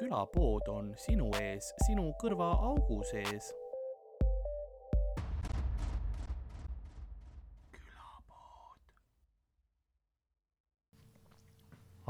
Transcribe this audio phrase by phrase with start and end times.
[0.00, 3.52] külapood on sinu ees, sinu kõrvaaugu sees.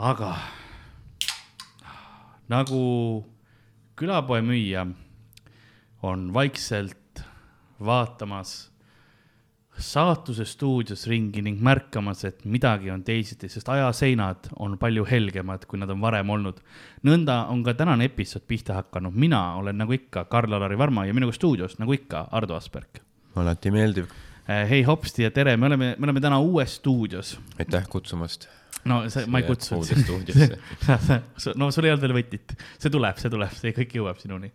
[0.00, 0.30] aga
[2.48, 2.78] nagu
[4.00, 4.86] külapoe müüja
[6.08, 7.20] on vaikselt
[7.84, 8.70] vaatamas
[9.80, 15.80] saatuse stuudios ringi ning märkamas, et midagi on teisiti, sest ajaseinad on palju helgemad, kui
[15.80, 16.60] nad on varem olnud.
[17.06, 21.32] nõnda on ka tänane episood pihta hakanud, mina olen nagu ikka Karl-Alari Varma ja minuga
[21.32, 23.02] stuudios nagu ikka Ardo Asperg.
[23.36, 24.06] alati meeldiv.
[24.68, 27.38] hei hopsti ja tere, me oleme, me oleme täna uues stuudios.
[27.58, 28.48] aitäh kutsumast.
[28.88, 29.88] No see, ma ei kutsunud.
[30.04, 30.58] stuudiosse.
[31.60, 34.50] no sul ei olnud veel võtit, see tuleb, see tuleb, see kõik jõuab sinuni.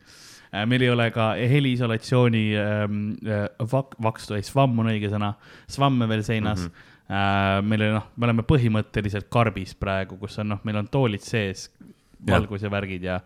[0.51, 5.35] Äh, meil ei ole ka heliisolatsiooni ähm, äh, vak-, vakstu, ei svamm on õige sõna,
[5.71, 6.65] svamme veel seinas.
[6.65, 6.71] Mm.
[7.05, 7.65] -hmm.
[7.69, 11.67] meil oli noh, me oleme põhimõtteliselt karbis praegu, kus on noh, meil on toolid sees,
[12.25, 13.19] valgus ja värgid ja,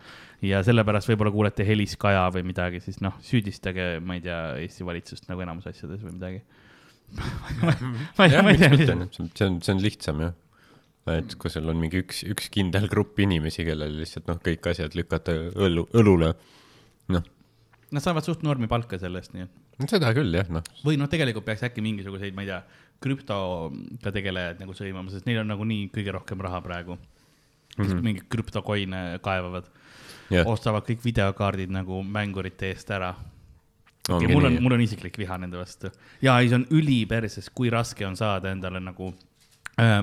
[0.44, 5.30] ja sellepärast võib-olla kuulete heliskaja või midagi, siis noh, süüdistage, ma ei tea, Eesti valitsust
[5.30, 6.42] nagu enamus asjades või midagi.
[8.18, 8.76] Ma ei, ma ei tea.
[8.76, 10.36] see on, see on lihtsam jah
[11.08, 14.96] et kui sul on mingi üks, üks kindel grupp inimesi, kellele lihtsalt noh, kõik asjad
[14.98, 16.34] lükata õlu, õlule
[17.14, 17.28] noh.
[17.90, 19.88] Nad saavad suht normi palka selle eest, nii et.
[19.90, 20.66] seda küll jah, noh.
[20.86, 22.60] või noh, tegelikult peaks äkki mingisuguseid, ma ei tea,
[23.00, 27.84] krüptoga tegelejaid nagu sõimama, sest neil on nagunii kõige rohkem raha praegu mm.
[27.84, 28.02] -hmm.
[28.04, 29.70] mingid krüptokoine kaevavad
[30.30, 33.14] yeah., ostavad kõik videokaardid nagu mängurite eest ära.
[34.10, 35.90] Okay, mul on, mul on isiklik viha nende vastu
[36.22, 39.12] ja ei, see on üliperses, kui raske on saada endale nagu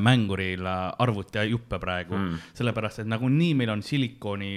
[0.02, 4.52] mänguril arvutijuppe praegu mm., sellepärast et nagunii meil on silikooni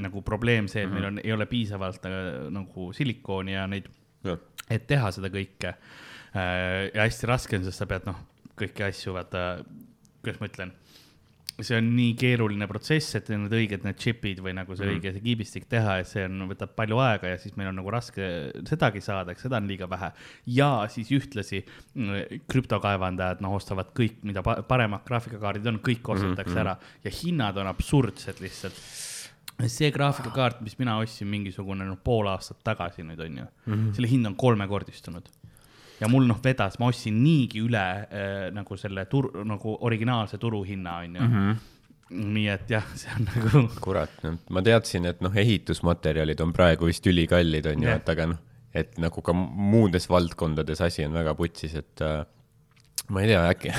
[0.00, 1.00] nagu probleem see, et mm -hmm.
[1.00, 3.88] meil on, ei ole piisavalt äh, nagu silikooni ja neid,
[4.70, 5.74] et teha seda kõike.
[6.36, 8.16] Äh, ja hästi raske on, sest sa pead noh,
[8.56, 9.64] kõiki asju vaata,
[10.22, 10.72] kuidas ma ütlen
[11.58, 14.94] see on nii keeruline protsess, et need õiged, need chip'id või nagu see mm.
[14.94, 17.90] õige, see kiibistik teha, et see on, võtab palju aega ja siis meil on nagu
[17.90, 18.28] raske
[18.68, 20.12] sedagi saada, eks seda on liiga vähe.
[20.54, 26.56] ja siis ühtlasi mm, krüptokaevandajad, noh, ostavad kõik, mida paremad graafikakaardid on, kõik ostetakse mm
[26.56, 26.62] -hmm.
[26.62, 28.78] ära ja hinnad on absurdsed lihtsalt
[29.66, 33.94] see graafikakaart, mis mina ostsin mingisugune noh, pool aastat tagasi nüüd on ju mm, -hmm.
[33.94, 35.26] selle hind on kolmekordistunud
[36.00, 41.00] ja mul noh, vedas, ma ostsin niigi üle äh, nagu selle tur-, nagu originaalse turuhinna,
[41.04, 41.34] onju mm.
[41.34, 41.74] -hmm
[42.08, 43.62] nii et jah, see on nagu.
[43.84, 48.26] kurat, noh, ma teadsin, et noh, ehitusmaterjalid on praegu vist ülikallid, on ju, et aga
[48.30, 48.38] noh,
[48.72, 52.22] et nagu ka muudes valdkondades asi on väga putsis, et äh,
[53.12, 53.74] ma ei tea, äkki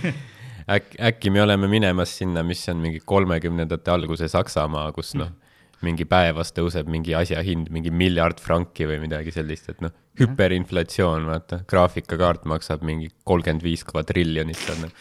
[0.76, 5.49] äkki, äkki me oleme minemas sinna, mis on mingi kolmekümnendate alguse Saksamaa, kus noh mm
[5.86, 11.28] mingi päevas tõuseb mingi asja hind mingi miljard franki või midagi sellist, et noh, hüperinflatsioon,
[11.30, 14.94] vaata, graafikakaart maksab mingi kolmkümmend viis kvadriljonit, on noh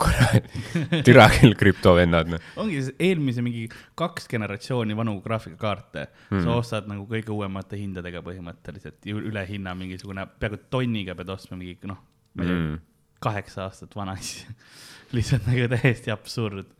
[0.00, 0.46] kurat,
[1.06, 2.44] türa küll krüptovennad, noh.
[2.60, 3.66] ongi eelmise mingi
[3.98, 10.26] kaks generatsiooni vanu graafikakaarte mm., sa ostad nagu kõige uuemate hindadega põhimõtteliselt, üle hinna mingisugune,
[10.40, 12.00] peaaegu tonniga pead ostma mingi noh,
[12.34, 12.78] ma ei tea mm.,
[13.20, 14.48] kaheksa aastat vana asja
[15.16, 16.70] lihtsalt nagu täiesti absurd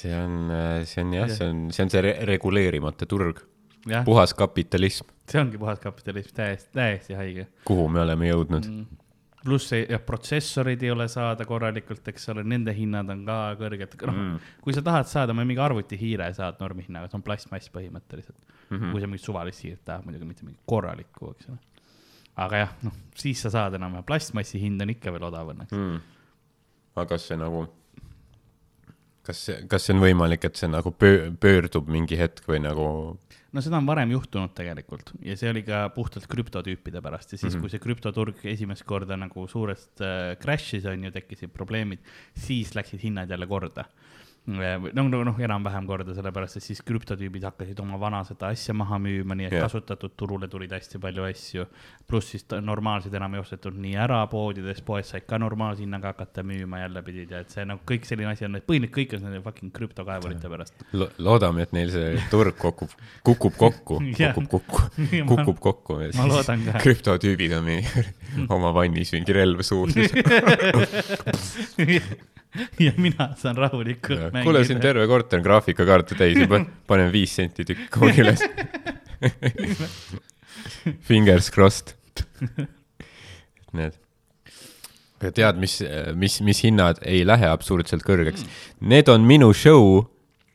[0.00, 0.36] see on,
[0.88, 3.42] see on jah, see on, see on see re reguleerimata turg.
[4.04, 5.12] puhas kapitalism.
[5.30, 7.46] see ongi puhas kapitalism, täiesti, täiesti haige.
[7.68, 9.00] kuhu me oleme jõudnud mm.?
[9.44, 14.16] pluss jah, protsessorid ei ole saada korralikult, eks ole, nende hinnad on ka kõrged, noh
[14.16, 18.76] mm., kui sa tahad saada, ma mingi arvutihiire saad normihinnaga, see on plastmass põhimõtteliselt mm.
[18.76, 18.92] -hmm.
[18.92, 21.60] kui sa mingit suvalist hiiret tahad, muidugi mitte mingit korralikku, eks ole.
[22.44, 26.00] aga jah, noh, siis sa saad enam-vähem, plastmassi hind on ikka veel odav õnneks mm..
[26.96, 27.64] aga kas see nagu
[29.26, 32.86] kas, kas see on võimalik, et see nagu pöö-, pöördub mingi hetk või nagu?
[33.50, 37.48] no seda on varem juhtunud tegelikult ja see oli ka puhtalt krüptotüüpide pärast ja siis
[37.48, 37.62] mm, -hmm.
[37.64, 41.98] kui see krüptoturg esimest korda nagu suurest äh, crash'is on ju, tekkisid probleemid,
[42.34, 43.88] siis läksid hinnad jälle korda
[44.46, 48.98] noh, noh, noh, enam-vähem korda, sellepärast et siis krüptotüübid hakkasid oma vana seda asja maha
[49.02, 49.66] müüma, nii et yeah.
[49.66, 51.66] kasutatud turule tulid hästi palju asju.
[52.08, 56.42] pluss siis normaalseid enam ei ostetud nii ära poodides, poes said ka normaalse hinnaga hakata
[56.46, 59.26] müüma jälle pidid ja et see nagu kõik selline asi on, et põhimõtteliselt kõik on
[59.28, 61.10] nende fucking krüptokaevurite pärast Lo.
[61.18, 62.96] loodame, et neil see turg kukub,
[63.26, 64.82] kukub kokku kukub kokku,
[65.30, 66.00] kukub kokku.
[66.24, 66.80] loodan ka.
[66.86, 68.08] krüptotüübid on mingi
[68.48, 69.94] oma vannis mingi relv suus
[72.86, 74.44] ja mina saan rahulikult mängida.
[74.46, 78.44] kuule, siin terve korter on graafikakaarte täis juba, panen viis senti tükk kuhugi üles
[81.06, 81.92] Fingers crossed.
[83.76, 83.98] Need.
[85.20, 85.76] aga tead, mis,
[86.16, 88.88] mis, mis hinnad ei lähe absurdselt kõrgeks mm.?
[88.90, 90.00] Need on minu show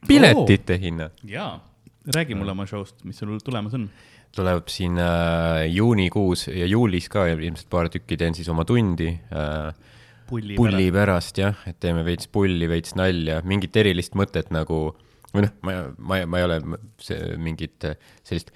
[0.10, 0.82] piletite oh.
[0.82, 1.14] hinnad.
[1.30, 1.54] jaa,
[2.16, 3.88] räägi mulle oma show'st, mis sul tulemas on
[4.36, 9.70] tuleb siin äh, juunikuus ja juulis ka ilmselt paar tükki teen siis oma tundi äh,
[10.30, 11.36] pulli, pulli pärast.
[11.36, 14.90] pärast jah, et teeme veits pulli, veits nalja, mingit erilist mõtet nagu
[15.36, 16.60] või noh, ma, ma, ma ei ole
[17.04, 18.54] see mingit äh, sellist,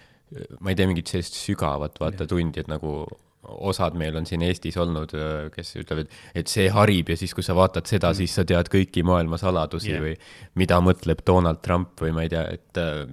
[0.60, 3.04] ma ei tee mingit sellist sügavat vaata tundi, et nagu
[3.50, 5.14] osad meil on siin Eestis olnud,
[5.54, 9.04] kes ütlevad, et see harib ja siis, kui sa vaatad seda, siis sa tead kõiki
[9.08, 10.04] maailma saladusi yeah.
[10.04, 10.16] või
[10.60, 13.06] mida mõtleb Donald Trump või ma ei tea, et äh,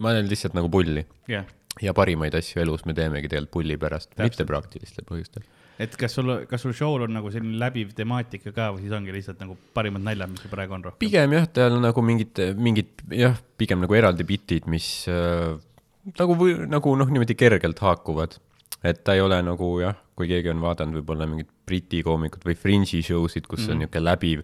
[0.00, 1.48] ma olen lihtsalt nagu pulli jah.
[1.82, 5.44] ja parimaid asju elus me teemegi tegelikult pulli pärast, mitte praktilistel põhjustel.
[5.82, 9.14] Et kas sul, kas sul show'l on nagu selline läbiv temaatika ka või siis ongi
[9.14, 11.00] lihtsalt nagu parimad naljad, mis sul praegu on rohkem?
[11.02, 15.52] pigem jah, tal on nagu mingid, mingid jah, pigem nagu eraldi bitid, mis äh,
[16.18, 16.36] nagu
[16.70, 18.38] nagu noh, niimoodi kergelt haakuvad.
[18.82, 22.56] et ta ei ole nagu jah, kui keegi on vaadanud võib-olla mingit Briti koomikut või
[22.58, 23.72] Fringe'i show sid, kus mm.
[23.72, 24.42] on niisugune läbiv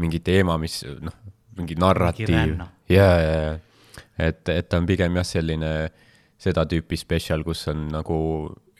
[0.00, 1.14] mingi teema, mis noh,
[1.58, 2.56] mingi narratiiv
[2.90, 3.52] ja, ja, ja,
[4.18, 5.72] et, et ta on pigem jah, selline
[6.40, 8.18] seda tüüpi spetsial, kus on nagu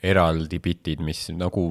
[0.05, 1.69] eraldi bitid, mis nagu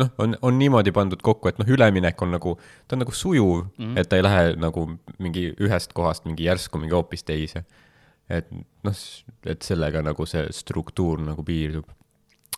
[0.00, 2.54] noh, on, on niimoodi pandud kokku, et noh, üleminek on nagu,
[2.86, 3.98] ta on nagu sujuv mm, -hmm.
[4.00, 4.86] et ta ei lähe nagu
[5.22, 7.64] mingi ühest kohast mingi järsku mingi hoopis teise.
[8.28, 8.48] et
[8.84, 8.96] noh,
[9.46, 11.88] et sellega nagu see struktuur nagu piirdub.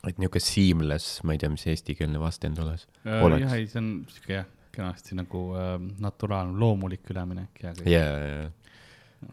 [0.07, 3.53] et niisugune seamless, ma ei tea, mis eestikeelne vastend oleks, jah, oleks.
[3.53, 8.51] ei, see on sihuke jah, kenasti nagu äh, naturaalne, loomulik üleminek ja ja, ja, ja,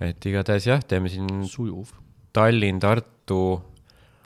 [0.10, 1.94] et igatahes jah, teeme siin sujuv.
[2.36, 3.62] Tallinn, Tartu,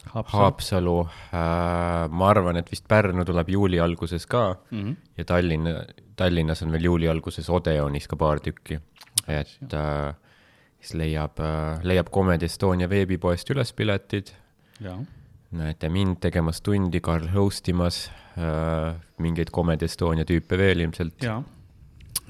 [0.05, 4.79] Haapsalu Haapsalu äh,, ma arvan, et vist Pärnu tuleb juuli alguses ka mm.
[4.83, 4.95] -hmm.
[5.17, 5.67] ja Tallinn,
[6.15, 8.79] Tallinnas on veel juuli alguses Odeonis ka paar tükki.
[9.27, 10.15] et äh,
[10.79, 14.33] siis leiab äh,, leiab Comedy Estonia veebipoest üles piletid.
[14.79, 14.97] ja,
[15.51, 21.23] näete mind tegemas tundi, Karl host imas äh,, mingeid Comedy Estonia tüüpe veel ilmselt.
[21.23, 21.43] ja,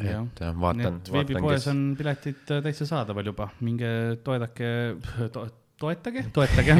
[0.03, 0.25] ja.
[0.25, 4.71] et äh, vaatan, veebipoes kes on piletid äh, täitsa saadaval juba, minge toedake
[5.33, 5.47] to,,
[5.79, 6.75] toetage, toetage.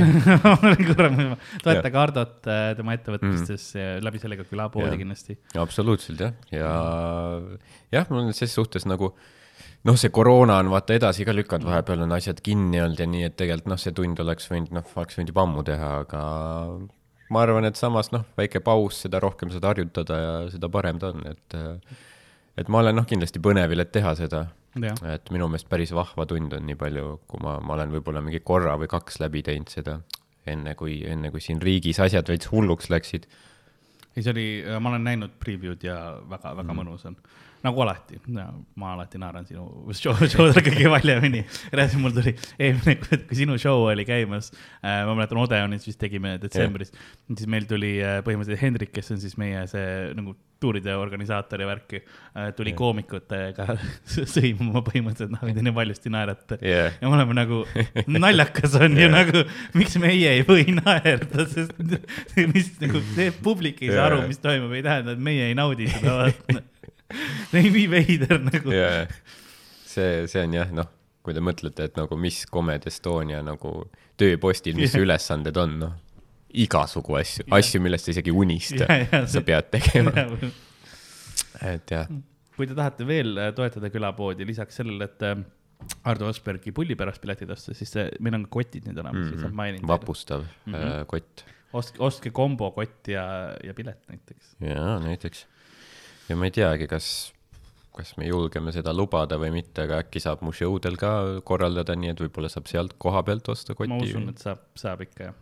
[1.63, 5.37] Toetage Hardot äh, tema ettevõtmistes mm., läbi selle ka külapoodi kindlasti.
[5.59, 6.71] absoluutselt jah, ja
[7.95, 9.13] jah, mul on ses suhtes nagu
[9.87, 13.25] noh, see koroona on vaata edasi ka lükanud, vahepeal on asjad kinni olnud ja nii,
[13.29, 16.21] et tegelikult noh, see tund oleks võinud, noh, oleks võinud juba ammu teha, aga
[17.33, 21.13] ma arvan, et samas noh, väike paus, seda rohkem seda harjutada ja seda parem ta
[21.13, 21.59] on, et
[22.59, 24.47] et ma olen noh, kindlasti põnevil, et teha seda,
[24.77, 28.24] jah, et minu meelest päris vahva tund on, nii palju, kui ma, ma olen võib-olla
[28.25, 30.00] mingi korra või kaks läbi teinud seda,
[30.50, 33.27] enne kui, enne kui siin riigis asjad veits hulluks läksid.
[34.16, 34.48] ei see oli,
[34.81, 36.00] ma olen näinud preview'd ja
[36.30, 36.81] väga-väga mm.
[36.81, 37.18] mõnus on.
[37.63, 39.66] nagu alati, ma alati naeran sinu
[39.98, 41.44] show, show'dele kõige valjemini.
[41.74, 46.94] reaalselt mul tuli eelmine, kui sinu show oli käimas, ma mäletan Odeonis vist tegime detsembris
[47.33, 51.67] siis meil tuli äh, põhimõtteliselt Hendrik, kes on siis meie see nagu tuuride organisaator ja
[51.69, 52.01] värki,
[52.57, 52.79] tuli yeah.
[52.79, 53.65] koomikutega
[54.35, 56.94] sõimama põhimõtteliselt, noh, te nii valjusti naerate Yeah.
[57.01, 57.61] ja me oleme nagu,
[58.25, 59.13] naljakas on ju Jah.
[59.13, 59.44] nagu,
[59.77, 61.75] miks meie ei või naerda, sest
[62.53, 64.09] mis nagu see publik ei saa Jah.
[64.09, 66.63] aru, mis toimub, ei tähenda, et meie ei naudi seda vaata.
[67.51, 68.75] see on nii veider nagu.
[68.75, 69.06] jaa,
[69.85, 70.91] see, see on jah, noh,
[71.25, 73.73] kui te mõtlete, et nagu mis Comedy Estonia nagu
[74.19, 75.97] tööpostil, mis su ülesanded on, noh,
[76.49, 78.87] igasugu asju, asju, millest sa isegi unista
[79.29, 80.25] sa pead tegema,
[81.73, 82.09] et jah,
[82.55, 85.37] kui te tahate veel äh, toetada külapoodi, lisaks sellele, et äh,
[86.09, 89.87] Ardo Aspergi pulli pärast piletid osta, siis see, meil on kotid nüüd olemas, lihtsalt mainin
[89.87, 90.73] vapustav mm.
[90.73, 91.07] -hmm.
[91.07, 93.25] kott ostke, ostke kombokott ja,
[93.63, 94.56] ja pilet näiteks.
[94.65, 95.45] jaa, näiteks.
[96.29, 97.09] ja ma ei teagi, kas,
[97.95, 101.11] kas me julgeme seda lubada või mitte, aga äkki saab mu show del ka
[101.47, 103.94] korraldada, nii et võib-olla saab sealt koha pealt osta koti.
[103.94, 105.37] ma usun, et saab, saab ikka jah.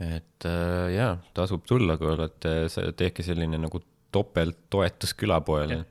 [0.00, 2.54] Et äh, jaa, tasub tulla, kui olete,
[2.96, 5.84] tehke selline nagu topelttoetus külapoele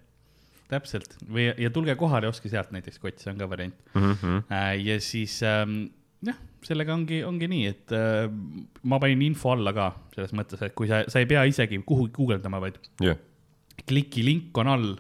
[0.70, 3.78] täpselt või, ja tulge kohale ostke sealt näiteks kott, see on ka variant.
[3.94, 4.12] mm.
[4.22, 4.44] -hmm.
[4.86, 5.88] ja siis ähm,
[6.26, 8.30] jah, sellega ongi, ongi nii, et äh,
[8.84, 12.14] ma panin info alla ka selles mõttes, et kui sa, sa ei pea isegi kuhugi
[12.16, 13.18] guugeldama, vaid jah,
[13.90, 14.96] kliki link on all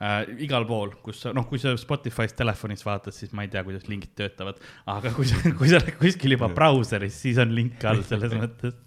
[0.00, 3.88] äh, igal pool, kus noh, kui sa Spotify's telefonis vaatad, siis ma ei tea, kuidas
[3.90, 8.04] lingid töötavad, aga kui sa, kui sa oled kuskil juba brauseris, siis on link all
[8.08, 8.78] selles mõttes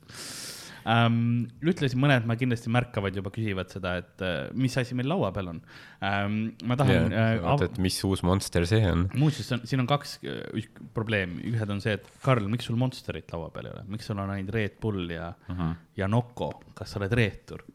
[0.90, 1.46] ähm,.
[1.64, 5.54] ütlesin mõned, ma kindlasti märkavad juba, küsivad seda, et äh, mis asi meil laua peal
[5.54, 5.62] on
[6.04, 6.42] ähm,.
[6.68, 9.08] ma tahan jah, äh, vaata, et mis uus monster see on.
[9.20, 13.50] muuseas, siin on kaks äh, probleemi, ühed on see, et Karl, miks sul Monsterit laua
[13.54, 15.74] peal ei ole, miks sul on ainult Red Bull ja uh, -huh.
[16.00, 17.66] ja Nocco, kas sa oled reetur?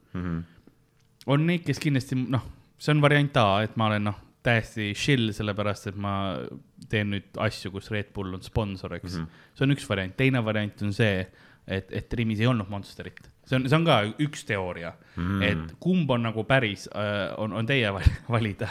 [1.29, 2.45] on neid, kes kindlasti noh,
[2.79, 6.13] see on variant A, et ma olen noh, täiesti chill, sellepärast et ma
[6.89, 9.25] teen nüüd asju, kus Red Bull on sponsor, eks mm.
[9.25, 9.43] -hmm.
[9.57, 11.27] see on üks variant, teine variant on see,
[11.67, 13.19] et, et Rimis ei olnud Monsterit.
[13.45, 17.53] see on, see on ka üks teooria mm., et kumb on nagu päris äh,, on,
[17.53, 18.69] on teie val- valida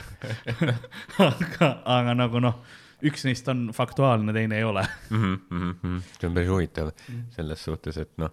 [1.28, 2.62] aga, aga nagu noh,
[3.04, 4.86] üks neist on faktuaalne, teine ei ole.
[5.10, 5.38] mm.
[5.50, 6.02] -hmm.
[6.16, 6.92] see on päris huvitav
[7.36, 8.32] selles suhtes, et noh,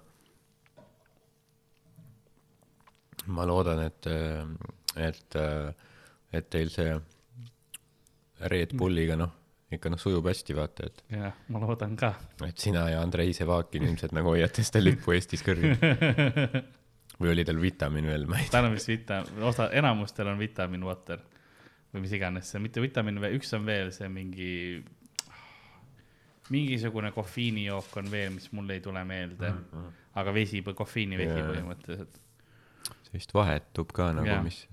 [3.28, 4.08] ma loodan, et,
[4.96, 5.38] et,
[6.34, 6.96] et teil see
[8.52, 9.34] Red Bulliga noh,
[9.76, 12.14] ikka noh, sujub hästi, vaata, et, jah, ma loodan ka.
[12.48, 15.78] et sina ja Andrei Sevakin ilmselt nagu hoiate seda lippu Eestis kõrgel.
[17.20, 18.58] või oli tal vitamiin veel, ma ei tea.
[18.58, 21.22] tal on vist vita-, osa, enamustel on vitamin water
[21.94, 24.52] või mis iganes see, mitte vitamin, üks on veel see mingi,
[26.52, 29.64] mingisugune kofeiinijook on veel, mis mul ei tule meelde mm.
[29.72, 30.02] -hmm.
[30.22, 32.20] aga vesi, kofeiinivesi põhimõtteliselt.
[33.08, 34.66] see vist vahetub ka nagu mis,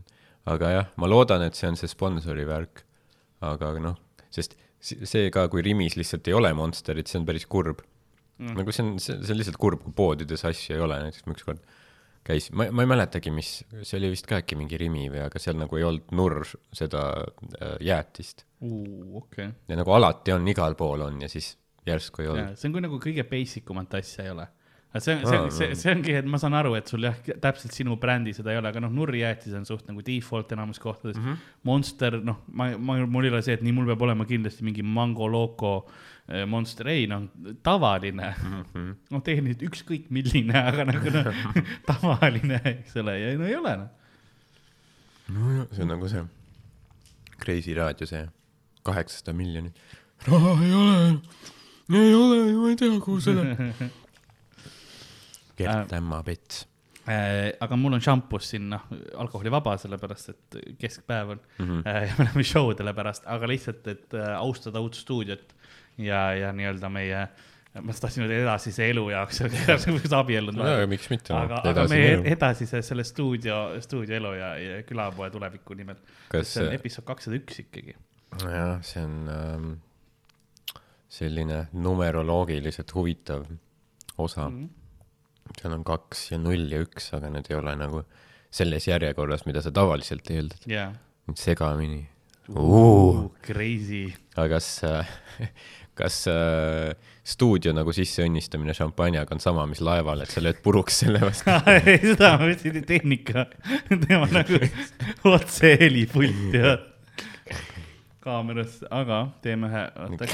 [0.50, 2.84] aga jah, ma loodan, et see on see sponsori värk.
[3.42, 3.98] aga noh,
[4.30, 7.82] sest see ka, kui Rimis lihtsalt ei ole Monsterit, see on päris kurb
[8.38, 8.56] mm..
[8.58, 11.36] nagu see on, see see on lihtsalt kurb, kui poodides asju ei ole, näiteks ma
[11.36, 11.62] ükskord
[12.26, 13.50] käis, ma, ma ei mäletagi, mis,
[13.82, 17.04] see oli vist ka äkki mingi Rimi või, aga seal nagu ei olnud nurr seda
[17.18, 18.46] äh, jäätist.
[18.62, 21.56] okei, ja nagu alati on, igal pool on ja siis
[21.86, 22.58] järsku ei olnud.
[22.58, 24.46] see on kui nagu kõige basic umat asja ei ole.
[25.00, 27.72] See on, see on, see, see ongi, et ma saan aru, et sul jah, täpselt
[27.72, 31.24] sinu brändi seda ei ole, aga noh, nurrijäätis on suht nagu default enamus kohtades mm.
[31.24, 31.52] -hmm.
[31.68, 34.84] Monster, noh, ma, ma, mul ei ole see, et nii, mul peab olema kindlasti mingi
[34.84, 35.72] Mango Loco
[36.28, 37.24] äh, Monster, ei noh,
[37.62, 38.92] tavaline mm -hmm..
[39.16, 41.32] noh, tehniliselt ükskõik milline, aga nagu noh,
[41.90, 43.90] tavaline, eks ole, ja no ei ole noh.
[45.32, 46.24] nojah, see on nagu see
[47.42, 48.28] Kreisi raadio see
[48.86, 49.74] kaheksasada miljonit.
[50.28, 51.18] raha ei ole,
[51.90, 53.90] ei ole, ma ei tea, kuhu see läheb.
[55.62, 56.66] Gert Ämma Pets.
[57.02, 58.82] Äh, aga mul on šampus siin noh,
[59.18, 61.64] alkoholivaba, sellepärast et keskpäev on mm.
[61.64, 61.80] -hmm.
[62.06, 65.54] ja me läheme show dele pärast, aga lihtsalt, et äh, austada uut stuudiot
[65.98, 67.24] ja, ja nii-öelda meie,
[67.80, 72.20] ma tahtsin öelda edasise elu jaoks, võiks abiellunud no aga miks mitte, aga, aga meie
[72.36, 75.98] edasise selle stuudio, stuudioelu ja, ja külapoe tuleviku nimel.
[76.38, 77.96] See on episood kakssada üks ikkagi.
[78.44, 79.72] jah, see on ähm,
[81.12, 83.44] selline numeroloogiliselt huvitav
[84.18, 84.62] osa mm.
[84.62, 84.81] -hmm.
[85.58, 88.04] Seal on kaks ja null ja üks, aga need ei ole nagu
[88.52, 90.66] selles järjekorras, mida sa tavaliselt eeldad.
[90.68, 90.90] jaa.
[91.38, 92.06] segamini.
[93.46, 94.10] Crazy.
[94.36, 95.12] aga kas äh,
[95.98, 96.92] kas äh,
[97.24, 101.52] stuudio nagu sisseõnnistamine šampanjaga on sama, mis laeval, et sa lööd puruks selle vastu?
[101.76, 103.46] ei, seda ma mõtlesin, tehnika,
[104.06, 104.62] tema nagu
[105.32, 106.78] otse helipult ja
[108.22, 110.26] kaamerasse, aga teeme ühe, oota,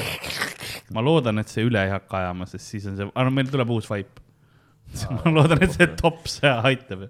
[0.95, 3.49] ma loodan, et see üle ei hakka ajama, sest siis on see, aga no meil
[3.53, 4.21] tuleb uus vaip.
[5.25, 7.09] ma loodan, et see tops aitab.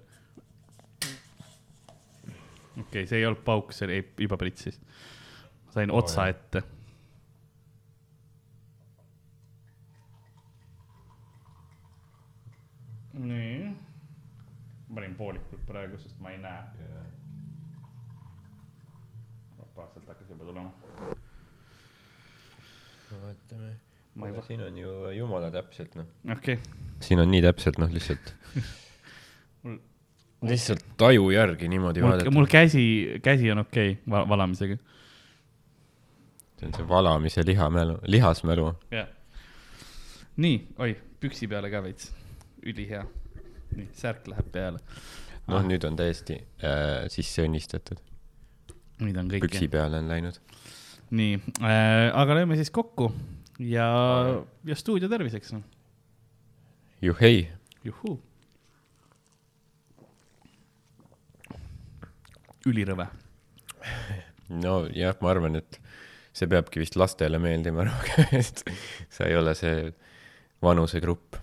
[2.78, 4.80] okei okay,, see ei olnud pauk, see oli juba pritsis.
[5.74, 6.62] sain otsa ette.
[13.18, 13.76] nii,
[14.94, 16.62] panin poolikult praegu, sest ma ei näe.
[19.98, 20.72] sealt hakkas juba tulema.
[23.10, 23.87] vaatame.
[24.18, 26.06] Ma ei- siin on ju jumala täpselt noh.
[26.32, 28.32] okei okay., siin on nii täpselt noh, lihtsalt
[29.64, 29.78] Mul-
[30.46, 32.32] lihtsalt taju järgi niimoodi mul, vaadata.
[32.34, 32.84] mul käsi,
[33.22, 34.78] käsi on okei okay, val valamisega.
[36.58, 38.72] see on see valamise lihamälu, lihasmälu.
[38.90, 39.08] jah.
[40.36, 42.12] nii, oi, püksi peale ka veits,
[42.62, 43.04] ülihea.
[43.76, 44.82] nii, särk läheb peale.
[45.46, 48.02] noh, nüüd on täiesti äh, sisse õnnistatud.
[49.02, 49.46] nüüd on kõik.
[49.46, 50.38] püksi peale on läinud.
[51.10, 53.10] nii äh,, aga lööme siis kokku
[53.58, 53.88] ja,
[54.64, 55.62] ja stuudio terviseks, noh.
[57.02, 57.48] juhhei.
[57.84, 58.18] juhuu.
[62.68, 63.06] ülirõve.
[64.48, 65.78] nojah, ma arvan, et
[66.36, 68.64] see peabki vist lastele meeldima rohkem, et
[69.10, 69.90] sa ei ole see
[70.62, 71.38] vanusegrupp.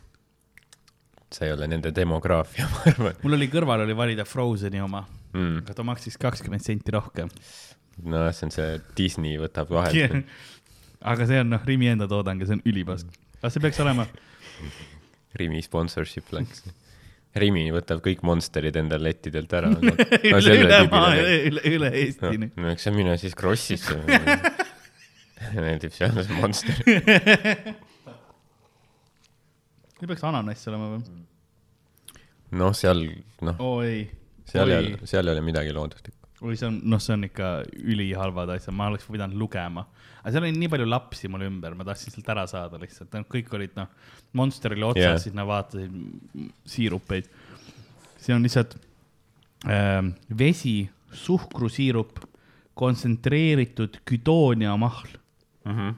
[1.32, 5.04] sa ei ole nende demograafia, ma arvan mul oli kõrval oli valida Frozeni oma,
[5.34, 5.64] mm..
[5.66, 7.32] aga ta maksis kakskümmend senti rohkem.
[8.04, 10.22] no see on see Disney võtab vahelt.
[11.02, 13.08] aga see on noh, Rimi enda toodang ja see on ülipask.
[13.42, 14.08] kas see peaks olema?
[15.40, 16.64] Rimi sponsorship läks.
[17.36, 19.68] Rimi võtab kõik Monsterid endal lettidelt ära.
[19.76, 23.98] üle, üle maa, üle, üle Eesti no, no eks sa mine siis Krossisse.
[25.66, 26.80] meeldib seal see Monster.
[30.00, 31.24] ei peaks ananass olema või?
[32.56, 33.04] noh, seal,
[33.44, 33.60] noh,
[34.48, 36.25] seal ei ole, seal ei ole midagi looduslikku.
[36.46, 37.50] oi, see on, noh, see on ikka
[37.82, 39.86] ülihalvad asjad, ma oleks pidanud lugema.
[40.22, 43.52] aga seal oli nii palju lapsi mul ümber, ma tahtsin sealt ära saada lihtsalt, kõik
[43.58, 43.90] olid noh,
[44.38, 45.94] Monster oli otsas yeah., siis nad vaatasid
[46.70, 47.30] siirupeid.
[48.22, 48.78] see on lihtsalt
[49.70, 50.90] ähm, vesi,
[51.26, 52.20] suhkrusiirup,
[52.76, 55.08] kontsentreeritud küdooniamahl
[55.66, 55.72] mm.
[55.72, 55.96] -hmm.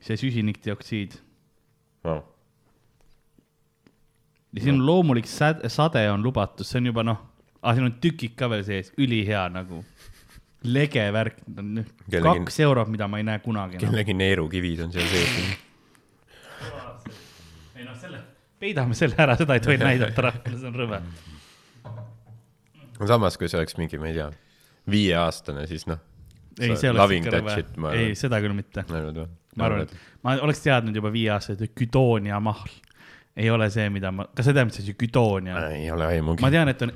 [0.00, 1.20] see süsinikdioksiid
[2.04, 2.20] Wow.
[4.52, 7.22] ja siin on loomulik sade on lubatud, see on juba noh,
[7.72, 9.80] siin on tükid ka veel sees, ülihea nagu,
[10.64, 11.40] lege värk,
[12.10, 13.90] Kellegi- kaks eurot, mida ma ei näe kunagi enam.
[13.90, 15.34] kellegi neerukivid on seal sees.
[17.76, 18.22] ei noh, selle,
[18.60, 21.02] peidame selle ära, seda ei tohi näidata rahvale, see on rõve.
[23.06, 24.30] samas, kui see oleks mingi, ma ei tea,
[24.90, 26.00] viieaastane, siis noh.
[26.60, 28.86] ei, see oleks ikka rõve, ei seda küll mitte.
[28.88, 29.94] ma arvan, et
[30.24, 32.72] ma oleks teadnud juba viie aastaselt, et güdoonia mahl
[33.36, 35.72] ei ole see, mida ma, kas sa tead, mis asi güdoonia on?
[35.74, 36.50] ei ole aimugi ma.
[36.54, 36.92] tean, et on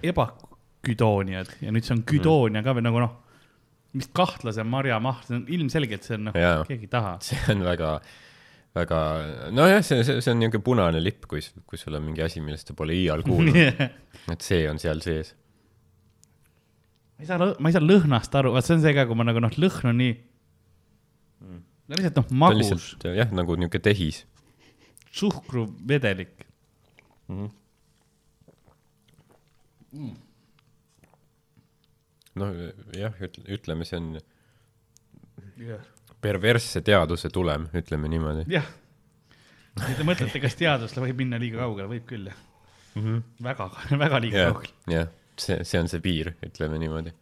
[0.78, 3.16] ebaküdooniad ja nüüd see on güdoonia ka või nagu noh,
[3.96, 7.16] mis kahtlase marjamahl, see on ilmselgelt, see on noh Jaa., keegi ei taha.
[7.24, 7.90] see on väga,
[8.76, 9.00] väga,
[9.54, 12.70] nojah, see, see, see on niisugune punane lipp, kui, kui sul on mingi asi, millest
[12.70, 13.58] sa pole iial kuulnud,
[14.34, 15.34] et see on seal sees.
[17.18, 19.26] ma ei saa, ma ei saa lõhnast aru, vaat see on see ka, kui ma
[19.28, 20.14] nagu noh, lõhn on nii,
[21.94, 24.22] lihtsalt noh, magus, jah, nagu niisugune tehis.
[25.18, 26.46] suhkruvedelik.
[32.38, 32.58] noh,
[32.96, 33.14] jah,
[33.46, 34.10] ütleme, see on
[36.22, 38.46] perversse teaduse tulem, ütleme niimoodi.
[38.52, 38.66] jah,
[39.78, 42.44] te mõtlete, kas teadus võib minna liiga kaugele, võib küll jah
[42.94, 43.22] mm -hmm..
[43.44, 43.70] väga,
[44.04, 47.12] väga liiga jah kaugele., jah, see, see on see piir, ütleme niimoodi.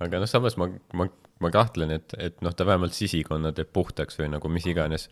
[0.00, 1.08] aga noh, samas ma, ma,
[1.40, 5.08] ma kahtlen, et, et noh, ta vähemalt sisikonna teeb puhtaks või nagu mis iganes.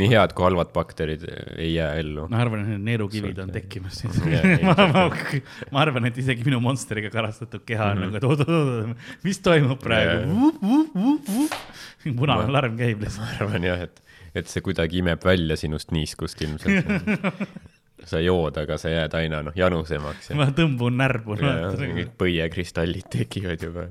[0.00, 1.24] Nii head kui halvad bakterid
[1.56, 2.26] ei jää ellu.
[2.32, 4.20] ma arvan, et need neerukivid on tekkimas siis
[4.66, 5.02] ma, ma,
[5.74, 8.94] ma arvan, et isegi minu Monsteriga karastatud keha on nagu, et oot-oot-oot,
[9.26, 10.48] mis toimub praegu?
[12.16, 13.26] punane alarm käib lihtsalt.
[13.26, 14.00] ma arvan jah, et,
[14.38, 16.88] et see kuidagi imeb välja sinust niiskust ilmselt.
[18.10, 21.36] sa jood, aga sa jääd aina noh, janusemaks ja, ma tõmbun närbu.
[22.18, 23.90] põiekristallid tekivad juba.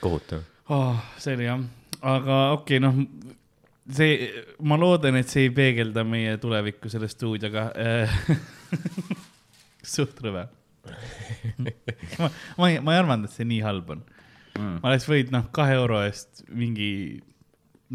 [0.00, 0.46] kohutav.
[0.70, 1.02] oh,.
[1.18, 1.66] see oli jah,
[2.00, 3.34] aga okei okay,, noh,
[3.94, 4.28] see,
[4.60, 7.70] ma loodan, et see ei peegelda meie tulevikku selle stuudioga.
[9.96, 10.46] suht rõve.
[12.18, 14.06] ma, ma ei, ma ei arvanud, et see nii halb on
[14.58, 14.78] mm..
[14.82, 16.90] ma oleks võinud noh, kahe euro eest mingi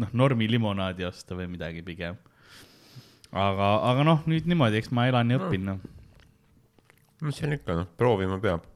[0.00, 2.18] noh, normi limonaadi osta või midagi pigem.
[3.32, 5.82] aga, aga noh, nüüd niimoodi, eks ma elan ja õpin, noh,
[7.24, 8.66] mis seal ikka noh, proovima peab.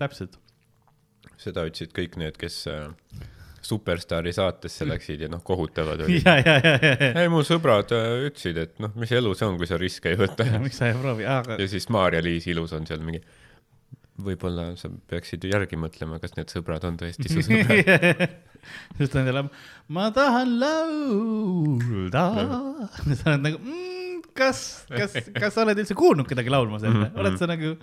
[0.00, 0.38] täpselt.
[1.40, 2.88] seda ütlesid kõik need, kes äh,
[3.66, 6.22] Superstaari saatesse läksid ja noh, kohutavad olid.
[6.24, 9.48] ja, ja, ja, ja, ja, ei, mu sõbrad äh, ütlesid, et noh, mis elu see
[9.48, 10.46] on, kui sa riske ei võta.
[10.64, 13.22] miks sa ei proovi, aga ja siis Maarja-Liis Ilus on seal mingi,
[14.26, 18.38] võib-olla sa peaksid järgi mõtlema, kas need sõbrad on tõesti su sõbrad.
[18.96, 19.44] siis ta on jälle,
[19.92, 22.26] ma tahan laulda.
[23.20, 23.95] sa oled nagu mm,,
[24.38, 27.74] kas, kas, kas sa oled üldse kuulnud kedagi laulmas enne, oled sa nagu,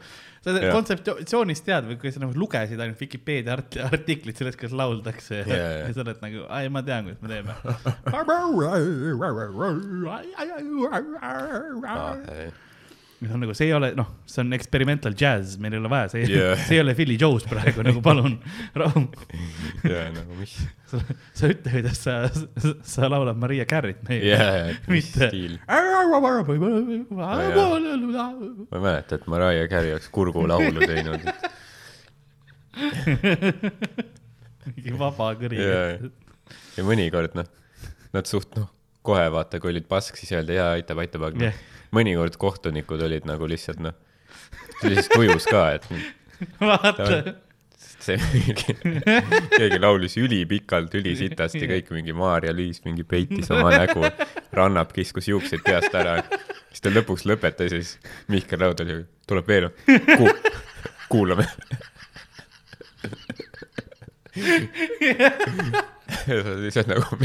[0.44, 0.74] sa Jah.
[0.76, 5.48] kontseptsioonist tead või kui sa nagu lugesid ainult Vikipeedia art- artiklit sellest, kuidas lauldakse ja,
[5.48, 5.72] jaa.
[5.88, 7.54] ja sa oled nagu, ai, ma tean, kuidas me teeme.
[13.24, 16.10] Mis on nagu, see ei ole, noh, see on experimental jazz, meil ei ole vaja,
[16.12, 16.58] see Jaa.
[16.60, 18.36] see ei ole Philly Joe's praegu nagu palun,
[18.80, 19.06] rahu.
[19.88, 20.56] ja nagu mis,
[20.92, 21.00] sa,
[21.40, 25.30] sa ütle, kuidas sa, sa, sa laulad Maria Carey't meile jaa, mis mitte
[28.68, 31.28] ma ei mäleta, et Mariah Carey oleks kurgulaulu teinud.
[34.74, 35.82] mingi vaba kõri ja,
[36.78, 37.48] ja mõnikord noh,
[38.16, 38.70] nad suht noh,
[39.06, 41.62] kohe vaata, kui olid pask, siis öeldi jaa, aitab, aitab, aga Jah.
[41.94, 43.96] Mõnikord kohtunikud olid nagu lihtsalt noh,
[44.82, 45.88] siis tujus ka, et
[46.70, 47.36] vaata,
[48.04, 48.76] see mingi,
[49.54, 54.04] keegi laulis ülipikalt, ülisitasti, kõik mingi Maarja-Liis mingi peitis oma nägu,
[54.56, 56.20] rannap kiskus juuksed peast ära.
[56.72, 57.98] siis ta lõpuks lõpetas ja siis
[58.34, 59.70] Mihkel Raud oli, tuleb veel
[60.18, 60.30] Ku,,
[61.12, 61.48] kuulame.
[66.64, 67.18] lihtsalt nagu,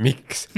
[0.00, 0.48] miks,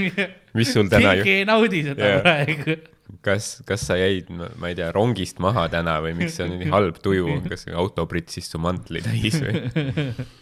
[0.55, 2.77] mis sul täna ju keegi, ei naudi seda praegu.
[3.25, 6.71] kas, kas sa jäid, ma ei tea, rongist maha täna või miks see on nii
[6.73, 9.65] halb tuju, kas auto pritsis su mantli täis või?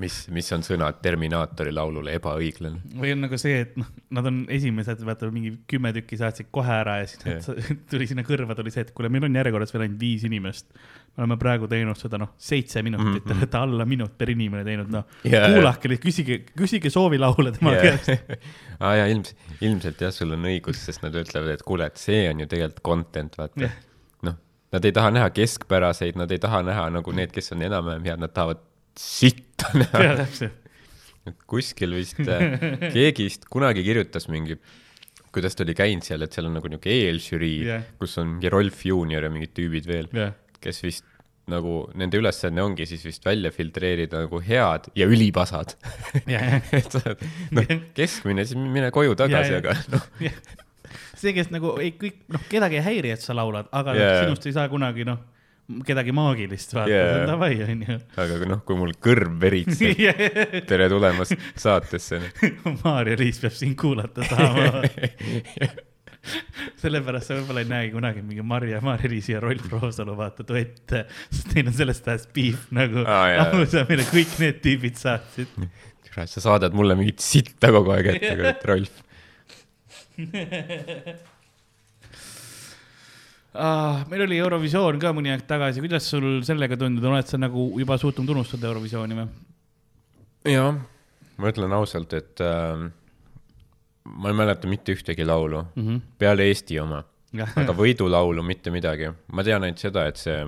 [0.00, 2.80] mis, mis on sõnad Terminaatori laulule ebaõiglane?
[2.98, 6.72] või on nagu see, et noh, nad on esimesed, vaata mingi kümme tükki saatsid kohe
[6.72, 7.48] ära ja siis nad,
[7.90, 10.70] tuli sinna kõrva tuli see, et kuule, meil on järjekorras veel ainult viis inimest.
[11.16, 14.92] me oleme praegu teinud seda noh, seitse minutit, te olete alla minut per inimene teinud,
[14.94, 15.50] noh jaa.
[15.52, 18.14] kuulake, küsige, küsige soovilaule tema käest.
[18.84, 22.24] aa jaa, ilms-, ilmselt jah, sul on õigus, sest nad ütlevad, et kuule, et see
[22.30, 23.76] on ju tegelikult content, vaata Jah..
[24.24, 24.38] noh,
[24.72, 28.24] nad ei taha näha keskpäraseid, nad ei taha näha nagu need, kes on enam-vähem head,
[28.24, 28.64] nad tahavad
[29.58, 30.68] sitta näha jaa, täpselt.
[31.28, 32.58] et kuskil vist äh,
[32.94, 34.58] keegi vist kunagi kirjutas mingi,
[35.34, 38.84] kuidas ta oli käinud seal, et seal on nagu niisugune eelžürii yeah., kus on Rolf
[38.86, 41.06] Juunior ja mingid tüübid veel, jah, kes vist
[41.48, 45.74] nagu nende ülesanne ongi siis vist välja filtreerida nagu head ja ülipasad.
[46.28, 46.58] jah.
[46.76, 47.24] et sa oled,
[47.56, 49.62] noh, keskmine, siis mine koju tagasi, ja.
[49.62, 50.04] aga noh,
[51.16, 54.20] see, kes nagu ei kõik, noh, kedagi ei häiri, et sa laulad, aga yeah.
[54.26, 55.24] sinust ei saa kunagi noh,
[55.84, 57.96] kedagi maagilist vaata yeah., davai onju.
[58.22, 60.00] aga noh, kui mul kõrv veritseb,
[60.70, 62.20] tere tulemast saatesse.
[62.84, 64.82] Maarja Liis peab sind kuulata saama.
[66.82, 71.04] sellepärast sa võib-olla ei näegi kunagi mingi Marja, Maarja Liisi ja Rolf Roosalu vaata duette,
[71.30, 73.44] sest neil on sellest ajast beef nagu Aa, jaa.
[73.52, 75.52] lausa, mille kõik need tüübid saatsid.
[76.08, 79.04] kurat, sa saadad mulle mingit sitta kogu aeg ette, kurat, Rolf.
[83.58, 84.04] ah,.
[84.10, 87.98] meil oli Eurovisioon ka mõni aeg tagasi, kuidas sul sellega tundub, oled sa nagu juba
[88.00, 89.28] suutnud unustada Eurovisiooni või?
[90.54, 90.78] jah,
[91.38, 92.86] ma ütlen ausalt, et äh,
[94.08, 96.00] ma ei mäleta mitte ühtegi laulu mm -hmm.
[96.18, 97.02] peale Eesti oma,
[97.56, 99.10] aga võidulaulu mitte midagi.
[99.32, 100.38] ma tean ainult seda, et see,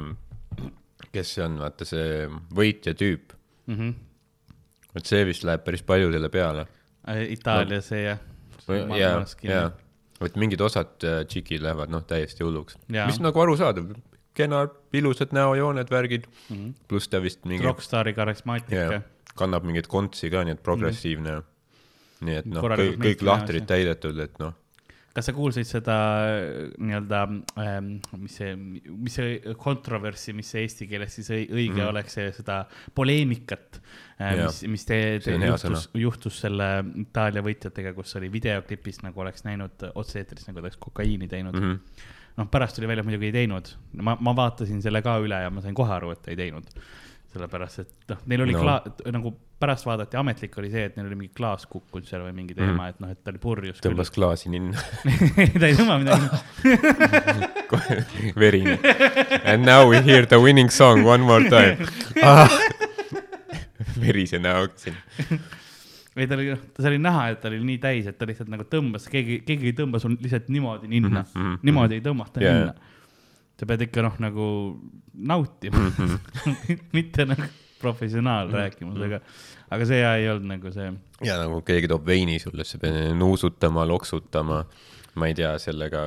[1.13, 3.37] kes see on, vaata see võitja tüüp,
[3.71, 3.91] Mhm.
[4.97, 6.67] et see vist läheb päris paljudele peale.
[7.29, 8.19] Itaalia see jah.
[8.99, 9.71] ja, ja,
[10.27, 13.93] et mingid osad äh, tšikid lähevad noh, täiesti hulluks, mis nagu arusaadav,
[14.37, 14.65] kena,
[14.97, 16.57] ilusad näojooned, värgid mm.
[16.57, 16.73] -hmm.
[16.89, 19.03] pluss ta vist mingi rokkstaari karismaatika yeah,.
[19.35, 21.41] kannab mingit kontsi ka, nii et progressiivne mm.
[21.41, 22.27] -hmm.
[22.27, 24.55] nii et noh, kõik, kõik lahtrid täidetud, et noh,
[25.15, 27.23] kas sa kuulsid seda äh, nii-öelda
[27.63, 27.89] ähm,,
[28.21, 31.89] mis see, mis see kontroverssi, mis see eesti keeles siis õi- õige mm.
[31.91, 32.61] oleks, seda
[32.97, 36.71] poleemikat äh,, mis, mis te, te juhtus, juhtus selle
[37.03, 41.69] Itaalia võitjatega, kus oli videoklipis nagu oleks näinud otse-eetris nagu ta oleks kokaiini teinud mm.
[41.69, 42.09] -hmm.
[42.39, 43.75] noh, pärast tuli välja, muidugi ei teinud.
[43.99, 46.71] ma, ma vaatasin selle ka üle ja ma sain kohe aru, et ei teinud.
[47.31, 48.63] sellepärast, et noh, neil oli No.
[48.65, 52.33] kla-, nagu pärast vaadati, ametlik oli see, et neil oli mingi klaas kukkunud seal või
[52.35, 52.89] mingi teema mm, Mhm.
[52.89, 53.81] et noh, et ta oli purjus.
[53.85, 54.75] tõmbas klaasi ninna,
[55.61, 56.27] ta ei tõmba midagi.
[58.43, 58.79] verine.
[59.45, 61.87] And now we hear the winning song one more time
[62.23, 62.49] ah.
[64.03, 64.97] verise näoga siin.
[66.17, 68.65] ei, ta oli, ta oli näha, et ta oli nii täis, et ta lihtsalt nagu
[68.71, 71.27] tõmbas, keegi, keegi ei tõmba sul lihtsalt niimoodi ninna mm.
[71.31, 71.59] Mhm, mhm, -hmm.
[71.69, 72.59] niimoodi ei tõmmata yeah.
[72.59, 72.75] ninna.
[73.61, 74.45] Sa pead ikka noh, nagu
[75.15, 76.15] nautima mm, Mhm.
[76.15, 76.79] -hmm.
[76.97, 77.49] mitte nagu
[77.81, 78.57] professionaal mm -hmm.
[78.63, 79.21] rääkimas, aga,
[79.71, 80.93] aga see ei olnud nagu see.
[81.25, 84.65] ja nagu keegi toob veini sulle, sa pead nuusutama, loksutama,
[85.15, 86.07] ma ei tea, sellega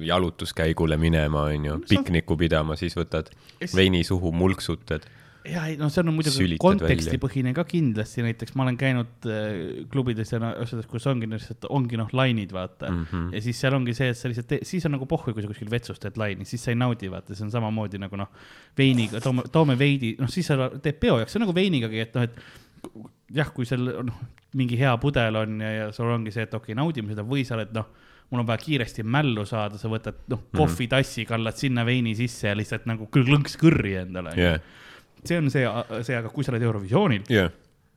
[0.00, 3.30] jalutuskäigule minema, onju, pikniku pidama, siis võtad
[3.76, 5.06] veini suhu, mulksutad.
[5.46, 10.32] Ja ei, no see on muidugi kontekstipõhine ka kindlasti, näiteks ma olen käinud äh, klubides
[10.34, 13.02] ja asjades, kus ongi lihtsalt, ongi noh, lainid, vaata mm.
[13.02, 13.10] Mhm.
[13.10, 13.34] -hmm.
[13.36, 15.70] ja siis seal ongi see, et sa lihtsalt, siis on nagu pohhu, kui sa kuskil
[15.70, 18.32] vetsus teed laini, siis sa ei naudi, vaata, see on samamoodi nagu noh,
[18.78, 22.18] veiniga, toome, toome veidi, noh, siis sa teed peo jaoks, see on nagu veinigagi, et
[22.18, 24.20] noh, et jah, kui seal noh,
[24.58, 27.44] mingi hea pudel on ja, ja sul ongi see, et okei okay,, naudime seda või
[27.46, 27.88] sa oled noh,
[28.28, 32.56] mul on vaja kiiresti mällu saada, sa võtad noh, kohvitassi, kallad sinna veini sisse ja
[32.56, 34.60] lihtsalt nagu klõnks kõrri endale jah,
[35.24, 35.64] see on see,
[36.06, 37.50] see, aga kui sa oled Eurovisioonil, jah,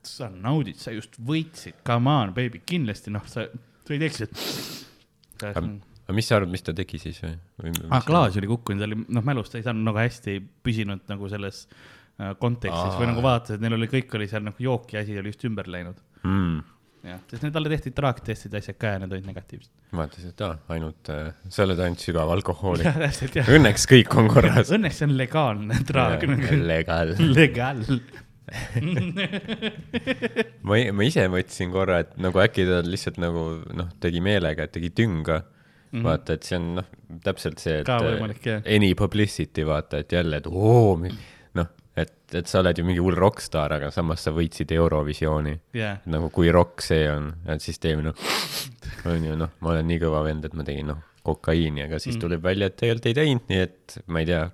[0.06, 3.46] sa naudid, sa just võitsid, come on, baby, kindlasti noh, sa,
[3.86, 4.44] sa ei teeks, et.
[5.52, 5.66] aga
[6.16, 7.74] mis sa arvad, mis ta tegi siis või, või?
[7.90, 11.64] ah, klaas oli kukkunud, ta oli noh, mälust ei saanud nagu hästi püsinud nagu selles
[11.70, 13.00] äh, kontekstis Aa.
[13.00, 16.02] või nagu vaatasid, neil oli, kõik oli seal nagu jooki asi oli just ümber läinud.
[16.26, 16.62] mm..
[17.02, 19.72] Sest need talle tehti traaktestid, asjad ka ja need olid negatiivsed.
[19.98, 22.88] vaatasin, et aa, ainult äh,, sa oled ainult sügav alkohoolik.
[23.58, 24.72] Õnneks kõik on korras.
[24.78, 26.60] Õnneks see on legaalne traag nagu.
[26.72, 27.16] legal.
[27.34, 27.82] legaal.
[30.68, 33.46] ma, ma ise mõtlesin korra, et nagu äkki ta lihtsalt nagu
[33.78, 36.00] noh, tegi meelega, et tegi tünga mm.
[36.00, 36.04] -hmm.
[36.08, 36.90] vaata, et see on noh,
[37.24, 38.66] täpselt see, et Ka võimalik, jah.
[38.66, 40.98] any publicity vaata, et jälle, et oo,
[42.32, 45.58] et, et sa oled ju mingi hull rokkstaar, aga samas sa võitsid Eurovisiooni.
[45.76, 48.16] jah, nagu kui rokk see on, et siis teeme noh,
[49.12, 52.16] on ju noh, ma olen nii kõva vend, et ma tegin noh, kokaiini, aga siis
[52.16, 52.22] Mm.
[52.24, 54.46] tuleb välja, et tegelikult ei teinud, nii et ma ei tea,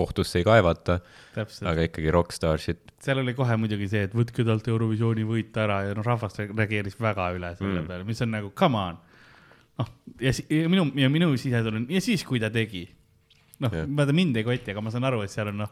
[0.00, 1.00] kohtusse ei kaevata,
[1.68, 2.78] aga ikkagi rokkstaar shit.
[3.02, 6.96] seal oli kohe muidugi see, et võtke talt Eurovisiooni võit ära ja noh, rahvas reageeris
[7.00, 7.86] väga üle selle Mm.
[7.90, 8.98] peale, mis on nagu come on.
[9.80, 9.88] noh,
[10.20, 10.32] ja,
[10.68, 12.86] minu ja minu sisetunne, ja siis, kui ta tegi,
[13.60, 15.70] noh yeah., vaata mind ei koti, aga ma saan aru, et seal on noh,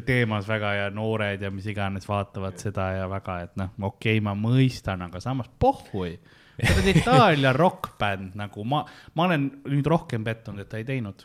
[0.00, 4.24] teemas väga ja noored ja mis iganes vaatavad seda ja väga, et noh, okei okay,,
[4.24, 6.16] ma mõistan, aga samas pohhui.
[6.62, 8.82] sa oled Itaalia rokkbänd nagu ma,
[9.16, 11.24] ma olen nüüd rohkem pettunud, et ta ei teinud.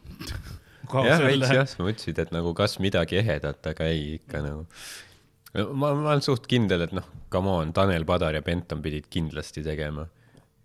[1.08, 4.64] jah, veits jah, sa mõtlesid, et nagu kas midagi ehedat, aga ei ikka nagu.
[5.74, 9.64] ma, ma olen suht kindel, et noh, come on, Tanel Padar ja Benton pidid kindlasti
[9.66, 10.08] tegema.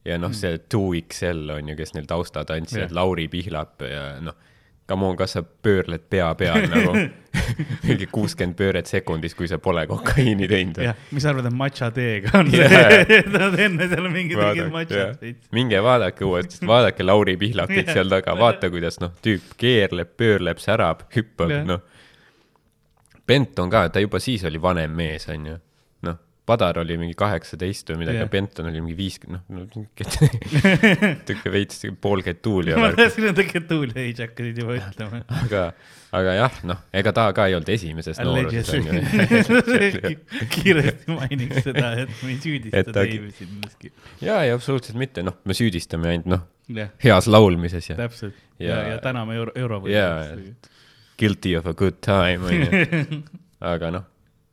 [0.06, 2.96] ja noh, see 2XL on ju, kes neil taustatantsijad Jah.
[2.98, 4.38] Lauri Pihlap ja noh,
[4.92, 6.92] come on, kas sa pöörled pea peal nagu
[7.86, 11.88] mingi kuuskümmend pööret sekundis, kui sa pole kokaiini teinud jah, mis sa arvad, et matša
[11.96, 15.48] teega on see, nad enne seal mingi tegid matšat veits.
[15.56, 21.06] minge vaadake uuesti, vaadake Lauri Pihlapit seal taga, vaata, kuidas noh, tüüp keerleb, pöörleb, särab,
[21.16, 21.82] hüppab noh.
[23.26, 25.56] Benton ka, ta juba siis oli vanem mees, onju.
[26.42, 31.84] noh, Padar oli mingi kaheksateist või midagi yeah., Benton oli mingi viiskümmend, noh, niisugune veits
[32.02, 33.30] poolkeet tuul ja ma tahtsin,
[33.70, 35.20] tuul ja Age hakkasid juba ütlema.
[35.38, 35.60] aga,
[36.18, 38.90] aga jah, noh, ega ta ka ei olnud esimeses nooruses, onju.
[40.50, 43.92] kiiresti mainiks seda, et me ei süüdista ta- Dave'i siin milleski.
[44.26, 46.42] ja, ei absoluutselt mitte, noh, me süüdistame ainult, noh,
[46.74, 48.34] jah, heas laulmises ja täpselt.
[48.58, 50.24] ja, Ja- ja täname euro, euro Jaa,
[51.22, 53.22] guilty of a good time, onju.
[53.72, 54.04] aga noh,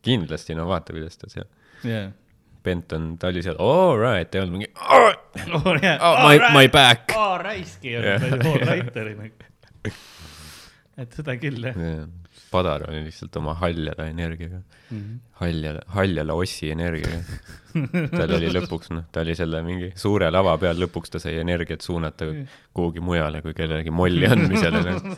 [0.06, 1.50] kindlasti, no vaata, kuidas ta seal
[1.84, 2.12] jah.
[2.64, 5.14] Benton, ta oli seal, all right, ei olnud mingi oh,
[5.62, 7.16] oh yeah, oh, my, my back.
[7.16, 8.24] aa raisk ei Jah.
[8.24, 9.52] olnud, all right oli nagu.
[11.02, 12.08] et seda küll jah
[12.50, 15.18] Padar oli lihtsalt oma haljala energiaga, mm -hmm.
[15.42, 17.20] haljala, haljala ossi energiaga.
[18.18, 21.86] tal oli lõpuks, noh, ta oli selle mingi suure lava peal, lõpuks ta sai energiat
[21.86, 22.26] suunata
[22.74, 25.16] kuhugi mujale kui kellelegi molli andmisele nagu..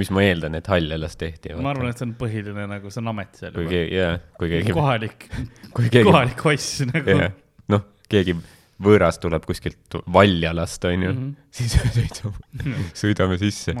[0.00, 1.54] Mis ma eeldan, et haljalas tehti.
[1.54, 3.68] ma arvan, et see on põhiline nagu, see on amet seal kui.
[3.70, 5.28] keegi, jaa, kui keegi, kohalik,
[5.76, 7.14] kui keegi, kohalik oss nagu.
[7.14, 7.32] jah,
[7.74, 8.36] noh, keegi
[8.84, 13.74] võõras tuleb kuskilt Valjalast, onju Mhm., siis sõidame, sõidame sisse.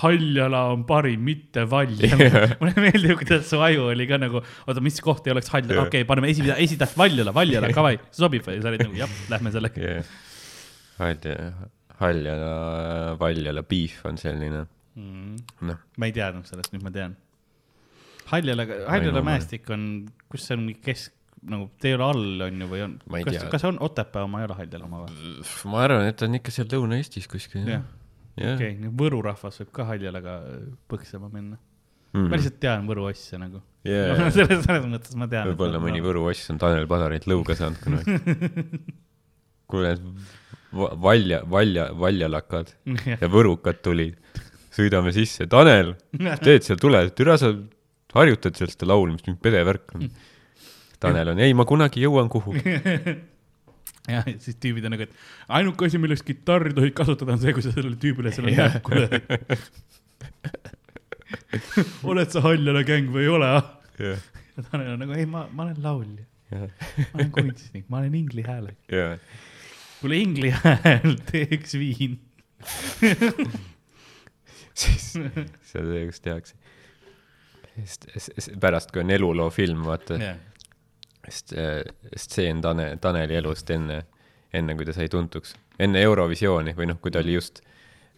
[0.00, 2.54] Haljala on parim, mitte Valjala Jah.
[2.62, 5.90] mulle meeldib, kuidas su aju oli ka nagu, oota, mis koht ei oleks Haljala, Jah.
[5.90, 8.62] okei okay,, paneme esi, esitäht Valjala, Valjala, davai, sobib või?
[8.64, 9.84] sa olid nagu jah, lähme sellega.
[9.84, 10.16] jah,
[11.00, 11.36] Halja,
[12.00, 12.52] Haljala,
[13.20, 14.64] Valjala beef on selline,
[15.70, 17.16] noh, ma ei teadnud sellest, nüüd ma tean.
[18.30, 19.86] Haljala, Haljala mäestik on,
[20.30, 21.16] kus see on kesk,
[21.50, 24.50] nagu te ei ole all, on ju, või on kas kas on Otepää oma, ei
[24.50, 25.32] ole Haljala oma või?
[25.72, 27.88] ma arvan, et ta on ikka seal Lõuna-Eestis kuskil, jah
[28.40, 28.56] jah.
[28.56, 30.36] okei okay,, Võru rahvas võib ka Haljalaga
[30.90, 31.58] põksema minna.
[32.10, 32.26] Mhm.
[32.26, 33.62] ma lihtsalt tean Võru asja nagu.
[33.86, 34.30] Jaa.
[34.36, 35.50] selles, selles mõttes ma tean.
[35.52, 38.18] võib-olla mõni Võru oss on Tanel Padarilt lõuga saanud kunagi.
[39.70, 39.94] kuule,
[40.72, 42.74] Valja, Valja, Valjalakad
[43.22, 44.18] ja Võrukad tulid,
[44.80, 45.94] sõidame sisse, Tanel,
[46.44, 47.52] teed seal, tule, türa sa
[48.16, 50.08] harjutad seal seda laulmist, mingi pedevärk on.
[51.00, 52.62] Tanel on, ei, ma kunagi jõuan kuhugi.
[54.14, 55.12] jah, siis tüübid on nagu, et
[55.56, 59.14] ainuke asi, milleks kitarri tohid kasutada, on see, kui sa sellele tüübile selle näkku lööd.
[62.10, 63.66] oled sa Haljala gäng või ei ole, ah?
[64.00, 64.16] ja
[64.66, 68.80] Tanel on nagu, ei, ma, ma olen laulja, ma olen kunstnik, ma olen ingli häälega.
[68.92, 69.12] jaa,
[70.02, 72.14] kuule, ingli hääl, teeks viin.
[74.84, 75.10] Siis
[75.72, 76.54] see, kus tehakse.
[78.60, 80.18] pärast, kui on eluloo film, vaata,
[81.28, 81.56] st-
[82.16, 84.02] stseen Tane, Taneli elust enne,
[84.52, 87.62] enne kui ta sai tuntuks, enne Eurovisiooni või noh, kui ta oli just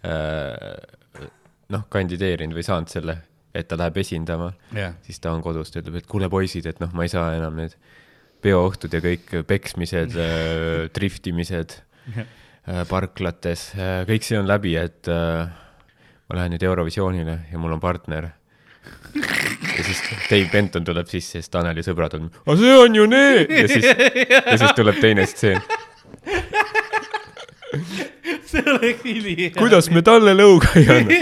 [0.07, 1.29] äh,
[1.72, 3.18] noh, kandideerinud või saanud selle,
[3.55, 6.81] et ta läheb esindama, jah, siis ta on kodus, ta ütleb, et kuule, poisid, et
[6.83, 7.77] noh, ma ei saa enam need
[8.42, 11.77] peoõhtud ja kõik peksmised äh, driftimised
[12.16, 12.25] äh,
[12.90, 15.53] parklates äh,, kõik see on läbi, et äh,
[16.33, 18.31] ma lähen nüüd Eurovisioonile ja mul on partner.
[19.12, 19.99] ja siis
[20.31, 23.66] Dave Benton tuleb sisse ja siis Taneli sõbrad on, aga see on ju need ja
[23.68, 25.61] siis, ja siis tuleb teine stseen.
[28.49, 29.53] see oleks ülihea.
[29.59, 31.21] kuidas me talle lõuga ei anna?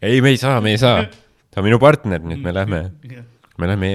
[0.00, 1.04] ei, me ei saa, me ei saa.
[1.52, 2.80] ta on minu partner, et me lähme,
[3.60, 3.88] me lähme,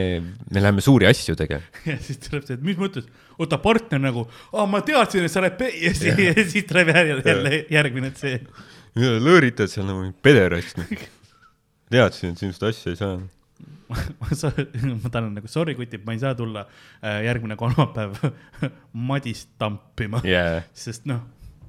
[0.53, 1.65] me läheme suuri asju tegema.
[1.89, 5.41] ja siis tuleb see, et mis mõttes, oota partner nagu, aa ma teadsin, et sa
[5.43, 8.39] oled pe- ja siis, ja siis tuleb jälle, jälle järgmine see.
[8.95, 10.79] lõõritad seal nagu pederast.
[11.91, 13.17] teadsin, et sinust asja ei saa.
[14.19, 16.63] ma, sa- ma tahan nagu sorry kutid, ma ei saa tulla
[17.03, 18.15] äh, järgmine kolmapäev
[19.09, 21.21] Madist tampima jaa, sest noh,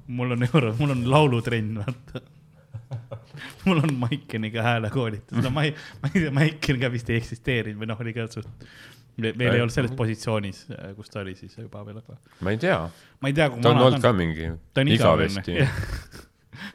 [0.07, 2.23] mul on euro, mul on laulutrenn, vaata.
[3.67, 7.81] mul on Maikeniga häälekoolitus, no ma ei, ma ei tea, Maiken ka vist ei eksisteerinud
[7.83, 8.49] või noh, oli ka suht,
[9.17, 10.65] veel ei olnud selles positsioonis,
[10.97, 12.79] kus ta oli siis juba veel, aga ma ei tea,
[13.21, 14.45] ma ei tea, kui ta on olnud ka mingi
[14.97, 15.53] igavesti.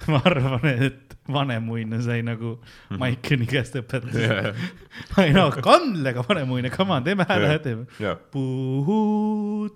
[0.07, 2.57] Ma arvan, et Vanemuine sai nagu
[2.99, 4.53] Maikeni käest õpetada.
[5.23, 7.85] ei no kandlega Vanemuine, come on, teeme hääle, teeme.
[8.03, 9.71] jaa, puhutuul,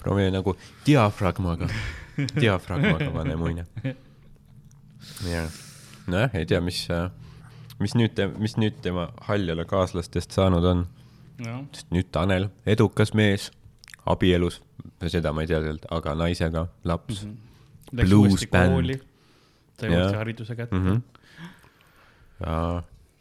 [0.02, 1.68] proovime nagu diafragmaga,
[2.38, 3.66] diafragmaga vanemuine.
[5.34, 5.50] jah,
[6.08, 6.88] nojah, ei tea, mis,
[7.82, 10.84] mis nüüd, mis nüüd tema Haljala kaaslastest saanud on,
[11.74, 13.50] sest nüüd Tanel, edukas mees,
[14.10, 14.62] abielus,
[15.08, 17.38] seda ma ei tea tegelikult, aga naisega, laps mm.
[17.98, 18.78] läks Blues uuesti band.
[18.78, 19.00] kooli,
[19.80, 21.50] sai uuesti hariduse kätte mm, -hmm.
[22.46, 22.60] ja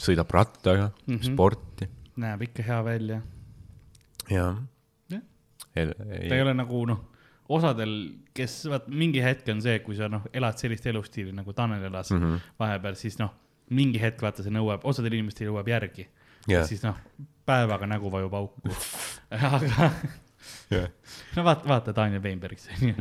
[0.01, 1.17] sõidab rattaga mm.
[1.17, 1.33] -hmm.
[1.33, 1.89] sporti
[2.21, 3.23] näeb ikka hea välja.
[4.31, 4.55] ja
[5.11, 5.23] Jah.
[5.77, 7.01] El, ta ei ole nagu noh,
[7.49, 7.93] osadel,
[8.35, 12.11] kes vaat mingi hetk on see, kui sa noh, elad sellist elustiili nagu Tanel elas
[12.11, 12.23] mm.
[12.23, 12.51] -hmm.
[12.59, 13.31] vahepeal, siis noh,
[13.71, 16.09] mingi hetk vaata see nõuab, osadel inimestel jõuab järgi
[16.49, 16.65] Jah.
[16.67, 16.97] siis noh,
[17.47, 18.75] päevaga nägu vajub auku.
[19.31, 19.91] aga
[20.73, 20.89] jah,
[21.37, 22.95] no vaata, vaata Daniel Weinbergis onju.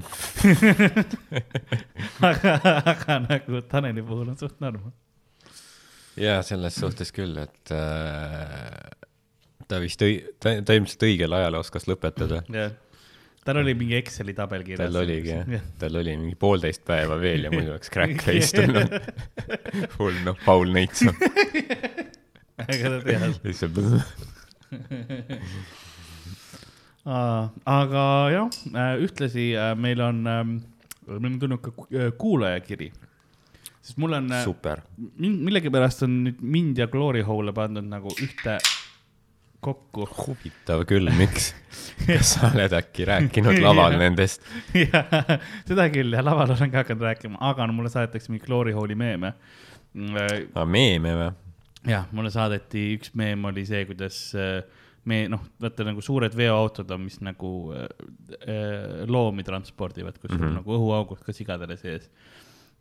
[2.29, 2.55] aga,
[2.93, 4.91] aga nagu Taneli puhul on suht norm.
[6.19, 8.75] ja selles suhtes küll, et äh,
[9.69, 12.43] ta vist ta, ta ilmselt õigel ajal oskas lõpetada.
[12.53, 12.75] jah,
[13.49, 14.85] tal oli mingi Exceli tabel kirjas.
[14.85, 18.89] tal oligi jah, tal oli mingi poolteist päeva veel ja muidu oleks crack face tulnud.
[19.97, 21.13] hull noh, Paul Neitsa.
[22.59, 23.39] aga ta teadis.
[23.47, 23.75] lihtsalt
[27.79, 28.03] aga
[28.35, 28.49] jah,
[29.01, 30.51] ühtlasi äh, meil on ähm,
[31.09, 32.91] meil on tulnud ka äh, kuulajakiri.
[33.81, 34.83] sest mul on, super.
[35.17, 38.59] millegipärast on nüüd mind ja Glory Hole'e pandud nagu ühte
[39.59, 40.07] kokku.
[40.17, 41.51] huvitav küll, miks?
[42.07, 44.45] kas sa oled äkki rääkinud laval nendest?
[44.73, 45.35] jah,
[45.67, 48.95] seda küll ja laval olen ka hakanud rääkima, aga no mulle saadetakse mingi Glory Hole'i
[48.99, 49.33] meeme.
[50.55, 51.31] aa, meeme või?
[51.87, 54.61] jah, mulle saadeti üks meem oli see, kuidas äh,
[55.09, 57.87] me noh, vaata nagu suured veoautod on, mis nagu äh,
[58.39, 60.43] äh, loomi transpordivad, kus mm -hmm.
[60.43, 60.59] on Mhm.
[60.61, 62.09] nagu õhuaugud ka sigadele sees.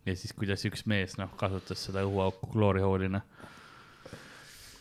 [0.05, 3.21] ja siis, kuidas üks mees noh, kasutas seda õhuauku Glory Hole'ina.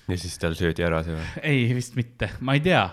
[0.09, 1.29] Ja siis tal söödi ära see või?
[1.43, 2.87] ei, vist mitte, ma ei tea.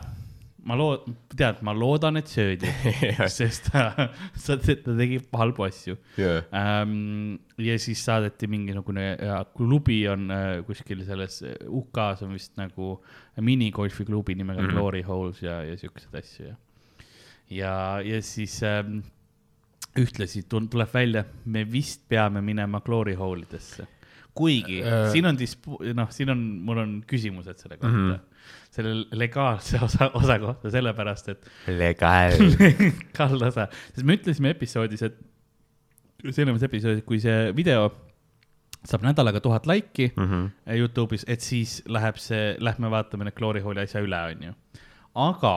[0.65, 1.06] ma lood-,
[1.38, 2.69] tead, ma loodan, et söödi,
[3.38, 6.43] sest ta, ta tegi halbu asju jaa.
[6.58, 7.38] ähm,.
[7.62, 9.08] ja siis saadeti mingisugune
[9.56, 12.97] klubi on äh, kuskil selles äh, UK-s on vist nagu
[13.41, 14.69] minigolfi klubi nimega mm.
[14.69, 14.80] -hmm.
[14.80, 16.56] Glory Holes ja, ja siukseid asju ja.
[17.49, 19.04] ja, ja siis ähm,
[19.99, 23.88] ühtlasi tuleb välja, me vist peame minema Glory Hole idesse.
[24.36, 25.10] Kuigi Äh.
[25.13, 28.10] siin on dispu-, noh, siin on, mul on küsimused selle kohta mm.
[28.12, 28.63] -hmm.
[28.76, 32.36] selle legaalse osa, osa kohta, sellepärast et legaal.
[33.17, 35.21] kall osa, sest me ütlesime episoodis, et,
[36.26, 37.88] eelmises episoodis, kui see video
[38.86, 40.50] saab nädalaga tuhat laiki Mhm.
[40.78, 44.54] Youtube'is, et siis läheb see, lähme vaatame need Glory Hole'i asja üle, onju.
[45.15, 45.56] aga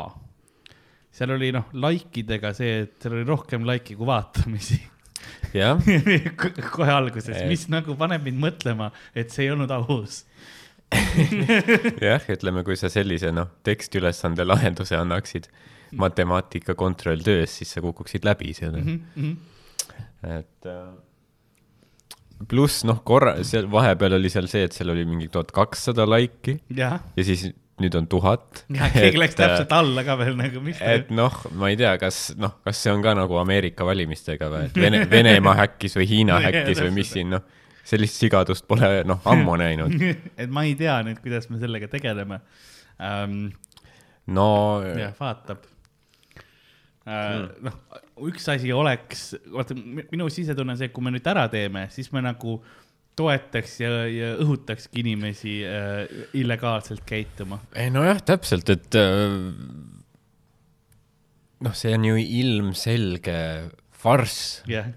[1.10, 4.78] seal oli noh, likeidega see, et seal oli rohkem like'i kui vaatamisi
[6.74, 10.22] kohe alguses, mis nagu paneb mind mõtlema, et see ei olnud aus.
[12.08, 15.50] jah, ütleme, kui sa sellise noh, tekstiülesande lahenduse annaksid
[15.98, 18.76] matemaatika kontrolltöös, siis sa kukuksid läbi seal.
[18.80, 19.36] Mhm,
[20.28, 20.88] et äh,
[22.48, 26.58] pluss noh, korra, seal vahepeal oli seal see, et seal oli mingi tuhat kakssada laiki.
[26.76, 27.48] Jah, ja siis
[27.82, 28.64] nüüd on tuhat.
[28.68, 32.58] keegi läks täpselt alla ka veel nagu, mis et noh, ma ei tea, kas noh,
[32.66, 36.82] kas see on ka nagu Ameerika valimistega või, et Vene, Venemaa häkkis või Hiina häkkis
[36.86, 37.46] või mis siin noh,
[37.88, 39.96] sellist sigadust pole noh, ammu näinud.
[40.40, 42.42] et ma ei tea nüüd, kuidas me sellega tegeleme
[42.98, 43.40] um,.
[44.34, 44.50] no
[44.84, 45.64] jah, vaatab
[47.06, 47.46] uh,.
[47.64, 47.78] noh,
[48.28, 51.86] üks asi oleks, vaata mi- minu sisetunne on see, et kui me nüüd ära teeme,
[51.94, 52.58] siis me nagu
[53.18, 56.02] toetaks ja, ja õhutakski inimesi uh,
[56.38, 57.60] illegaalselt käituma.
[57.74, 59.36] ei nojah, täpselt, et äh,
[61.66, 63.38] noh, see on ju ilmselge
[63.98, 64.92] farss, jah,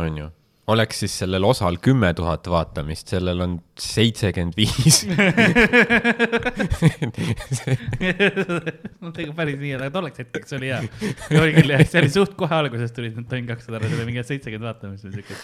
[0.00, 0.30] on ju.
[0.70, 5.00] Oleks siis sellel osal kümme tuhat vaatamist, sellel on seitsekümmend viis.
[9.00, 10.80] no tegelikult päris nii, aga tolleks hetkeks oli hea.
[11.40, 14.08] oli küll jah, see oli suht kohe alguses tulid need tonn kakssada ära, see oli
[14.10, 15.42] mingi seitsekümmend vaatamist või siukest.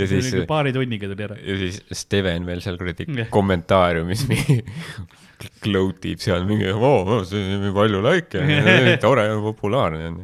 [0.00, 1.36] ja siis, paari tunniga tuli ära.
[1.40, 4.62] ja siis Steven veel seal kuradi kommentaariumis mingi
[5.64, 8.62] gloatib seal mingi, oo, see on palju likee,
[9.04, 10.16] tore ja populaarne on.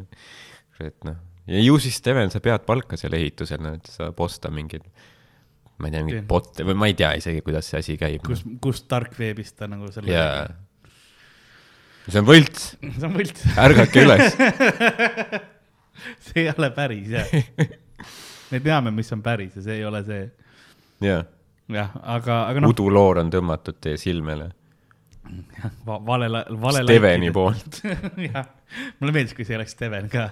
[0.81, 4.51] et noh, ja ju siis Steven, sa pead palka seal ehitusel, noh, et saab osta
[4.53, 4.85] mingeid,
[5.77, 6.07] ma ei tea, Jah.
[6.07, 8.23] mingeid bot'e või ma ei tea isegi, kuidas see asi käib.
[8.25, 10.47] kus, kus tarkveebist ta nagu selle jaa.
[12.07, 14.39] see on võlts, see on võlts, ärgake üles.
[16.29, 17.37] see ei ole päris jah.
[18.51, 20.25] me teame, mis on päris ja see ei ole see.
[21.03, 21.23] jaa,
[21.75, 24.51] jah, aga, aga noh, uduloor on tõmmatud teie silmele
[25.85, 26.27] vale,
[26.59, 26.83] vale.
[26.83, 27.79] Steveni poolt.
[28.33, 28.47] jah,
[28.99, 30.27] mulle meeldis, kui see oleks Steven ka,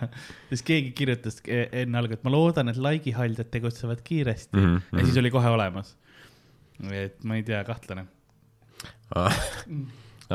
[0.51, 4.63] sest keegi kirjutas e- enne algu, et ma loodan, et laigihaldjad tegutsevad kiiresti mm.
[4.63, 4.99] Mhm, -hmm.
[4.99, 5.97] ja siis oli kohe olemas.
[6.91, 8.05] et ma ei tea, kahtlane.
[9.15, 9.31] aa,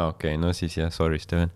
[0.09, 1.51] okei, no siis jah, sorry, Steven.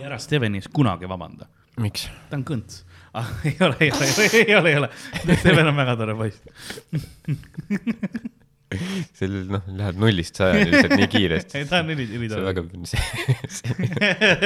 [0.00, 1.46] ja ära Steveni ees kunagi vabanda,
[1.80, 2.10] miks?
[2.30, 3.28] ta on kõnts ah.
[3.48, 4.88] ei ole, ei ole, ei ole, ei ole,
[5.36, 6.42] Steven on väga tore poiss.
[9.18, 11.56] see noh, läheb nullist sajani lihtsalt nii kiiresti.
[11.60, 12.48] ei, ta on üli, see ülitore on.
[12.50, 12.62] väga,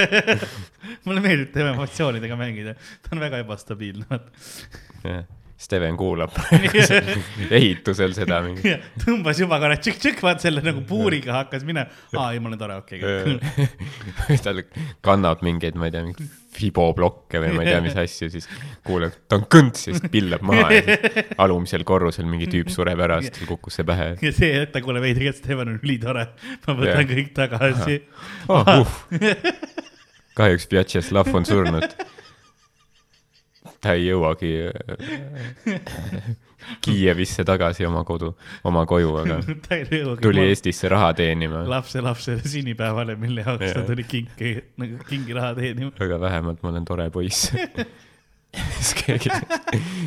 [1.09, 5.19] mulle meeldib tema emotsioonidega mängida, ta on väga ebastabiilne, vaata.
[5.59, 6.35] Steven kuulab
[7.59, 8.77] ehitusel seda mingi.
[9.03, 11.91] tõmbas juba korra tšikk-tšikk, vaat selle nagu puuriga hakkas minema.
[12.15, 14.37] aa, ei, mul on tore, okei okay,.
[14.45, 14.55] ta
[15.05, 18.47] kannab mingeid, ma ei tea, mingeid fiboblokke või ma ei tea, mis asju, siis
[18.87, 20.99] kuuleb, ta on kõnts, siis pillab maha ja
[21.45, 24.13] alumisel korrusel mingi tüüp sureb ära, siis tal kukkus see pähe.
[24.25, 26.29] ja see hetk kuule veidi, et Steven on ülitore.
[26.67, 27.11] ma võtan yeah.
[27.13, 27.99] kõik tagasi.
[28.49, 28.71] oh,.
[28.79, 29.43] Uh.
[30.39, 31.99] kahjuks Vjatšeslav on surnud.
[33.83, 36.37] Ta ei jõuagi äh,
[36.83, 38.33] Kiievisse tagasi oma kodu,
[38.67, 39.37] oma koju, aga
[40.25, 41.63] tuli Eestisse raha teenima.
[41.71, 43.77] lapse lapsele sünnipäevale, mille jaoks Jah.
[43.79, 45.93] ta tuli kinki, nagu kingi raha teenima.
[46.05, 47.53] aga vähemalt ma olen tore poiss.
[48.79, 49.31] siis keegi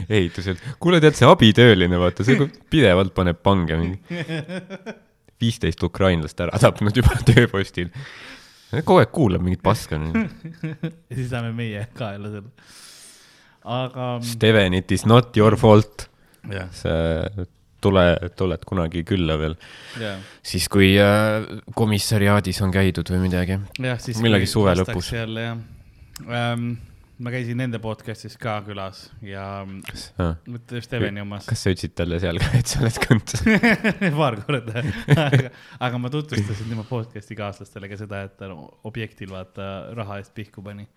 [0.10, 4.20] ehitusel, kuule, tead see abitööline, vaata, see pidevalt paneb pange mingi.
[5.42, 7.90] viisteist ukrainlast ära tapnud juba tööpostil.
[8.84, 9.98] kogu aeg kuulab mingit paska.
[10.04, 12.52] ja siis saame meie kaela selle.
[13.64, 16.08] Aga Steven, it is not your fault.
[16.50, 16.94] jah, sa
[17.82, 18.06] tule,
[18.38, 19.58] tuled kunagi külla veel,
[20.02, 21.42] jah, siis kui äh,
[21.78, 23.60] komissariaadis on käidud või midagi.
[23.78, 25.14] kui suve lõpus.
[25.16, 25.60] jälle jah
[26.30, 26.72] ähm,.
[27.22, 32.40] ma käisin nende podcast'is ka külas ja mitte Steveni omas kas sa ütlesid talle seal
[32.42, 33.36] ka, et sa oled kõnt?
[34.22, 34.82] paar korda,
[35.14, 35.52] aga,
[35.86, 38.50] aga ma tutvustasin tema podcast'i kaaslastele ka seda, et ta
[38.90, 40.88] objektil vaata raha eest pihku pani.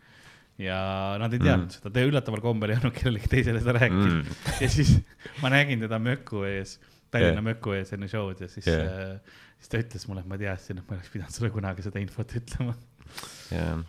[0.60, 0.78] Ja
[1.18, 1.76] nad ei teadnud mm.
[1.78, 4.42] seda, ta üllataval kombel ei olnud kellelegi teisele seda rääkinud mm..
[4.62, 4.92] ja siis
[5.42, 6.76] ma nägin teda möku ees,
[7.10, 7.48] Tallinna yeah.
[7.48, 8.84] möku ees enne show'd ja siis Yeah.
[8.84, 9.16] yeah.
[9.16, 11.86] äh,, siis ta ütles mulle, et ma teadsin, et ma ei oleks pidanud sulle kunagi
[11.86, 12.76] seda infot ütlema.
[13.50, 13.82] jah,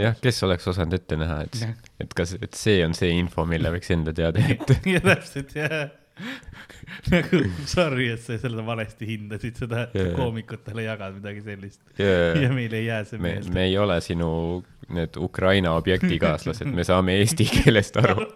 [0.00, 3.46] jah, kes oleks osanud ette näha, et Jah., et kas, et see on see info,
[3.48, 4.78] mille võiks enda teada jätta.
[4.94, 5.86] ja täpselt jah.
[7.11, 10.05] nagu sorry , et sa seda valesti hindasid , seda , et Jaa.
[10.09, 10.15] yeah.
[10.19, 13.53] koomikutele jagad midagi sellist ja me , meil ei jää see meelde .
[13.55, 14.29] me ei ole sinu
[14.91, 18.27] need Ukraina objektikaaslased , me saame eesti keelest aru .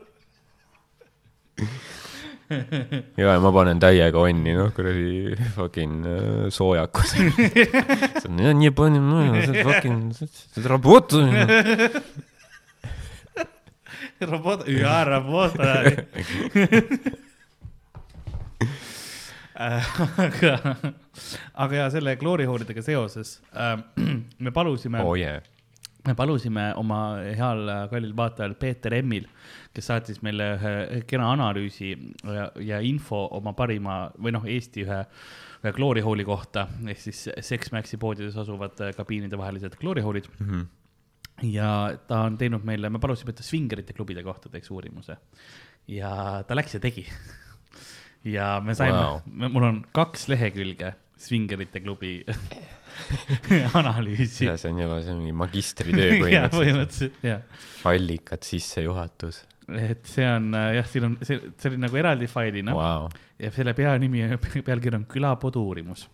[2.49, 7.15] ja , ja ma panen täiega onni , noh , kuradi fucking äh, soojakus .
[8.29, 9.01] nii palju ,
[9.65, 9.99] fucking ,
[10.71, 11.27] работаю .
[14.25, 15.73] Работа, ja работа .
[19.60, 20.52] aga,
[21.60, 23.76] aga ja selle kloorihoolidega seoses äh,
[24.44, 25.42] me palusime oh yeah.
[26.06, 27.00] me palusime oma
[27.36, 29.28] heal äh, kallil vaatajal Peeter Emmil,
[29.76, 31.92] kes saatis meile ühe kena analüüsi
[32.24, 35.00] ja, ja info oma parima või noh, Eesti ühe,
[35.60, 40.48] ühe kloorihooli kohta ehk siis Sexmaxi poodides asuvad äh, kabiinide vahelised kloorihoolid mm.
[40.48, 41.52] -hmm.
[41.52, 45.18] ja ta on teinud meile, me palusime, et ta svingerite klubide kohta teeks uurimuse
[45.90, 47.06] ja ta läks ja tegi.
[48.24, 49.20] ja me saime Wow.
[49.48, 52.20] mul on kaks lehekülge svingerite klubi
[53.80, 54.44] analüüsi.
[54.48, 56.18] ja see on juba, see on mingi magistritöö
[56.56, 57.86] põhimõtteliselt.
[57.88, 59.44] allikad, sissejuhatus
[59.78, 62.78] et see on äh, jah, siin on, see, see oli nagu eraldi failina no.
[62.80, 63.20] wow..
[63.38, 64.24] ja selle peanimi,
[64.68, 66.06] pealkiri on külapodu uurimus.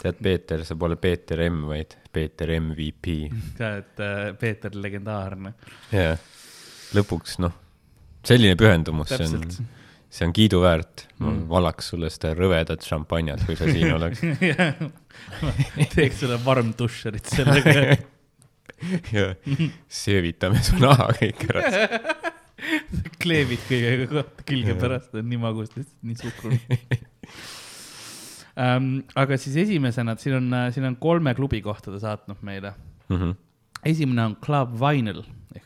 [0.00, 3.16] tead, Peeter, sa pole Peeter M, vaid Peeter MVP.
[3.58, 5.54] tead, et äh, Peeter legendaarne.
[5.92, 6.30] jah,
[6.96, 7.54] lõpuks noh,
[8.26, 9.44] selline pühendumus, see on
[10.10, 11.06] see on kiiduväärt.
[11.20, 11.42] ma Mm.
[11.48, 14.22] valaks sulle seda rõvedat šampanjat, kui sa siin oleks.
[15.94, 17.96] teeks sulle varm dušerit sellega.
[19.16, 19.26] ja
[19.88, 21.62] söövitame su naha kõik ära.
[23.22, 26.60] kleebid kõigega külge pärast, on nii magus, lihtsalt nii suhkrunud
[28.60, 28.88] ähm,.
[29.16, 32.74] aga siis esimesena, siin on, siin on kolme klubi kohta ta saatnud meile.
[33.08, 33.30] Mhm.
[33.84, 35.22] esimene on Club Vinyl
[35.56, 35.64] ehk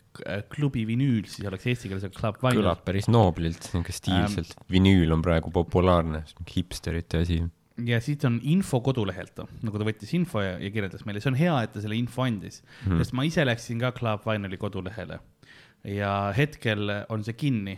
[0.53, 2.63] klubi vinüül, siis oleks eesti keeles Club Vinyl.
[2.63, 4.57] kõlab päris nooblilt, niisugune stiilselt.
[4.71, 6.23] vinüül on praegu populaarne,
[6.55, 7.41] hipsterite asi.
[7.85, 11.39] ja siit on info kodulehelt, nagu ta võttis info ja, ja kirjeldas meile, see on
[11.39, 15.19] hea, et ta selle info andis mm., sest ma ise läksin ka Club Vinyli kodulehele
[15.85, 17.77] ja hetkel on see kinni,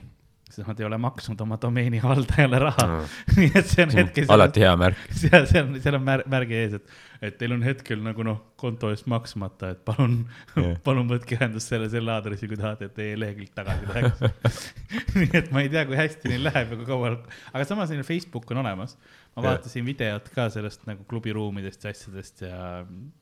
[0.57, 3.09] sest nad ei ole maksnud oma domeeni haldajale raha Mm.
[3.37, 4.27] nii et see on hetkel.
[4.33, 5.01] alati hea märk.
[5.21, 6.95] seal, seal, seal on märg, märgi ees, et,
[7.29, 10.19] et teil on hetkel nagu noh, konto eest maksmata, et palun
[10.57, 10.77] yeah.
[10.87, 14.71] palun võtke ühendust selle, selle aadressi, kui tahate, et teie lehekülg tagasi läheks.
[15.21, 17.13] nii et ma ei tea, kui hästi neil läheb ja kui kaua,
[17.53, 18.97] aga samas neil Facebook on olemas.
[19.37, 22.61] ma vaatasin videot ka sellest nagu klubiruumidest ja asjadest ja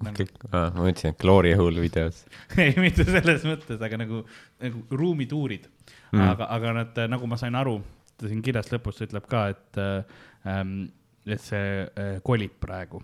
[0.05, 0.29] nagu,.
[0.53, 2.25] ma mõtlesin, et Glory Hole videos.
[2.63, 4.25] ei, mitte selles mõttes, aga nagu,
[4.63, 5.71] nagu ruumituurid
[6.15, 6.29] Mm.
[6.31, 7.79] aga, aga nad, nagu ma sain aru,
[8.19, 10.77] ta siin kirjas lõpus ütleb ka, et ähm,,
[11.25, 13.01] et see äh, kolib praegu.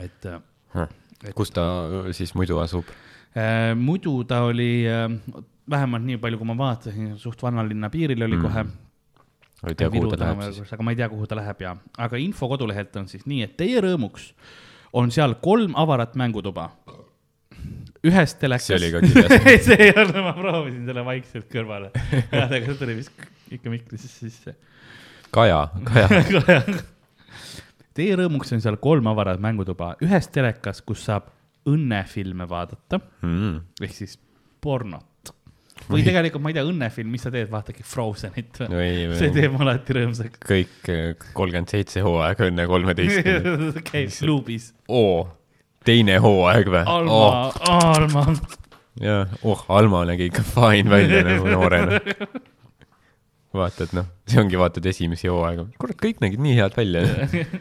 [0.00, 0.88] et äh,
[1.36, 1.64] kus ta
[2.16, 2.88] siis muidu asub?
[3.36, 5.08] Äh, muidu ta oli äh,
[5.70, 8.42] vähemalt nii palju, kui ma vaatasin, suht vanalinna piiril oli Mm.
[8.42, 8.64] kohe.
[9.62, 10.72] ma ei tea, kuhu ta läheb siis.
[10.72, 13.56] aga ma ei tea, kuhu ta läheb ja, aga info kodulehelt on siis nii, et
[13.58, 14.30] teie rõõmuks
[14.92, 16.70] on seal kolm avarat mängutuba.
[18.06, 18.66] ühes telekas.
[18.66, 19.64] see oli ka kirjas.
[19.66, 21.90] see ei olnud, ma proovisin selle vaikselt kõrvale.
[22.30, 24.54] aga see tuli vist ikka mikrisse sisse.
[25.30, 26.62] Kaja, Kaja.
[27.98, 31.26] Teie rõõmuks on seal kolm avarat mängutuba, ühes telekas, kus saab
[31.68, 33.60] õnnefilme vaadata Mm.
[33.84, 34.16] ehk siis
[34.64, 35.04] pornot.
[35.88, 38.68] või tegelikult ma ei tea, õnnefilm, mis sa teed, vaatadki Frozenit või?
[39.08, 40.40] või, see teeb alati rõõmsaks.
[40.44, 40.88] kõik
[41.38, 43.82] kolmkümmend seitse hooaega enne kolmeteistkümne.
[43.92, 44.72] käib klubis.
[44.88, 45.22] oo,
[45.86, 46.82] teine hooaeg või?
[46.84, 48.24] Alma oh., Alma.
[49.00, 52.00] jah, oh, Alma nägi ikka fine välja nagu noorena.
[53.54, 57.04] vaatad, noh, see ongi, vaatad esimesi hooaega, kurat, kõik nägid nii head välja.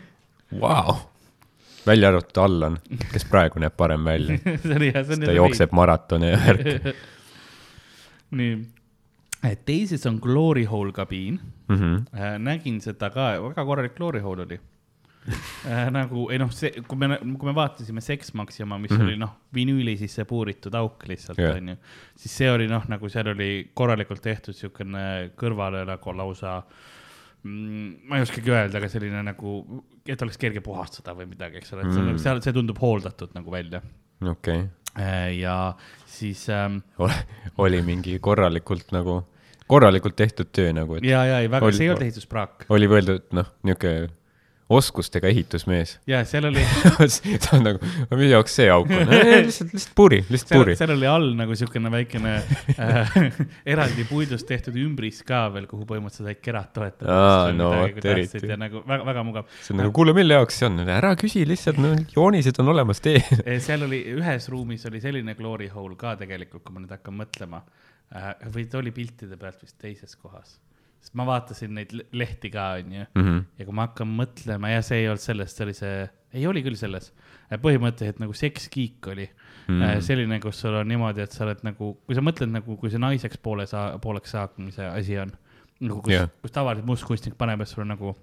[0.61, 0.97] Vau,
[1.87, 2.79] välja arvatud Allan,
[3.11, 4.39] kes praegu näeb parem välja,
[5.25, 6.89] ta jookseb maratoni ja värk
[8.39, 8.55] nii,
[9.65, 11.75] teises on Glory Hole kabiin mm.
[11.75, 12.19] -hmm.
[12.19, 12.39] äh,.
[12.39, 14.59] nägin seda ka, väga korralik Glory Hole oli.
[15.65, 18.97] äh, nagu ei noh, see, kui me, kui me vaatasime Sex Maxima, mis mm.
[18.97, 19.03] -hmm.
[19.03, 21.55] oli noh, vinüüli sisse puuritud auk lihtsalt Jah.
[21.55, 21.75] onju,
[22.15, 26.63] siis see oli noh, nagu seal oli korralikult tehtud siukene kõrvale nagu lausa
[27.43, 29.83] mm, ma ei oskagi öelda, aga selline nagu,
[30.15, 32.19] et oleks kerge puhastada või midagi, eks ole, et see Mm.
[32.23, 33.81] seal see tundub hooldatud nagu välja.
[34.21, 35.73] okei okay., ja
[36.05, 36.79] siis ähm,
[37.57, 39.19] oli mingi korralikult nagu,
[39.67, 43.51] korralikult tehtud töö nagu, ja, ja ei väga, see ei olnud ehituspraak oli mõeldud, noh,
[43.63, 44.09] niisugune
[44.69, 45.93] oskustega ehitusmees.
[46.07, 46.63] ja seal oli,
[47.43, 49.11] ta on nagu, mille jaoks see auk on?
[49.11, 50.75] lihtsalt, lihtsalt puuri, lihtsalt seal, puuri.
[50.79, 52.33] seal oli all nagu siukene väikene
[52.75, 53.15] äh,
[53.73, 57.15] eraldi puidust tehtud ümbris ka veel, kuhu põhimõtteliselt said kerad toetada.
[57.15, 58.43] Aa, no vot, eriti.
[58.49, 59.49] ja nagu väga, väga mugav.
[59.61, 60.83] see on nagu, kuule, mille jaoks see on?
[60.97, 63.23] ära küsi lihtsalt, no joonised on olemas, tee.
[63.67, 67.63] seal oli ühes ruumis oli selline glory hole ka tegelikult, kui ma nüüd hakkan mõtlema
[68.11, 68.33] äh,.
[68.51, 70.57] või ta oli piltide pealt vist teises kohas,
[71.01, 73.39] sest ma vaatasin neid le- lehti ka onju Mhm.
[73.59, 76.63] ja kui ma hakkan mõtlema ja see ei olnud selles, see oli see, ei oli
[76.65, 77.11] küll selles,
[77.63, 78.33] põhimõtteliselt nagu
[78.73, 79.27] Geek oli
[79.67, 80.01] mm.
[80.03, 82.99] selline, kus sul on niimoodi, et sa oled nagu, kui sa mõtled nagu, kui see
[82.99, 85.31] naiseks poole saa-, pooleks saamise asi on,
[85.79, 88.15] nagu kus yeah., kus tavaliselt must kunstnik paneb, et sul on nagu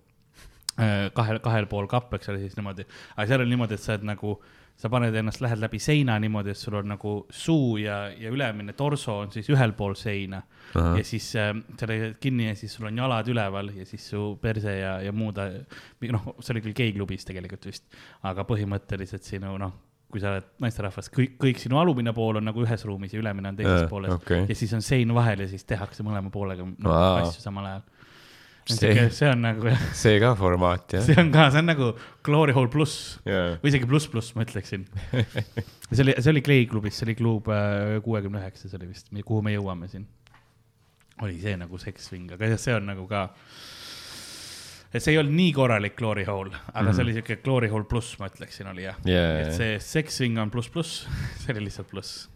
[0.78, 2.84] äh, kahel, kahel pool kapp, eks ole, siis niimoodi,
[3.16, 4.36] aga seal on niimoodi, et sa oled nagu,
[4.76, 8.74] sa paned ennast, lähed läbi seina niimoodi, et sul on nagu suu ja, ja ülemine
[8.74, 10.42] torso on siis ühel pool seina
[10.74, 10.98] Ahah.
[10.98, 14.26] ja siis äh, sa lõid kinni ja siis sul on jalad üleval ja siis su
[14.42, 15.38] perse ja, ja muud,
[16.10, 17.86] noh, see oli küll geiklubis tegelikult vist,
[18.26, 19.78] aga põhimõtteliselt sinu noh,
[20.14, 23.50] kui sa oled naisterahvas, kõik, kõik sinu alumine pool on nagu ühes ruumis ja ülemine
[23.50, 24.44] on teises Äh, pooles okei.
[24.48, 27.24] ja siis on sein vahel ja siis tehakse mõlema poolega no, Vau.
[27.24, 27.82] asju samal ajal.
[28.64, 31.90] See- see on nagu jah, see ka formaat, jah see on ka, see on nagu
[32.24, 33.58] Glory Hole pluss Jaa.
[33.60, 34.86] või isegi pluss, pluss, ma ütleksin.
[35.92, 39.12] see oli, see oli Clay klubis, see oli klub äh, kuuekümne üheksa, see oli vist,
[39.20, 40.06] kuhu me jõuame siin.
[41.22, 43.26] oli see nagu Sex Swing, aga see on nagu ka,
[44.96, 48.16] see ei olnud nii korralik Glory Hole, aga mm see oli siuke Glory Hole pluss,
[48.22, 51.02] ma ütleksin, oli jah Jaa, et see Sex Swing on pluss, pluss,
[51.44, 52.30] see oli lihtsalt pluss.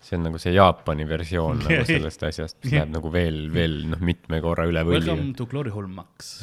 [0.00, 4.02] See on nagu see Jaapani versioon nagu sellest asjast, mis läheb nagu veel, veel noh,
[4.04, 5.02] mitme korra üle võlli.
[5.06, 6.42] Welcome to Glory Hole Max.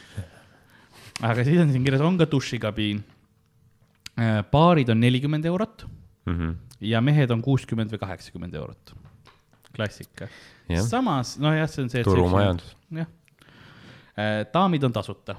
[1.30, 3.02] aga siis on siin kirjas, on ka dušikabiin.
[4.52, 5.86] baarid on nelikümmend eurot
[6.28, 6.50] Mhm.
[6.80, 8.92] ja mehed on kuuskümmend või kaheksakümmend eurot.
[9.74, 10.26] klassika.
[10.86, 12.02] Samas, nojah, see on see.
[12.04, 12.74] turumajandus.
[12.92, 13.06] jah.
[14.52, 15.36] daamid on tasuta.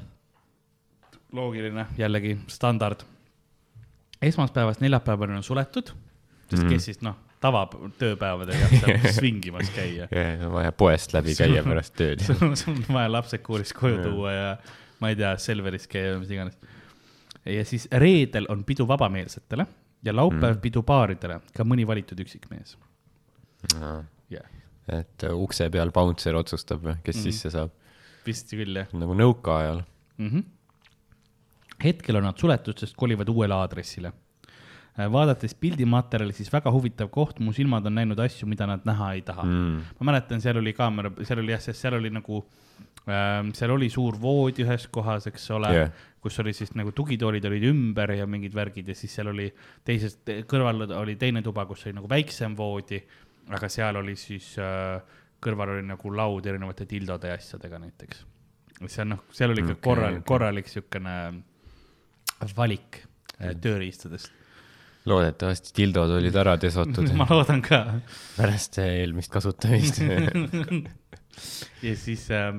[1.32, 3.04] loogiline, jällegi standard.
[4.22, 5.92] esmaspäevast neljapäevani on suletud,
[6.52, 6.70] sest Mhm.
[6.76, 10.08] kes siis noh, tavatööpäevadel jah, seal swingimas käia.
[10.52, 12.22] vaja poest läbi käia pärast tööd.
[12.62, 14.52] sul on vaja lapsed koolist koju tuua ja
[15.02, 16.58] ma ei tea, Selveris käia või mis iganes.
[17.46, 19.66] ja siis reedel on pidu vabameelsetele
[20.06, 20.62] ja laupäev mm.
[20.62, 22.76] pidu paaridele, ka mõni valitud üksikmees.
[24.30, 24.46] jah,
[24.90, 27.24] et uh, ukse peal bouncer otsustab, kes Mhm.
[27.24, 27.72] sisse saab.
[28.26, 29.84] vist küll jah nagu nõukaajal.
[30.18, 30.30] mm.
[30.30, 30.44] -hmm.
[31.84, 34.12] hetkel on nad suletud, sest kolivad uuele aadressile.
[34.98, 39.22] Vaadates pildimaterjali, siis väga huvitav koht, mu silmad on näinud asju, mida nad näha ei
[39.22, 39.78] taha Mm.
[40.00, 42.42] ma mäletan, seal oli kaamera, seal oli jah, sest seal oli nagu
[43.08, 47.46] ähm,, seal oli suur voodi ühes kohas, eks ole yeah., kus oli siis nagu tugitoolid
[47.46, 49.48] olid ümber ja mingid värgid ja siis seal oli
[49.84, 53.00] teises, kõrval oli teine tuba, kus oli nagu väiksem voodi,
[53.50, 55.00] aga seal oli siis äh,,
[55.42, 58.26] kõrval oli nagu laud erinevate tildode ja asjadega näiteks.
[58.88, 61.16] see on noh, seal oli ikka okay, korral- okay., korralik siukene
[62.58, 63.02] valik
[63.40, 64.32] äh, tööriistadest.
[65.10, 67.84] Loodetavasti tildod olid ära desotud ma loodan ka
[68.38, 70.02] pärast eelmist kasutamist.
[71.88, 72.52] ja siis äh,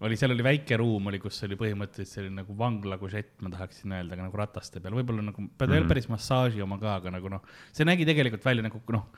[0.00, 4.14] oli, seal oli väike ruum oli, kus oli põhimõtteliselt selline nagu vanglakušett, ma tahaksin öelda,
[4.14, 5.54] aga nagu rataste peal, võib-olla nagu mm.
[5.58, 5.88] Mhm.
[5.90, 9.08] päris massaaži oma ka, aga nagu noh, see nägi tegelikult välja nagu noh,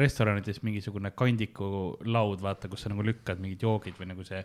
[0.00, 1.66] restoranides mingisugune kandiku
[2.08, 4.40] laud, vaata, kus sa nagu lükkad mingid joogid või nagu see,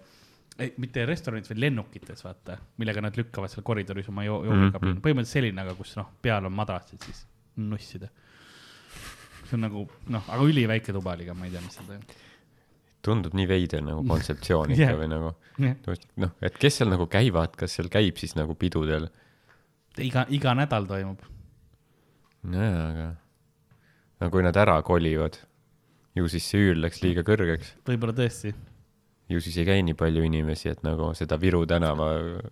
[0.77, 5.37] mitte restoranides, vaid lennukites, vaata, millega nad lükkavad seal koridoris oma joo- joogikabiini Mhm., põhimõtteliselt
[5.39, 7.25] selline, aga kus noh, peal on madratsid siis
[7.57, 8.09] nussida.
[9.49, 12.11] see on nagu noh, aga üliväike tuba oli ka, ma ei tea, mis seal toimub.
[13.01, 14.97] tundub nii veider nagu kontseptsioon ikka Jah.
[14.99, 15.31] või nagu
[15.63, 15.75] jah,
[16.17, 19.07] noh, et kes seal nagu käivad, kas seal käib siis nagu pidudel?
[19.97, 21.21] iga, iga nädal toimub.
[22.43, 23.07] nojah, aga
[24.21, 25.37] no kui nad ära kolivad,
[26.15, 28.53] ju siis see üür läks liiga kõrgeks, võib-olla tõesti,
[29.29, 32.07] ju siis ei käi nii palju inimesi, et nagu seda Viru tänava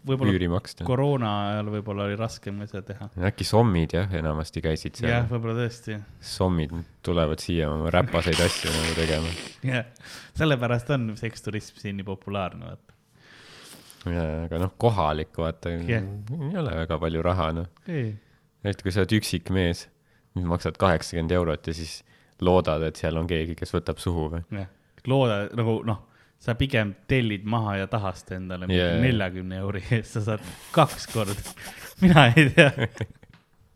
[0.06, 0.86] Võib-olla üüri maksta.
[0.88, 3.08] koroona ajal võib-olla oli raskem seda teha.
[3.32, 6.76] äkki sommid jah, enamasti käisid jah, seal, võib-olla tõesti, sommid
[7.06, 9.34] tulevad siia oma räpaseid asju nagu tegema.
[9.66, 9.90] jah.
[10.38, 12.98] sellepärast on seksturism siin nii populaarne, vaata.
[14.46, 16.06] aga noh, kohalik vaata Jah.
[16.06, 18.12] ei ole väga palju raha noh, ei,
[18.68, 19.88] et kui sa oled üksik mees,
[20.38, 22.04] maksad kaheksakümmend eurot ja siis
[22.46, 24.44] loodad, et seal on keegi, kes võtab suhu või?
[24.54, 24.70] jah,
[25.10, 26.04] looda nagu noh,
[26.40, 29.00] sa pigem tellid maha ja tahast endale Jaa.
[29.02, 31.36] neljakümne euri eest, sa saad kaks korda.
[32.02, 32.72] mina ei tea.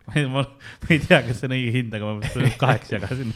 [0.06, 3.34] ma ei, ma ma ei tea, kas see on õige hind, aga ma kaheks jagasin.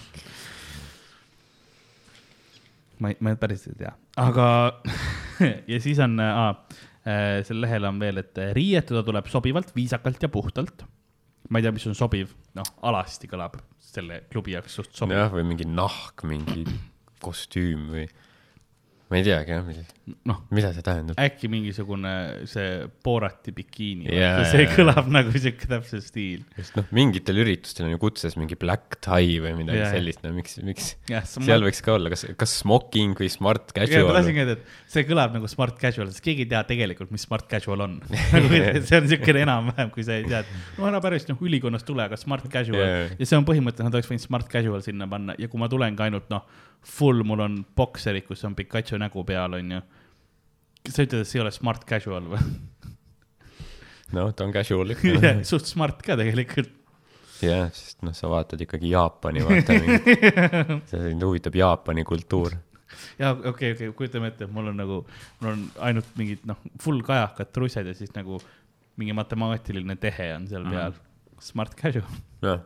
[3.03, 4.49] ma ei, ma päris ei tea, aga
[5.72, 10.87] ja siis on äh,, sel lehel on veel, et riietuda tuleb sobivalt, viisakalt ja puhtalt.
[11.51, 15.18] ma ei tea, mis on sobiv, noh, alasti kõlab selle klubi jaoks suht sobiv.
[15.18, 16.64] jah, või mingi nahk, mingi
[17.22, 18.07] kostüüm või
[19.09, 21.18] ma ei teagi jah, noh, mida see tähendab.
[21.18, 22.11] äkki mingisugune
[22.46, 26.44] see Borati bikiini yeah,, see jaa, kõlab nagu siuke täpselt stiil.
[26.54, 29.88] sest noh, mingitel üritustel on ju kutses mingi black tie või midagi jaa.
[29.96, 33.74] sellist, no miks, miks jah, sa seal võiks ka olla, kas, kas smoking või smart
[33.74, 36.62] ja ma casual tahtsingi öelda, et see kõlab nagu smart casual, sest keegi ei tea
[36.70, 37.98] tegelikult, mis smart casual on.
[38.36, 41.88] nagu see on siukene enam-vähem, kui sa ei tea, et no ära päris noh, ülikonnast
[41.88, 43.11] tule, aga smart casual yeah.
[43.18, 46.07] ja see on põhimõtteliselt, nad oleks võinud smart casual sinna panna ja kui ma tulengi
[46.07, 46.46] ainult noh,
[46.86, 49.82] full, mul on bokserid, kus on Pikachu nägu peal, onju.
[50.91, 52.41] Sa ütled, et see ei ole smart casual või?
[54.16, 55.32] noh, ta on casual ikka.
[55.51, 56.72] suht smart ka tegelikult.
[57.45, 60.16] jah, sest noh, sa vaatad ikkagi Jaapani, vaata mingi,
[60.93, 62.57] sind huvitab Jaapani kultuur.
[63.20, 65.03] ja okei okay,, okei okay,, kujutame ette, et mul on nagu,
[65.43, 68.41] mul on ainult mingid noh, full kajakad trussed ja siis nagu
[68.97, 71.03] mingi matemaatiline tehe on seal peal mm..
[71.45, 72.09] Smart casual.
[72.41, 72.62] noh,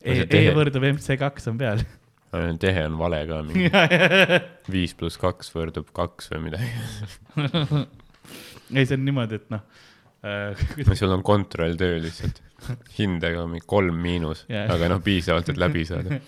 [0.00, 1.82] E, see e võrdub MC kaks on peal.
[2.30, 3.70] Tehe on vale ka, mingi
[4.74, 6.70] viis pluss kaks võrdub kaks või midagi.
[8.76, 9.64] ei, see on niimoodi, et noh
[10.26, 10.94] äh.
[11.00, 12.42] sul on kontroll töö lihtsalt,
[12.98, 14.68] hindega mingi kolm miinus Jaa.
[14.74, 16.20] aga noh, piisavalt, et läbi saada.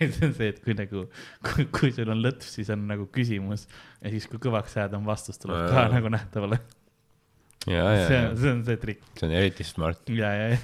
[0.00, 1.06] see on see, et kui nagu,
[1.46, 3.66] kui, kui sul on lõtv, siis on nagu küsimus
[4.00, 6.60] ja siis, kui kõvaks jääd, on vastus tuleb ka nagu nähtavale.
[7.64, 9.08] see on, see on see trikk.
[9.16, 10.04] see on eriti smart.
[10.12, 10.58] ja, ja, ja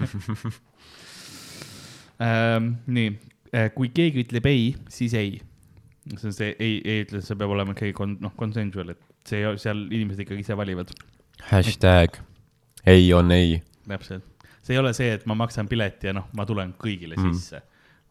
[2.26, 2.76] ähm,.
[2.88, 3.10] nii,
[3.74, 5.36] kui keegi ütleb ei, siis ei.
[6.16, 9.42] see on see ei, ei ütle, see peab olema ikkagi kon-, noh, consensual, et see,
[9.62, 10.92] seal inimesed ikkagi ise valivad,
[11.50, 12.20] hashtag
[12.86, 13.58] ei on ei.
[13.88, 14.24] täpselt.
[14.62, 17.34] see ei ole see, et ma maksan pileti ja noh, ma tulen kõigile Mm.
[17.34, 17.62] sisse,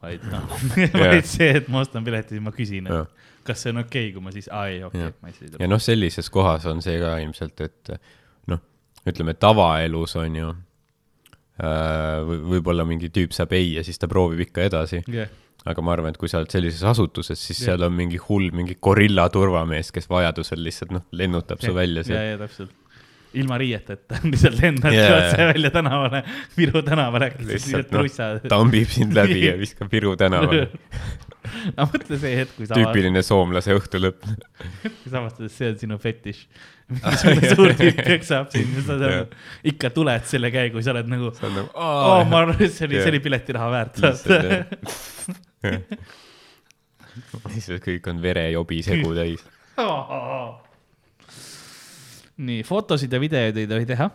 [0.04, 0.52] vaid noh
[1.02, 4.24] vaid see, et ma ostan pileti, ma küsin, et kas see on okei okay,, kui
[4.28, 5.72] ma siis, aa ei, okei okay,, ma ei ja tule.
[5.72, 7.96] noh, sellises kohas on see ka ilmselt, et
[8.52, 8.64] noh,
[9.08, 10.64] ütleme tavaelus on ju äh,
[11.56, 15.30] võib-olla mingi tüüp saab ei ja siis ta proovib ikka edasi, jah,
[15.66, 17.74] aga ma arvan, et kui sa oled sellises asutuses, siis Jah.
[17.74, 22.10] seal on mingi hull, mingi gorilla turvamees, kes vajadusel lihtsalt noh, lennutab su välja ja,
[22.10, 22.28] sealt.
[22.30, 23.00] ja täpselt.
[23.42, 25.16] ilma riieteta, lihtsalt lendad yeah.
[25.18, 26.22] otse välja tänavale,
[26.58, 28.12] Viru tänavale lihtsalt noh,
[28.52, 30.68] tambib sind läbi ja viskab Viru tänavale.
[31.76, 34.22] aga mõtle see hetk, kui sa tüüpiline soomlase õhtulõpp.
[34.86, 36.46] kui sa avastad, et see on sinu fetiš.
[36.90, 39.24] Mingisugune suur tüüp köksab sind ja sa nagu
[39.72, 43.00] ikka tuled selle käigu, sa oled nagu, on nagu oo, ma arvan, et see oli,
[43.02, 43.96] see oli piletiraha väärt.
[47.50, 49.42] lihtsalt kõik on verejobi segu täis.
[52.46, 54.08] nii, fotosid ja videoid ei tohi teha,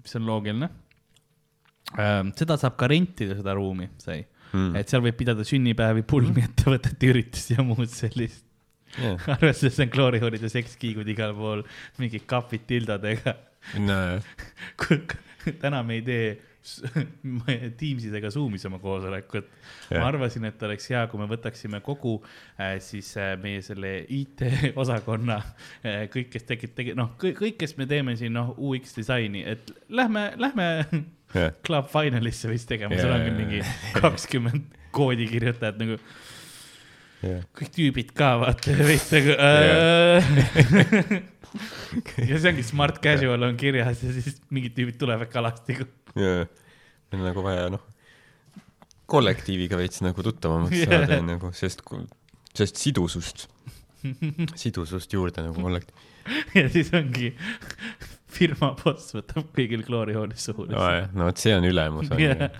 [0.00, 0.68] mis on loogiline.
[2.38, 4.76] seda saab ka rentida, seda ruumi sai Mm.
[4.80, 8.46] et seal võib pidada sünnipäevi, pulmiettevõtete üritusi ja muud sellist.
[9.34, 11.64] arvestades, et on kloorihoonid ja sekskiigud igal pool,
[12.00, 13.36] mingid kapid tildadega.
[15.62, 16.28] täna me ei tee
[17.78, 19.46] Teamsis ega Zoomis oma koosolekut.
[19.90, 20.06] ma Jah.
[20.10, 22.18] arvasin, et oleks hea, kui me võtaksime kogu
[22.60, 27.88] äh, siis äh, meie selle IT-osakonna äh,, kõik, kes tegid, tegid, noh, kõik, kes me
[27.90, 30.68] teeme siin, noh, UX disaini, et lähme, lähme
[31.64, 33.62] Club Finalisse vist tegema, seal on mingi
[33.96, 35.98] kakskümmend koodikirjutajat nagu,
[37.22, 40.30] kõik tüübid ka vaata veits nagu äh,.
[42.28, 45.86] ja see ongi smart casual on kirjas ja siis mingid tüübid tulevad kalastiga.
[46.14, 46.44] jaa,
[47.10, 47.84] meil on nagu vaja noh,
[49.08, 50.90] kollektiiviga veits nagu tuttavamaks Jaa.
[50.92, 51.82] saada nagu, sest,
[52.56, 53.48] sest sidusust,
[54.62, 56.06] sidusust juurde nagu kollektiiv.
[56.58, 57.32] ja siis ongi
[58.28, 60.68] firma boss võtab kõigil kloorihoones suhu.
[60.68, 62.58] no vot, see on ülemus on ju Jah..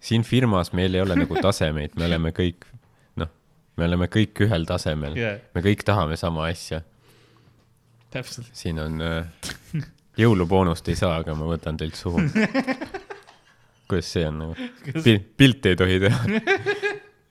[0.00, 2.68] siin firmas meil ei ole nagu tasemeid, me oleme kõik,
[3.76, 5.40] me oleme kõik ühel tasemel Jah.
[5.54, 6.82] me kõik tahame sama asja.
[8.10, 8.48] täpselt.
[8.56, 9.26] siin on äh,
[10.20, 12.22] jõuluboonust ei saa, aga ma võtan teilt suhu.
[13.88, 14.70] kuidas see on nagu
[15.02, 15.20] Pil,?
[15.38, 16.20] pilti ei tohi teha.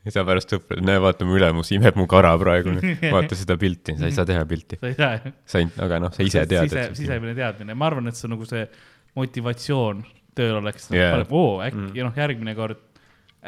[0.06, 2.78] ja sa pärast sõprad, näe, vaata mu ülemus imeb mu kara praegu,
[3.16, 4.80] vaata seda pilti, sa ei saa teha pilti.
[4.82, 5.34] sa ei saa.
[5.46, 8.38] sa ei, aga noh, sa ise tead, sise, sisemine teadmine, ma arvan, et see on
[8.38, 8.68] nagu see
[9.16, 11.92] motivatsioon tööl oleks yeah., oo äkki mm.
[11.96, 12.82] ja noh, järgmine kord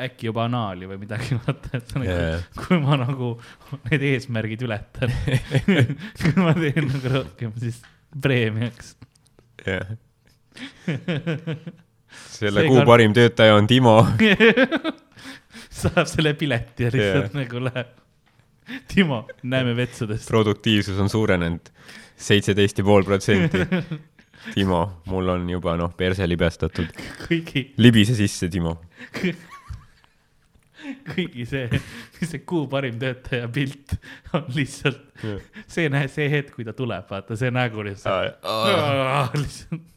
[0.05, 2.17] äkki juba anaali või midagi, vaata, et nagu,
[2.61, 3.31] kui ma nagu
[3.89, 5.13] need eesmärgid ületan
[6.21, 7.81] kui ma teen nagu rohkem, siis
[8.21, 8.95] preemiaks.
[9.65, 9.95] jah.
[10.87, 13.99] selle Seega kuu on- parim töötaja on Timo.
[15.81, 17.39] saab selle pileti ja lihtsalt yeah.
[17.43, 17.95] nagu läheb.
[18.91, 20.27] Timo, näeme vetsudest.
[20.27, 21.69] produktiivsus on suurenenud
[22.19, 23.61] seitseteist ja pool protsenti.
[24.53, 26.89] Timo, mul on juba noh, perse libestatud.
[27.27, 28.77] kõigi, libise sisse, Timo.
[31.09, 31.81] Kõigi see,
[32.29, 33.97] see kuu parim töötaja pilt
[34.33, 35.03] on lihtsalt
[35.67, 38.41] see, näe, see hetk, kui ta tuleb, vaata see nägu lihtsalt.
[39.35, 39.95] lihtsalt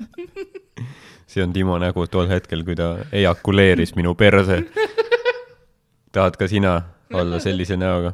[1.30, 4.62] see on Timo nägu tol hetkel, kui ta ejakuleeris minu perse.
[6.12, 6.82] tahad ka sina
[7.12, 8.12] olla sellise näoga?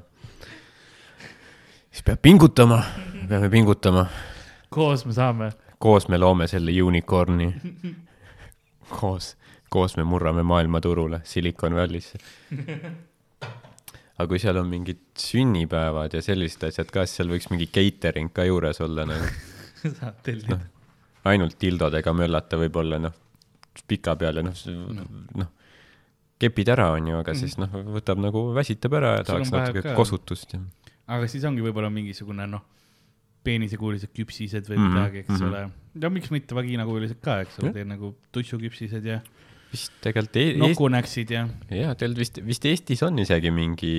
[1.91, 2.83] siis peab pingutama,
[3.29, 4.07] peame pingutama.
[4.71, 5.51] koos me saame.
[5.79, 7.55] koos me loome selle unicorn'i.
[9.01, 9.37] koos,
[9.77, 12.19] koos me murrame maailmaturule Silicon Valley'sse.
[14.17, 18.33] aga kui seal on mingid sünnipäevad ja sellised asjad ka, siis seal võiks mingi catering
[18.37, 19.29] ka juures olla nagu.
[20.01, 20.57] saab tellida.
[21.29, 23.13] ainult tildodega möllata võib-olla noh,
[23.91, 24.57] pikapeale noh,
[25.43, 25.51] noh,
[26.41, 30.57] kepid ära, onju, aga siis noh, võtab nagu, väsitab ära ja tahaks natuke ka- kosutust
[30.57, 30.63] ja
[31.13, 32.65] aga siis ongi võib-olla mingisugune noh,
[33.47, 35.45] peenisekujulised küpsised või Mhm, midagi, eks mhm.
[35.51, 35.61] ole.
[36.03, 39.21] no miks mitte vaginakujulised ka, eks ole teil nagu tussuküpsised ja
[39.77, 43.95] vist tegelikult e Eesti, nokunäksid ja, jaa, tegelikult vist, vist Eestis on isegi mingi,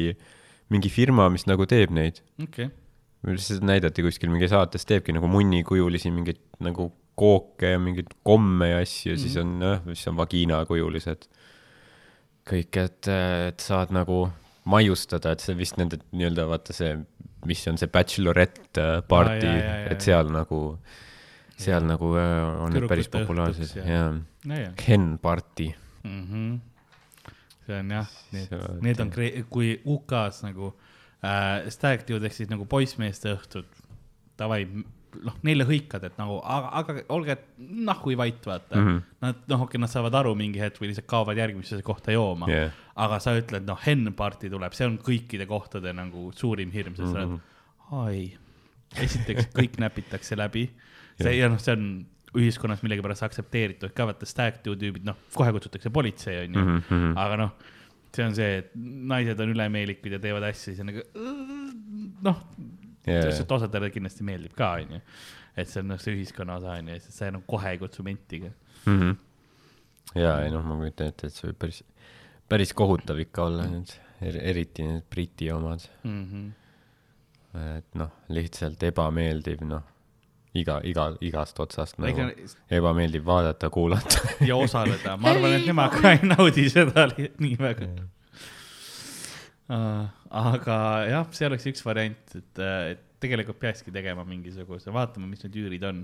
[0.74, 2.22] mingi firma, mis nagu teeb neid.
[2.42, 3.42] okei okay..
[3.44, 8.82] seda näidati kuskil mingi saates, teebki nagu munnikujulisi mingeid nagu kooke ja mingeid komme ja
[8.84, 9.22] asju mm, -hmm.
[9.22, 11.30] siis on jah, mis on vaginakujulised.
[12.48, 13.08] kõik, et,
[13.48, 14.30] et saad nagu
[14.68, 16.94] maiustada, et see vist nende nii-öelda vaata see,
[17.48, 20.62] mis on see bachelorette party jaa, et seal nagu,
[21.58, 21.90] seal Jaa.
[21.90, 24.02] nagu äh, on need päris populaarsed ja- ja
[24.48, 25.72] nojah hen party.
[26.04, 26.24] mm.
[26.28, 26.60] -hmm.
[27.66, 29.12] see on jah, need need on,
[29.50, 30.74] kui UK-s nagu
[31.24, 33.68] äh, stag dude ehk siis nagu poissmeeste õhtud,
[34.40, 34.62] davai,
[35.24, 38.82] noh, neile hõikad, et nagu, aga, aga olge nahhui vait, vaata mm.
[38.84, 38.98] Mhm.
[38.98, 39.04] -hmm.
[39.26, 42.50] Nad, noh, okei okay,, nad saavad aru mingi hetk või lihtsalt kaovad järgmisesse kohta jooma
[42.52, 42.72] Jah.
[42.96, 47.12] aga sa ütled, noh, hen party tuleb, see on kõikide kohtade nagu suurim hirm, sest
[47.12, 47.34] sa Mhm.
[47.34, 47.42] oled,
[47.92, 48.38] ai,
[49.04, 50.70] esiteks kõik näpitakse läbi,
[51.22, 55.54] see ja noh, see on ühiskonnas millegipärast aktsepteeritud ka, vaata stag do tüübid, noh, kohe
[55.56, 57.18] kutsutakse politsei, onju Mhm, mhm.
[57.18, 57.54] aga noh,
[58.16, 61.06] see on see, et naised on ülemeelikud ja teevad asju, siis on nagu
[62.28, 62.42] noh,
[63.08, 65.00] Jaa, sest osadele kindlasti meeldib ka, onju.
[65.58, 68.52] et see on noh, see ühiskonna osa onju, sest see nagu kohe ei kutsu mentiga.
[68.86, 69.00] mm.
[69.00, 69.16] -hmm.
[70.22, 71.84] ja ei noh, ma kujutan ette, et see võib päris,
[72.50, 75.88] päris kohutav ikka olla need, eriti need Briti omad.
[76.04, 77.78] Mm -hmm.
[77.78, 79.84] et noh, lihtsalt ebameeldiv, noh,
[80.62, 84.22] iga, iga, igast otsast nagu Ega- ebameeldiv vaadata, kuulata.
[84.50, 87.90] ja osaleda, ma arvan, et nemad ka ei naudi seda nii väga.
[89.68, 90.78] aga
[91.12, 95.86] jah, see oleks üks variant, et, et tegelikult peakski tegema mingisuguse, vaatama, mis need üürid
[95.90, 96.04] on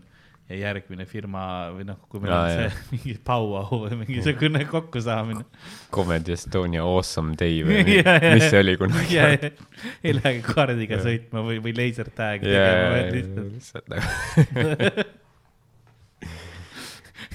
[0.51, 2.69] ja järgmine firma või noh, kui meil Jaa, on jaa.
[2.69, 5.45] see mingi pauau või mingisugune kokkusaamine.
[5.93, 8.35] Comedy Estonia Awesome Day või Jaa, jaa.
[8.35, 9.15] mis see oli kunagi?
[9.15, 9.51] ja, ja
[10.03, 15.09] ei lähe kaardiga sõitma või, või lasertag tegema, vaid lihtsalt jaa,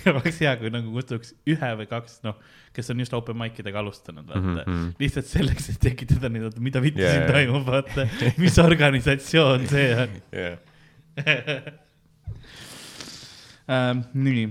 [0.12, 2.36] oleks hea, kui nagu kutsuks ühe või kaks, noh,
[2.76, 4.62] kes on just open mic idega alustanud, vaata mm.
[4.62, 4.86] Mhm.
[5.00, 8.06] lihtsalt selleks, et tekitada neid, oota, mida vittu Jaa, siin toimub, vaata,
[8.40, 10.10] mis organisatsioon see on
[13.70, 14.02] ähm,.
[14.14, 14.46] nii,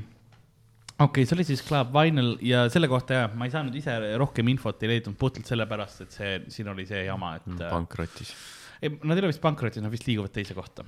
[0.97, 3.95] okei okay,, see oli siis Club Vinyl ja selle kohta jah, ma ei saanud ise
[4.19, 8.33] rohkem infot ei leidnud puhtalt sellepärast, et see, siin oli see jama, et äh, pankrotis.
[8.81, 10.85] ei, nad ei ole vist pankrotis, nad vist liiguvad teise kohta.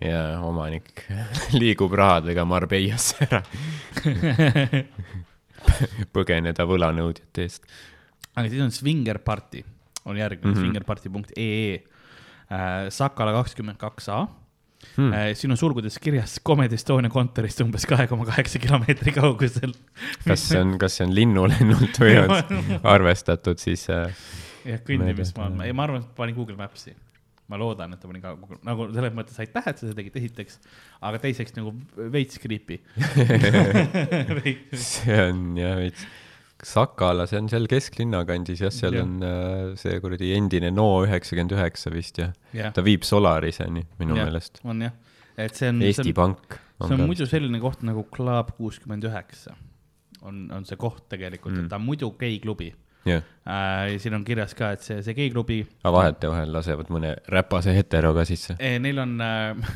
[0.00, 1.04] ja omanik
[1.60, 3.42] liigub rahadega Marbeiasse ära,
[6.16, 7.66] põgeneda võlanõudjate eest.
[8.34, 9.64] aga siis on Swinger Party,
[10.04, 10.58] on järgmine mm.
[10.58, 10.66] -hmm.
[10.66, 11.74] swingerparty.ee
[12.50, 14.24] äh,, Sakala kakskümmend kaks A
[14.96, 15.12] Hmm.
[15.12, 15.30] äh,.
[15.36, 19.74] siin on sulgudes kirjas Comedy Estonia kontorist umbes kahe koma kaheksa kilomeetri kaugusel.
[20.26, 22.32] kas see on, kas see on linnulennult või on
[22.96, 24.08] arvestatud siis äh,
[24.64, 26.94] jah, kõndimismaal, Mööda- ei, ma arvan, et panin Google Maps'i.
[27.50, 30.60] ma loodan, et ta pani ka, nagu selles mõttes aitäh, et sa seda tegid, esiteks,
[31.02, 31.72] aga teiseks nagu
[32.14, 32.76] veits creepy.
[34.78, 36.04] see on jah veits,
[36.66, 39.06] Sakala, see on seal kesklinna kandis jah, seal Jah.
[39.06, 44.18] on äh, see kuradi endine No üheksakümmend üheksa vist jah jah, ta viib Solariseni minu
[44.18, 44.28] Jah.
[44.28, 44.60] meelest.
[44.64, 44.94] on jah,
[45.36, 45.80] et see on.
[45.88, 46.58] Eesti Pank.
[46.84, 49.56] see on muidu selline koht nagu Club kuuskümmend üheksa
[50.22, 52.70] on, on see koht tegelikult mm., et ta on muidu geiklubi
[53.08, 53.96] jah, äh,.
[54.02, 58.26] siin on kirjas ka, et see, see geiklubi aga vahetevahel lasevad mõne räpase hetero ka
[58.28, 58.56] sisse.
[58.58, 59.70] eh,, neil on äh,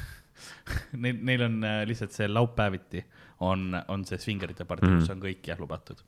[1.03, 3.05] neil, neil on äh, lihtsalt see laupäeviti
[3.45, 4.99] on, on see svingerite partii mm.
[4.99, 5.07] -hmm.
[5.07, 6.05] kus on kõik jah lubatud.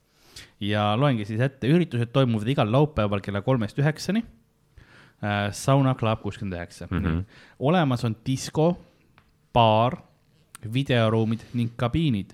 [0.59, 4.23] Ja loengi siis ette, üritused toimuvad igal laupäeval kella kolmest üheksani
[5.23, 5.51] äh,.
[5.51, 7.23] Sauna Club kuuskümmend üheksa Mhm..
[7.59, 8.77] olemas on disko,
[9.53, 9.97] baar,
[10.73, 12.33] videoruumid ning kabiinid,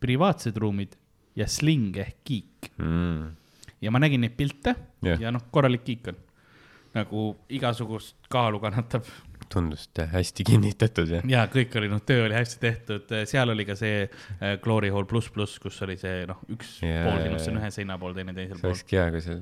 [0.00, 0.96] privaatsed ruumid
[1.36, 3.36] ja sling ehk kiik Mm.
[3.82, 5.20] ja ma nägin neid pilte Jah.
[5.20, 6.16] ja noh, korralik kiik on.
[6.94, 9.04] nagu igasugust kaalu kannatab
[9.50, 11.22] tundus hästi kinnitatud ja.
[11.28, 15.08] ja kõik oli, noh, töö oli hästi tehtud, seal oli ka see äh, Glory Hall
[15.10, 17.08] pluss pluss, kus oli see, noh, üks yeah.
[17.08, 18.62] pool kindlasti on ühe seina pool, teine teisel pool.
[18.62, 19.40] see olekski hea, kui sa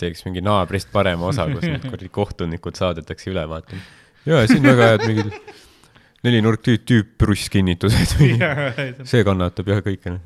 [0.00, 3.82] teeks mingi naabrist parema osa, kus need kuradi kohtunikud saadetakse üle vaatama.
[4.28, 5.34] ja siin väga head mingid
[6.26, 8.12] nelinurk tüüp, tüüprusskinnitused
[9.10, 10.18] see kannatab jah kõike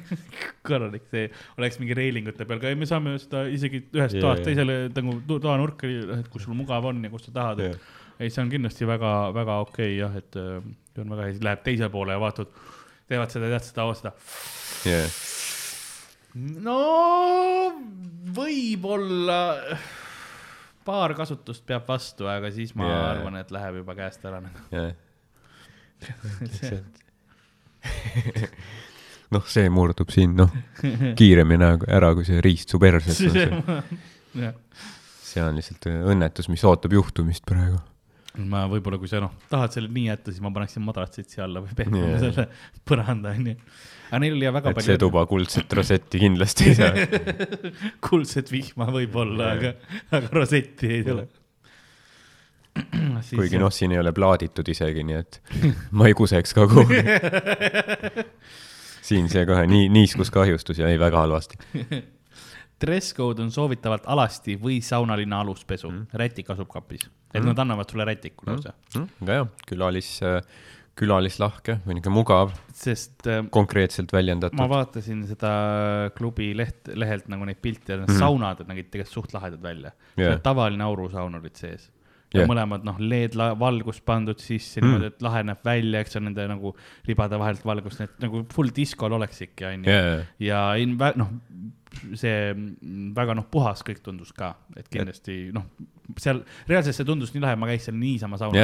[0.68, 1.26] korralik, see
[1.58, 5.90] oleks mingi reilingute peal ka, me saame seda isegi ühest yeah, toast teisele nagu toanurka,
[6.18, 7.64] et kus sul mugav on ja kus sa tahad.
[7.66, 10.62] Yeah., ei, see on kindlasti väga, väga okei okay, jah, et äh,
[10.94, 12.54] see on väga hea, siis läheb teisele poole ja vaatad,
[13.10, 14.14] teevad seda, tead seda, seda.
[14.86, 15.18] Yeah..
[16.62, 16.78] no
[18.36, 19.40] võib-olla
[20.86, 23.08] paar kasutust peab vastu, aga siis ma yeah.
[23.16, 24.68] arvan, et läheb juba käest ära nagu.
[24.70, 24.94] Yeah.
[29.34, 30.50] noh, see murdub siin, noh,
[31.18, 33.22] kiiremini ära kui see riist su perses
[35.32, 37.78] see on lihtsalt õnnetus, mis ootab juhtumist praegu
[38.40, 41.60] ma võib-olla, kui sa noh, tahad selle nii jätta, siis ma paneksin madratsid siia alla
[41.64, 42.22] või pehmema yeah.
[42.22, 42.44] selle
[42.88, 43.54] põranda, onju.
[44.08, 44.88] aga neil oli väga et palju.
[44.88, 46.92] see tuba kuldset rosetti kindlasti ei saa
[48.08, 49.70] kuldset vihma võib-olla yeah., aga,
[50.18, 51.24] aga rosetti ei tule.
[53.36, 55.38] Kuigi noh, siin ei ole plaaditud isegi, nii et
[55.98, 57.02] ma ei kuseks ka kuhugi.
[59.02, 61.58] Siin see kohe nii, niiskuskahjustus ja ei, väga halvasti.
[62.82, 65.90] Dress code on soovitavalt alasti või saunalinna aluspesu.
[65.90, 67.48] Mm., rätik asub kapis, et mm.
[67.50, 68.74] nad annavad sulle rätiku lausa.
[68.94, 69.08] Mm..
[69.20, 70.12] väga hea, külalis,
[70.98, 72.54] külalislahke või niisugune mugav.
[72.78, 74.58] sest äh, konkreetselt väljendatud.
[74.58, 75.52] ma vaatasin seda
[76.14, 78.22] klubi leht, lehelt nagu neid pilte ja need mm.
[78.22, 79.94] saunad nägid tegelikult suht lahedad välja.
[80.14, 80.38] Yeah..
[80.44, 81.90] tavaline aurusaun olid sees
[82.34, 82.48] yeah.
[82.48, 84.88] mõlemad noh, LED-valgus pandud sisse mm.
[84.88, 86.74] niimoodi, et lahe näeb välja, eks on nende nagu
[87.08, 90.26] ribade vahelt valgust, et nagu full diskol oleks ikka onju yeah..
[90.42, 91.32] ja in-, noh,
[92.18, 92.36] see
[93.16, 95.66] väga noh, puhas kõik tundus ka, et kindlasti noh,
[96.20, 98.58] seal reaalselt see tundus nii lahe, ma käiks seal niisama saunas.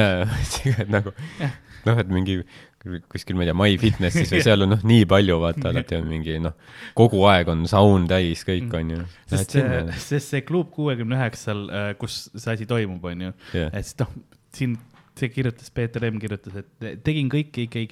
[0.65, 2.39] jaa, nagu noh, et mingi
[2.83, 6.37] kuskil, ma ei tea, MyFitnessis või seal on noh, nii palju, vaata, alati on mingi
[6.43, 6.55] noh,
[6.97, 9.05] kogu aeg on saun täis, kõik on ju.
[9.31, 13.73] sest see, sest see klub kuuekümne üheksal, äh, kus see asi toimub, on ju yeah.,
[13.73, 14.13] et siis noh,
[14.55, 14.77] siin
[15.19, 17.83] see kirjutas, Peeter M kirjutas, et tegin kõike ikka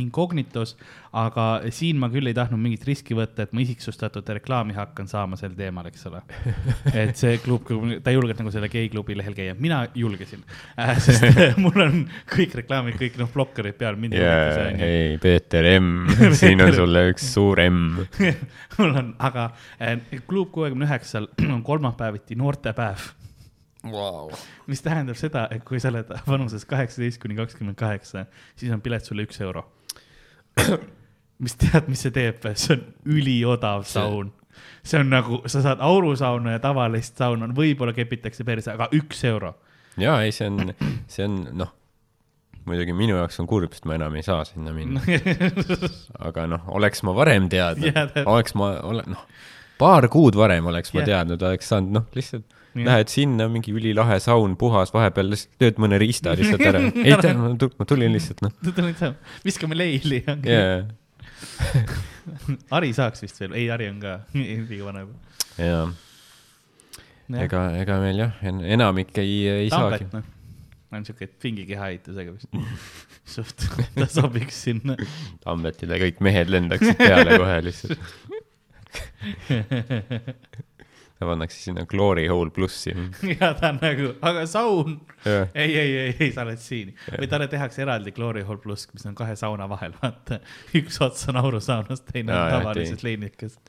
[0.00, 0.74] incognitos,
[1.16, 5.38] aga siin ma küll ei tahtnud mingit riski võtta, et ma isiksustatud reklaami hakkan saama
[5.40, 6.22] sel teemal, eks ole.
[6.92, 7.68] et see klub,
[8.02, 10.44] ta ei julgenud nagu selle geiklubi lehel käia, mina julgesin.
[10.80, 11.24] Äh,, sest
[11.62, 14.90] mul on kõik reklaamid, kõik noh, blokkerid peal, mind ei huvita see.
[14.90, 16.08] ei, Peeter M,
[16.40, 17.84] siin on sulle üks suur M.
[18.76, 19.50] Mul on, aga
[19.80, 19.96] äh,
[20.28, 23.12] klub kuuekümne üheksal on kolmapäeviti noortepäev
[23.92, 24.30] wow..
[24.66, 28.26] mis tähendab seda, et kui sa oled vanuses kaheksateist kuni kakskümmend kaheksa,
[28.56, 29.66] siis on pilet sulle üks euro.
[31.44, 32.84] mis tead, mis see teeb, see on
[33.16, 34.32] üliodav saun.
[34.86, 39.56] see on nagu, sa saad aurusauna ja tavalist sauna, võib-olla kepitakse perse, aga üks euro.
[40.00, 40.72] ja ei, see on,
[41.12, 41.74] see on noh,
[42.66, 45.02] muidugi minu jaoks on kurb, sest ma enam ei saa sinna minna
[46.28, 49.28] aga noh, oleks ma varem teadnud, oleks ma, ole, noh,
[49.78, 54.56] paar kuud varem oleks ma teadnud, oleks saanud noh, lihtsalt Lähed sinna, mingi ülilahe saun,
[54.60, 56.82] puhas, vahepeal lihtsalt lööd mõne riista lihtsalt ära.
[57.06, 58.52] ei tea, ma tulin lihtsalt noh.
[58.66, 60.22] tulin lihtsalt, viskame leili.
[60.26, 60.82] jaa.
[62.76, 65.40] Ari saaks vist veel, ei, Ari on ka liiga vana juba.
[65.56, 65.84] jaa.
[67.46, 70.24] ega, ega meil jah, enamik ei, ei Tambet, saagi no
[70.96, 72.52] on siuke pingi kehaehitusega vist
[73.26, 73.64] suht,
[73.96, 74.94] ta sobiks sinna.
[75.42, 78.35] Tambetile kõik mehed lendaksid peale kohe lihtsalt
[81.18, 82.94] ta pannakse sinna Glory Hole plussi.
[83.40, 85.00] ja ta on nagu, aga saun.
[85.26, 86.92] ei, ei, ei, ei, sa oled siin.
[87.16, 90.34] või talle tehakse eraldi Glory Hole pluss, mis on kahe sauna vahel, vaata.
[90.76, 93.62] üks ots on aurusaunas, teine on tavalisest leinikast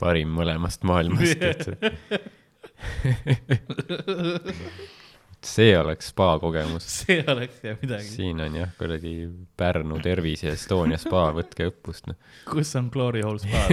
[0.00, 1.80] parim mõlemast maailmast lihtsalt
[5.46, 6.86] see oleks spa kogemus.
[7.02, 8.08] see oleks jah midagi.
[8.08, 9.14] siin on jah, kuradi
[9.56, 12.18] Pärnu Tervis ja Estonia spa, võtke õppust noh.
[12.50, 13.66] kus on Glory Hole spa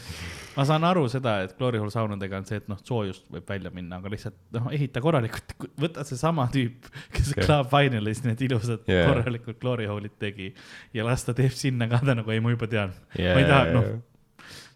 [0.56, 3.72] ma saan aru seda, et Glory Hole saunadega on see, et noh, soojust võib välja
[3.74, 7.46] minna, aga lihtsalt noh, ehita korralikult, võta seesama tüüp, kes okay.
[7.46, 9.08] Club Finalis need ilusad yeah.
[9.10, 10.50] korralikud Glory Hole'id tegi
[10.96, 13.34] ja las ta teeb sinna ka, ta nagu ei, ma juba tean yeah,.
[13.36, 13.90] ma ei taha, noh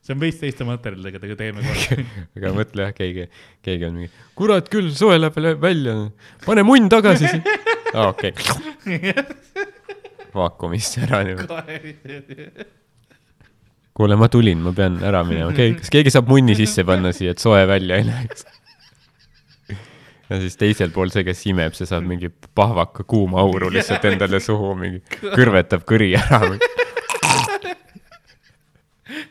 [0.05, 2.05] see on veits teiste materjalidega, aga teeme korra
[2.39, 3.27] aga mõtle jah, keegi,
[3.65, 5.97] keegi on mingi, kurat küll, soe läheb välja,
[6.45, 7.45] pane munn tagasi siin.
[7.97, 8.35] aa, okei.
[10.35, 12.51] vaakumisse ära niimoodi.
[13.97, 17.43] kuule, ma tulin, ma pean ära minema, kas keegi saab munni sisse panna siia, et
[17.43, 18.45] soe välja ei läheks?
[20.29, 24.41] ja siis teisel pool see, kes imeb, see saab mingi pahvaka kuuma auru lihtsalt endale
[24.43, 26.43] suhu, mingi kõrvetab kõri ära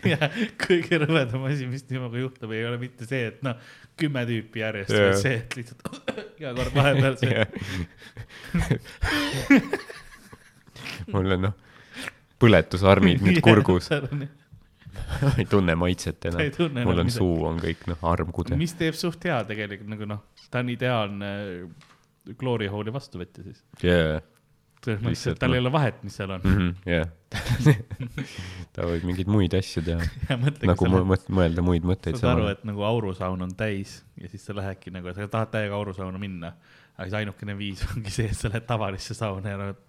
[0.13, 0.29] ja
[0.59, 3.55] kõige rõvedam asi, mis temaga juhtub, ei ole mitte see, et noh,
[3.99, 5.09] kümme tüüpi järjest, Jaa.
[5.09, 5.81] vaid see, et lihtsalt
[6.39, 7.33] iga kord vahepeal see
[11.13, 11.55] mul on noh,
[12.41, 13.89] põletusarmid nüüd kurgus,
[15.37, 16.41] ei tunne maitset enam
[16.83, 17.15] mul on midagi.
[17.17, 18.59] suu on kõik noh, armkude.
[18.59, 21.29] mis teeb suht hea tegelikult nagu noh, ta on ideaalne
[22.39, 23.59] glory hole'i vastuvõtja siis.
[23.83, 24.21] jaa,
[24.86, 25.55] selles mõttes, et tal noh.
[25.57, 26.75] ei ole vahet, mis seal on.
[26.86, 27.07] jah.
[28.75, 30.01] ta võib mingeid muid asju teha,
[30.69, 34.53] nagu mõt- mõelda muid mõtteid saad aru, et nagu aurusaun on täis ja siis sa
[34.57, 36.53] lähedki nagu, sa tahad täiega aurusauna minna,
[36.97, 39.81] aga siis ainukene viis ongi see, et sa lähed tavalisse sauna ja oled.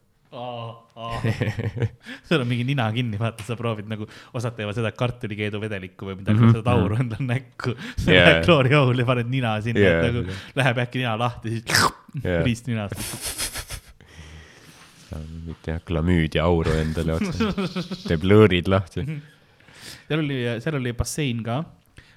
[2.26, 6.16] sul on mingi nina kinni, vaata, sa proovid nagu, osad teevad seda kartulikeedu vedelikku või
[6.18, 6.64] midagi mm, Mhm, -hmm.
[6.64, 7.74] seda auru endale näkku.
[8.02, 8.26] sa Yeah.
[8.28, 10.02] lähed kloori aul ja paned nina sinna Yeah.
[10.02, 10.26] yeah., nagu
[10.58, 11.64] läheb äkki nina lahti, siis
[12.24, 12.42] Yeah.
[12.44, 13.53] riist ninast.
[15.46, 17.50] Mitte jah, klamüüdia auru endale otsa,
[18.08, 19.04] teeb lõõrid lahti.
[20.08, 21.60] seal oli, seal oli bassein ka,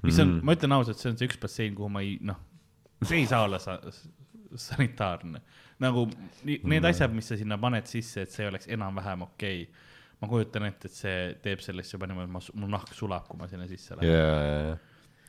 [0.03, 2.39] mis on mm., ma ütlen ausalt, see on see üks bassein, kuhu ma ei, noh,
[3.03, 3.77] see ei saa olla sa,
[4.55, 5.41] sanitaarne.
[5.79, 6.07] nagu
[6.43, 6.89] need Mm.
[6.89, 9.85] asjad, mis sa sinna paned sisse, et see oleks enam-vähem okei okay..
[10.21, 13.49] ma kujutan ette, et see teeb sellest juba niimoodi, ma, mul nahk sulab, kui ma
[13.51, 14.71] sinna sisse lähen yeah..
[14.71, 14.77] jaa,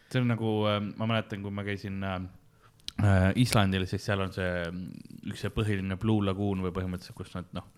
[0.08, 0.52] see on nagu,
[0.96, 2.22] ma mäletan, kui ma käisin äh,
[3.38, 7.50] Islandil, siis seal on see mm, üks see põhiline Blue Lagoon või põhimõtteliselt, kus nad
[7.54, 7.68] noh,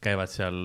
[0.00, 0.64] käivad seal,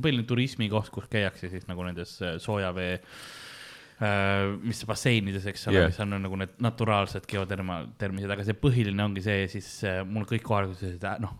[0.00, 5.90] põhiline turismikoht, kus käiakse siis nagu nendes äh, soojavee äh, mis basseinides, eks ole yeah.,
[5.92, 10.26] mis on nagu need naturaalsed geoterma-, termised, aga see põhiline ongi see siis äh, mul
[10.28, 11.36] kõik kohalikud ütlesid, äh, noh,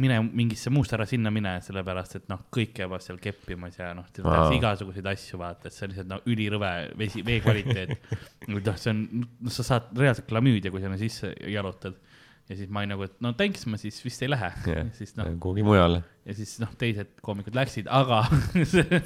[0.00, 4.06] mine mingisse muusse ära sinna mine, sellepärast et noh, kõik käivad seal keppimas ja noh,
[4.08, 4.14] Aa.
[4.16, 7.92] tehakse igasuguseid asju, vaata, et see on lihtsalt noh, ülirõve vesi, vee kvaliteet.
[8.54, 11.98] noh, see on, noh, sa saad reaalselt klamüüdia, kui sinna sisse jalutad.
[12.48, 15.12] ja siis ma olin nagu, et no thanks, ma siis vist ei lähe jah, siis
[15.18, 16.02] noh, kuhugi mujale.
[16.26, 18.24] ja siis noh, teised koomikud läksid, aga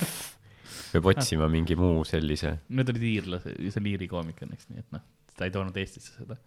[0.92, 2.56] peab otsima mingi muu sellise.
[2.68, 5.04] need olid iirlased, see oli Iiri koomik õnneks, nii et noh,
[5.36, 6.38] ta ei toonud Eestisse seda.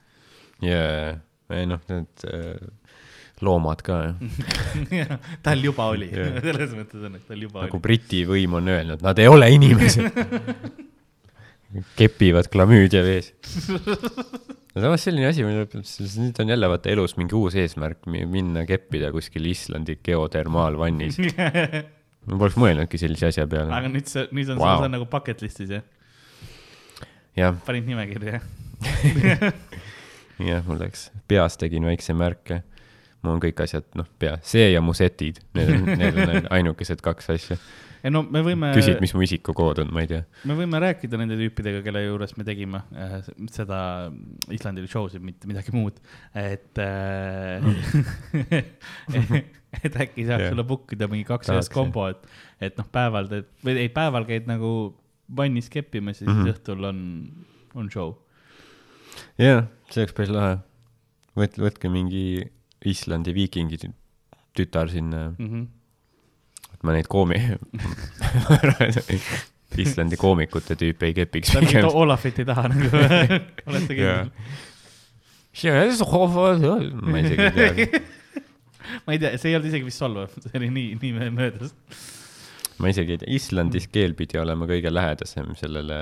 [0.63, 1.13] jaa,
[1.59, 2.57] ei noh, need äh,
[3.45, 5.15] loomad ka jah.
[5.45, 7.83] tal juba oli selles mõttes on, et tal juba nagu oli.
[7.87, 10.09] Briti võim on öelnud, nad ei ole inimesed.
[11.99, 13.29] kepivad klamüüdia vees.
[13.69, 19.11] no samas selline asi, nüüd on jälle vaata elus mingi uus eesmärk mi- minna keppida
[19.13, 21.19] kuskil Islandi geotermaalvannis.
[22.29, 23.89] ma poleks mõelnudki sellise asja peale aga.
[23.91, 24.81] nüüd see, nüüd on wow.
[24.81, 25.85] see on nagu bucket list'is jah,
[27.37, 28.49] jah, panid nimekirja jah?
[30.49, 32.61] jah, mul läks, peas tegin väikse märke.
[33.23, 37.01] Mul on kõik asjad, noh, pea, see ja mu setid, need on, need on ainukesed
[37.03, 37.57] kaks asja.
[37.99, 40.21] ei no me võime, küsid, mis mu isikukood on, ma ei tea.
[40.47, 43.17] me võime rääkida nende tüüpidega, kelle juures me tegime äh,
[43.51, 43.79] seda
[44.55, 45.99] Islandil show'sid, mitte midagi muud,
[46.39, 47.67] et äh,
[49.83, 50.53] et äkki saaks Jah.
[50.53, 52.23] sulle book ida mingi kaks ühes kombo, et,
[52.69, 54.71] et noh, päeval teed või ei, päeval käid nagu
[55.35, 56.39] vannis keppimas ja siis mm.
[56.45, 56.55] -hmm.
[56.55, 57.03] õhtul on,
[57.75, 58.15] on show.
[59.37, 60.55] jaa, see oleks päris lahe.
[61.35, 62.47] võt-, võtke mingi
[62.85, 63.93] Islandi viikingi tü-
[64.55, 65.65] tütar sinna, Mm -hmm.
[66.73, 67.39] et ma neid koomi-,
[69.79, 72.89] Islandi koomikute tüüpe ei kepiks ta mingit Olafit ei taha nagu,
[73.69, 74.29] olete kindel?
[77.03, 77.71] ma isegi ei tea,
[79.05, 81.71] ma ei tea, see ei olnud isegi vist solvav, see oli nii, nii mö- möödas.
[82.79, 85.97] ma isegi ei tea, Islandis keel pidi olema kõige lähedasem sellele,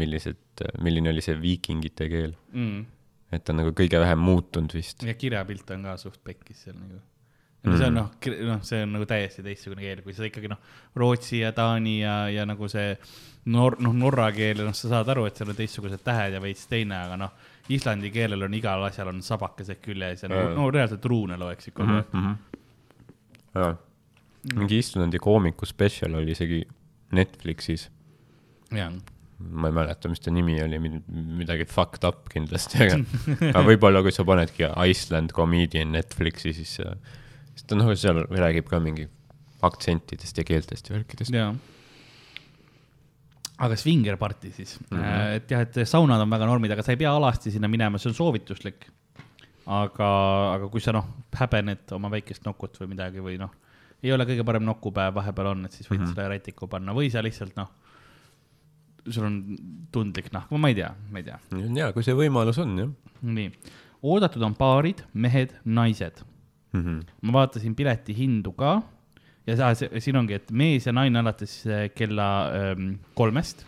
[0.00, 0.36] millised,
[0.84, 2.32] milline oli see viikingite keel.
[2.54, 2.80] Mm.
[3.32, 5.02] Et ta on nagu kõige vähem muutunud vist.
[5.06, 7.00] ja kirjapilt on ka suht pekkis seal nagu.
[7.64, 7.98] no see on Mm.
[8.00, 10.58] noh, noh, see on nagu täiesti teistsugune keel, kui sa ikkagi noh,
[10.96, 12.94] Rootsi ja Taani ja, ja nagu see
[13.52, 16.64] nor-, noh, norra keel noh, sa saad aru, et seal on teistsugused tähed ja veits
[16.70, 17.34] teine, aga noh,
[17.68, 22.00] islandi keelel on igal asjal on sabakesed küljes ja nagu no reaalselt ruune loeksid kogu
[22.00, 22.16] aeg.
[23.54, 23.74] jaa,
[24.56, 26.62] mingi Islandi koomiku spetsial oli isegi
[27.12, 27.90] Netflixis.
[28.72, 28.90] jaa,
[29.40, 30.78] ma ei mäleta, mis ta nimi oli,
[31.40, 32.98] midagi fucked up kindlasti, aga,
[33.54, 38.82] aga võib-olla kui sa panedki Iceland comedian Netflixi, siis, siis ta noh, seal räägib ka
[38.82, 39.08] mingi
[39.66, 41.34] aktsentidest ja keeltest ja värkidest.
[43.60, 44.98] aga Swinger party siis mm.
[44.98, 45.34] -hmm.
[45.36, 48.10] et jah, et saunad on väga normid, aga sa ei pea alasti sinna minema, see
[48.10, 48.86] on soovituslik.
[49.66, 50.06] aga,
[50.54, 53.50] aga kui sa noh, häbened oma väikest nokut või midagi või noh,
[54.02, 56.06] ei ole kõige parem nokupäev vahepeal on, et siis võid mm.
[56.06, 56.14] -hmm.
[56.14, 57.68] selle rätiku panna või sa lihtsalt noh,
[59.08, 59.36] sul on
[59.92, 61.38] tundlik nahk, ma ei tea, ma ei tea.
[61.76, 62.90] ja kui see võimalus on jah
[63.22, 63.50] nii,
[64.02, 66.22] oodatud on paarid, mehed, naised
[66.72, 66.80] mm.
[66.84, 67.00] -hmm.
[67.22, 68.82] ma vaatasin pileti hindu ka
[69.46, 73.66] ja sa, siin ongi, et mees ja naine alates äh, kella ähm, kolmest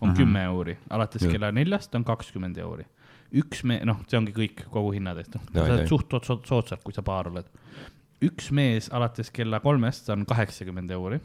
[0.00, 0.16] on Mhm.
[0.16, 1.32] kümme euri, alates Jah.
[1.32, 2.84] kella neljast on kakskümmend euri.
[3.32, 6.12] üks me-, noh, see ongi kõik kogu hinnadest, noh, sa oled suht
[6.46, 7.44] soodsalt, kui sa paar oled.
[8.22, 11.18] üks mees alates kella kolmest on kaheksakümmend euri.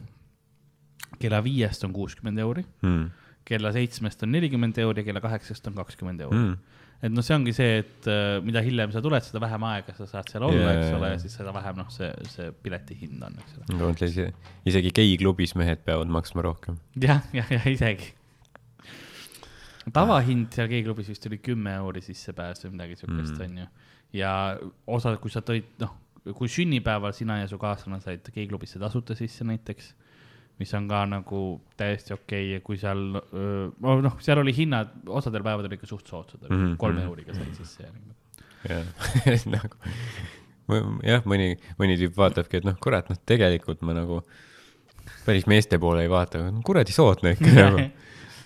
[1.19, 3.09] kella viiest on kuuskümmend euri, Mm.
[3.51, 6.79] Kella seitsmest on nelikümmend euri ja kella kaheksast on kakskümmend euri mm..
[7.07, 10.07] et noh, see ongi see, et äh, mida hiljem sa tuled, seda vähem aega sa
[10.09, 13.23] saad seal olla yeah,, eks ole, ja siis seda vähem noh, see, see pileti hind
[13.27, 13.67] on, eks ole.
[13.75, 14.27] aga mõtle ise,
[14.71, 16.79] isegi geiklubis mehed peavad maksma rohkem.
[17.01, 18.13] jah, jah, jah, isegi.
[19.95, 23.47] tavahind seal G-klubis vist oli kümme euri sissepääs või midagi siukest Mm.
[23.47, 23.67] onju.
[24.13, 24.31] ja
[24.87, 25.95] osa, kui sa tõid, noh,
[26.37, 29.93] kui sünnipäeval sina ja su kaaslane said G-klubisse tasuta sisse näiteks,
[30.61, 31.41] mis on ka nagu
[31.79, 32.53] täiesti okei okay.
[32.53, 37.09] ja kui seal, noh, seal oli hinnad, osadel päevadel ikka suht soodsad mm, kolme mhm.
[37.09, 38.17] euriga sai sisse ja niimoodi.
[38.69, 39.81] jah, nagu,
[41.07, 44.21] jah, mõni, mõni tüüp vaatabki, et noh, kurat, noh, tegelikult ma nagu
[45.25, 47.87] päris meeste poole ei vaata, kuradi soodne ikka nagu.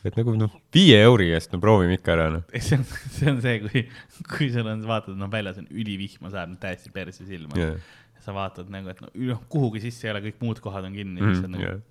[0.06, 2.48] et nagu noh, viie euri eest, no proovime ikka ära, noh.
[2.56, 2.88] see on,
[3.18, 3.86] see on see, kui,
[4.30, 7.76] kui sul on, vaatad, noh, väljas on ülivihma, sajab täiesti perse silma jah,
[8.26, 11.22] sa vaatad nagu, et no, noh, kuhugi sisse ei ole, kõik muud kohad on kinni
[11.22, 11.84] mm,, on nagu jah,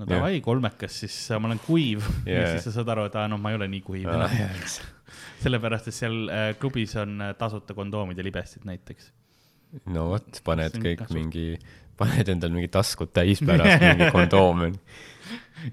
[0.00, 2.42] no davai, kolmekas, siis ma olen kuiv yeah.
[2.42, 4.32] ja siis sa saad aru, et aa, noh, ma ei ole nii kuiv enam.
[5.42, 9.10] sellepärast, et seal äh, klubis on äh, tasuta kondoomid ja libestid näiteks.
[9.92, 11.46] no vot, paned kõik kasu- mingi,
[12.00, 14.72] paned endal mingi taskud täis pärast mingi kondoome.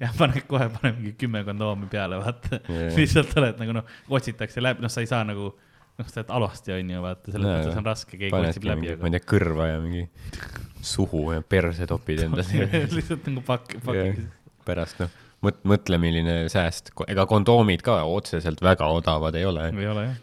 [0.01, 2.93] jah, paned kohe, pane mingi kümme kondoomi peale, vaata Jaa.
[2.97, 5.53] lihtsalt oled nagu noh, otsitakse läbi, noh, sa ei saa nagu,
[5.99, 9.09] noh, sa oled alasti on ju, vaata, selles mõttes on raske, keegi otsib läbi, ma
[9.09, 10.05] ei tea, kõrva ja mingi
[10.82, 12.67] suhu ja perse topid endale.
[12.97, 14.21] lihtsalt nagu pakk, pakk.
[14.67, 15.11] pärast noh,
[15.45, 20.17] mõt-, mõtle, milline sääst, ega kondoomid ka otseselt väga odavad ei ole, ei ole jah.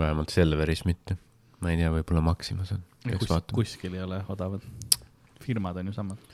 [0.00, 1.18] vähemalt Selveris mitte.
[1.60, 2.82] ma ei tea, võib-olla Maximas on,
[3.18, 4.64] kus, kuskil ei ole odavad.
[5.44, 6.32] firmad on ju samad.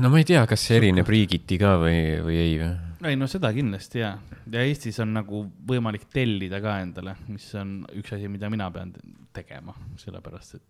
[0.00, 2.74] no ma ei tea, kas see erineb riigiti ka või, või ei või?
[3.06, 4.14] ei no seda kindlasti ja,
[4.52, 8.94] ja Eestis on nagu võimalik tellida ka endale, mis on üks asi, mida mina pean
[8.94, 9.04] te-
[9.36, 10.64] tegema, sellepärast et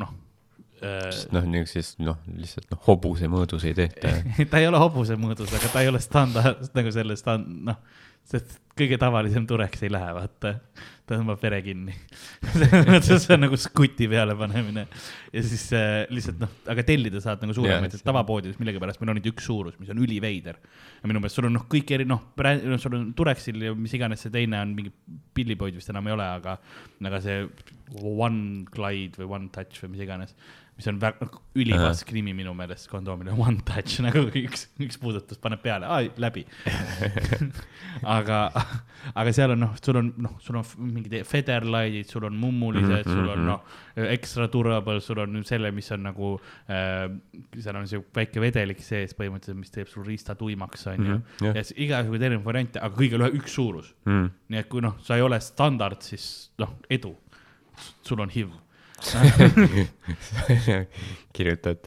[0.00, 0.12] noh
[0.82, 4.14] äh, noh, niisuguses noh, lihtsalt noh, hobuse mõõdus ei tehta.
[4.50, 7.80] ta ei ole hobuse mõõdus, aga ta ei ole standard nagu selle stand-, noh,
[8.28, 10.56] sest kõige tavalisem tureks ei lähe, vaata.
[11.04, 11.94] Ta tõmbab vere kinni.
[13.04, 14.86] see on nagu skuti peale panemine
[15.34, 19.20] ja siis äh, lihtsalt noh, aga tellida saad nagu suuremaid yeah,, tavapoodides millegipärast meil on
[19.20, 20.56] nüüd üks suurus, mis on üliveider.
[21.02, 22.24] ja minu meelest sul on noh, kõik eri noh,
[22.64, 24.94] no sul on Turexil ja mis iganes see teine on mingi
[25.36, 26.56] pillipoid vist enam ei ole, aga,
[27.04, 27.44] aga see
[28.00, 30.32] One Glide või One Touch või mis iganes,
[30.76, 35.40] mis on väga noh, ülivask nimi minu meelest kondoomile, One Touch nagu üks, üks puudutus
[35.42, 35.88] paneb peale,
[36.20, 36.44] läbi.
[38.16, 38.40] aga,
[39.14, 43.00] aga seal on noh, sul on noh, sul on mingid Federlight'id, sul on mummulised mm,
[43.00, 43.20] -hmm.
[43.20, 46.34] sul on noh, extra durable, sul on selle, mis on nagu
[46.68, 47.08] äh,,
[47.60, 51.56] seal on siuke väike vedelik sees põhimõtteliselt, mis teeb sul riista tuimaks, onju Mhm, jah.
[51.56, 53.92] ja siis igasuguseid erinevaid variante, aga kõigil ühe, üks suurus.
[54.08, 54.30] Mm.
[54.50, 57.14] nii et kui noh, sa ei ole standard, siis noh, edu.
[58.06, 58.52] sul on HIV.
[61.36, 61.86] kirjutad,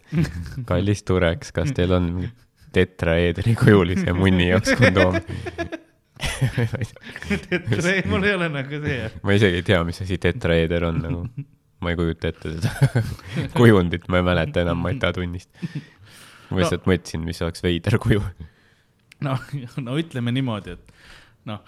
[0.68, 2.09] kallis Tureks, kas teil on
[2.76, 5.20] tetraeedri kujulise munni jaoks kondoom?
[7.82, 9.11] see, mul ei ole nagu see.
[9.24, 11.24] ma isegi ei tea, mis asi tetraeeder on nagu,
[11.84, 13.03] ma ei kujuta ette seda
[13.59, 15.51] kujundit, ma ei mäleta enam Mata tunnist.
[16.49, 18.24] ma lihtsalt mõtlesin, mis oleks veider kuju.
[19.28, 19.39] noh,
[19.84, 20.86] no ütleme niimoodi, et
[21.49, 21.61] noh,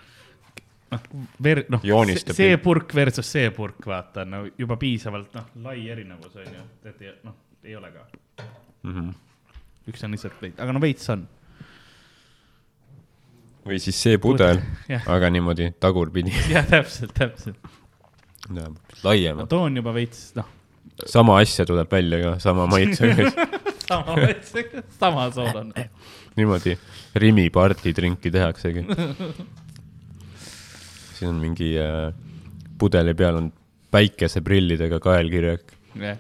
[0.92, 1.04] noh,
[1.44, 1.82] ver-, noh,
[2.34, 7.02] see purk versus see purk, vaata, no juba piisavalt, noh, lai erinevus on ju, et
[7.06, 8.06] ei- noh, ei ole ka.
[8.88, 9.10] Mhm.
[9.90, 11.28] üks on lihtsalt veits, aga no veits on.
[13.70, 17.58] või siis see pudel, jah, aga niimoodi tagurpidi, jah, täpselt, täpselt.
[18.50, 18.70] ma
[19.04, 19.50] laiemalt.
[19.52, 20.48] toon juba veits, noh,
[21.06, 23.30] sama asja tuleb välja ka, sama maitsega,
[23.90, 24.54] sama veits,
[24.98, 25.74] sama sool on.
[26.40, 26.78] niimoodi
[27.20, 28.86] Rimi partitrinki tehaksegi.
[31.20, 32.14] Siin on mingi äh,
[32.80, 33.52] pudeli peal on
[33.92, 35.74] päikeseprillidega kaelkirjak.
[36.00, 36.18] jah,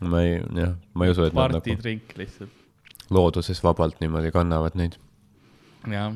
[0.00, 2.52] ma ei, jah, ma ei usu, et nad nagu partitrink lihtsalt,
[3.10, 4.98] looduses vabalt niimoodi kannavad neid.
[5.90, 6.12] jah.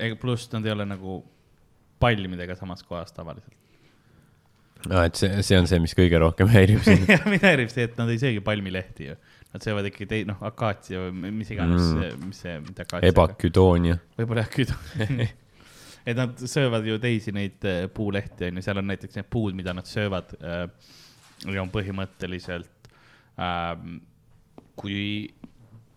[0.00, 1.20] ega pluss nad ei ole nagu
[2.00, 3.52] palmidega samas kohas tavaliselt.
[4.88, 7.10] aa, et see, see on see, mis kõige rohkem häirib sind.
[7.28, 9.18] mind häirib see, et nad ei söögi palmilehti ju.
[9.50, 12.26] Nad söövad ikkagi tei-, noh, akaatsia või mis iganes Mm.
[12.30, 13.10] mis see, mida akaatsia.
[13.10, 13.96] Ebaküdoonia.
[14.16, 14.74] võib-olla jah, küd-.
[16.06, 19.56] Et nad söövad ju teisi neid äh, puulehti on ju, seal on näiteks need puud,
[19.58, 20.66] mida nad söövad äh,.
[21.60, 22.90] on põhimõtteliselt
[23.40, 23.74] äh,,
[24.80, 25.00] kui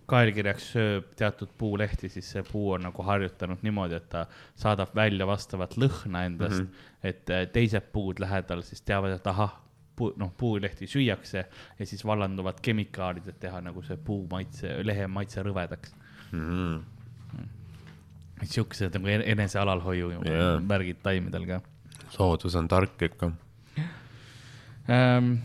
[0.10, 4.26] kaelkirjaks sööb teatud puulehti, siis see puu on nagu harjutanud niimoodi, et ta
[4.60, 7.10] saadab välja vastavat lõhna endast mm, -hmm.
[7.10, 9.56] et äh, teised puud lähedal siis teavad, et ahah,
[9.96, 11.46] puu, noh, puulehti süüakse
[11.80, 15.96] ja siis vallanduvad kemikaalid, et teha nagu see puu maitse, lehe maitse rõvedaks
[16.34, 16.78] Mm.
[16.78, 16.93] et
[18.44, 20.22] siuksed nagu en- enese alalhoiu Jaa.
[20.26, 20.62] yeah.
[20.62, 21.62] märgid taimedel ka
[22.20, 23.32] loodus on tark ikka.
[24.90, 25.36] ähm,.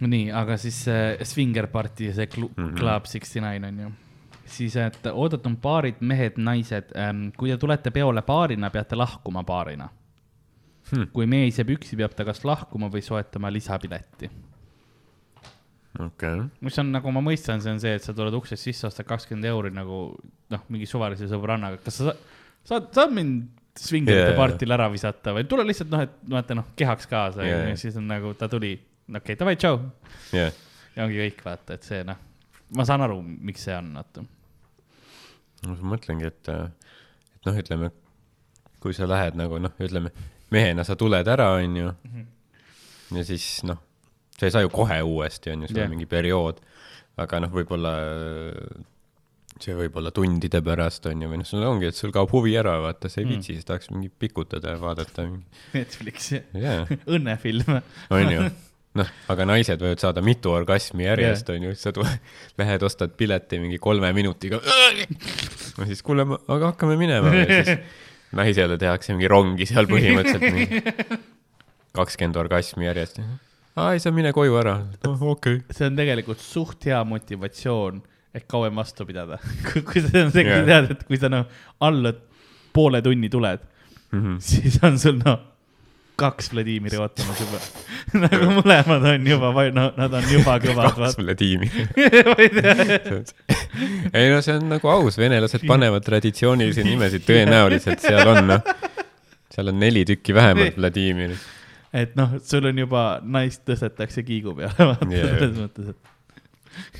[0.00, 2.70] nii, aga siis äh, Swinger Party ja see Clu- mm Mhm.
[2.74, 2.78] -hmm.
[2.78, 3.90] Club Sixty Nine on ju.
[4.46, 6.84] siis, et oodatud paarid, mehed, naised,
[7.36, 9.88] kui te tulete peole paarina, peate lahkuma paarina
[10.90, 11.06] Hmm.
[11.12, 14.30] kui mees jääb üksi, peab ta kas lahkuma või soetama lisapileti.
[15.98, 19.08] okei, mis on nagu ma mõistan, see on see, et sa tuled uksest sisse, ostad
[19.08, 20.02] kakskümmend euri nagu
[20.54, 22.14] noh, mingi suvalise sõbrannaga, kas sa
[22.68, 23.48] saad, saad mind
[23.80, 24.38] svingerite yeah, jaa.
[24.38, 27.70] partile ära visata või tule lihtsalt noh, et vaata noh, kehaks kaasa yeah, jaa.
[27.72, 28.74] ja siis on nagu ta tuli,
[29.08, 29.80] okei okay,, davai, tšau.
[30.36, 30.60] jah,
[30.96, 32.18] ja ongi kõik, vaata, et see noh,
[32.78, 34.26] ma saan aru, miks see on, vaata.
[35.66, 37.92] ma mõtlengi, et, et noh, ütleme,
[38.82, 40.14] kui sa lähed nagu noh, ütleme
[40.54, 41.94] mehena sa tuled ära, onju.
[43.16, 43.82] ja siis noh,
[44.40, 45.88] sa ei saa ju kohe uuesti, onju, sul Jah.
[45.90, 46.62] on mingi periood.
[47.20, 47.90] aga noh, võib-olla
[49.60, 52.78] see võib olla tundide pärast, onju, või noh, sul ongi, et sul kaob huvi ära,
[52.80, 53.34] vaata, sa ei Mm.
[53.34, 55.26] viitsi, siis tahaks mingi pikutada ja vaadata.
[55.74, 57.74] Netflix, jaa, õnnefilm.
[58.16, 58.46] onju.
[59.00, 62.14] noh, aga naised võivad saada mitu orgasmi järjest, onju, siis sa tule-,
[62.62, 64.62] lähed, ostad pileti mingi kolme minutiga.
[65.76, 67.76] no siis kuule, aga hakkame minema ja siis
[68.32, 70.82] naisele tehakse mingi rongi seal põhimõtteliselt mingi
[71.98, 73.20] kakskümmend orgasmi järjest.
[73.76, 74.78] aa, ei sa mine koju ära.
[75.04, 78.00] okei see on tegelikult suht hea motivatsioon,
[78.34, 79.38] et kauem vastu pidada.
[79.66, 80.30] kui kui see sa
[80.66, 81.46] tead, et kui sa noh,
[81.80, 82.12] alla
[82.72, 83.66] poole tunni tuled,
[84.10, 84.38] Mhm.
[84.42, 85.36] siis on sul noh,
[86.18, 87.60] kaks Vladimiri ootamas juba.
[88.26, 91.22] nagu mõlemad on juba, no nad on juba kõvad, kaks ma
[94.18, 98.74] ei no see on nagu aus, venelased panevad traditsioonilisi nimesid, tõenäoliselt seal on noh,
[99.54, 101.38] seal on neli tükki vähemalt Vladimiri.
[101.92, 106.10] Et noh, sul on juba naist tõstetakse kiigu peale, vaata Jaa, selles mõttes, et.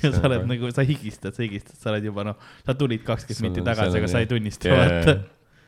[0.03, 3.51] ja sa oled nagu, sa higistad, sa higistad, sa oled juba noh, sa tulid kakskümmend
[3.51, 5.19] minti tagasi, aga sa ei tunnista, Jaa, vaata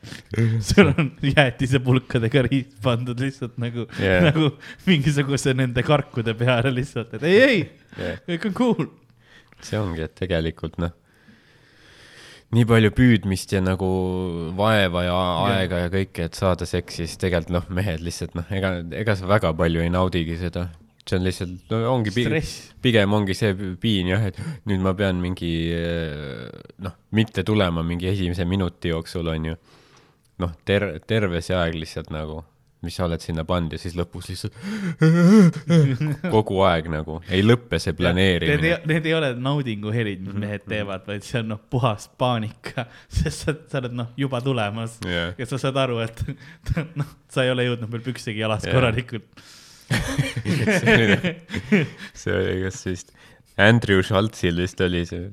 [0.67, 4.49] sul on jäätisepulkadega riist pandud lihtsalt nagu yeah., nagu
[4.89, 7.63] mingisuguse nende karkude peale lihtsalt, et ei, ei,
[7.93, 8.17] Yeah.
[8.25, 8.87] kõik on cool.
[9.61, 10.95] see ongi, et tegelikult noh,
[12.53, 13.89] nii palju püüdmist ja nagu
[14.59, 15.17] vaeva ja
[15.49, 19.29] aega ja kõike, et saada seksi, siis tegelikult noh, mehed lihtsalt noh, ega, ega sa
[19.31, 20.69] väga palju ei naudigi seda.
[21.03, 24.39] see on lihtsalt, no ongi stress, pigem ongi see piin jah, et
[24.71, 26.47] nüüd ma pean mingi eh,
[26.85, 29.57] noh, mitte tulema mingi esimese minuti jooksul onju.
[30.45, 32.43] noh, ter-, terve see aeg lihtsalt nagu,
[32.83, 34.57] mis sa oled sinna pannud ja siis lõpus lihtsalt
[36.35, 40.67] kogu aeg nagu ei lõppe see Need planeerimine ei, need ei ole naudinguhelid, mis mehed
[40.69, 42.87] teevad, vaid see on noh, puhas paanika,
[43.19, 45.33] sest sa, sa oled noh, juba tulemas Jah.
[45.39, 46.23] ja sa saad aru, et
[47.01, 48.75] noh, sa ei ole jõudnud veel püksigi jalas Jah.
[48.77, 49.45] korralikult.
[52.17, 53.11] see oli kas vist
[53.61, 55.27] Andrew Schultzil vist oli see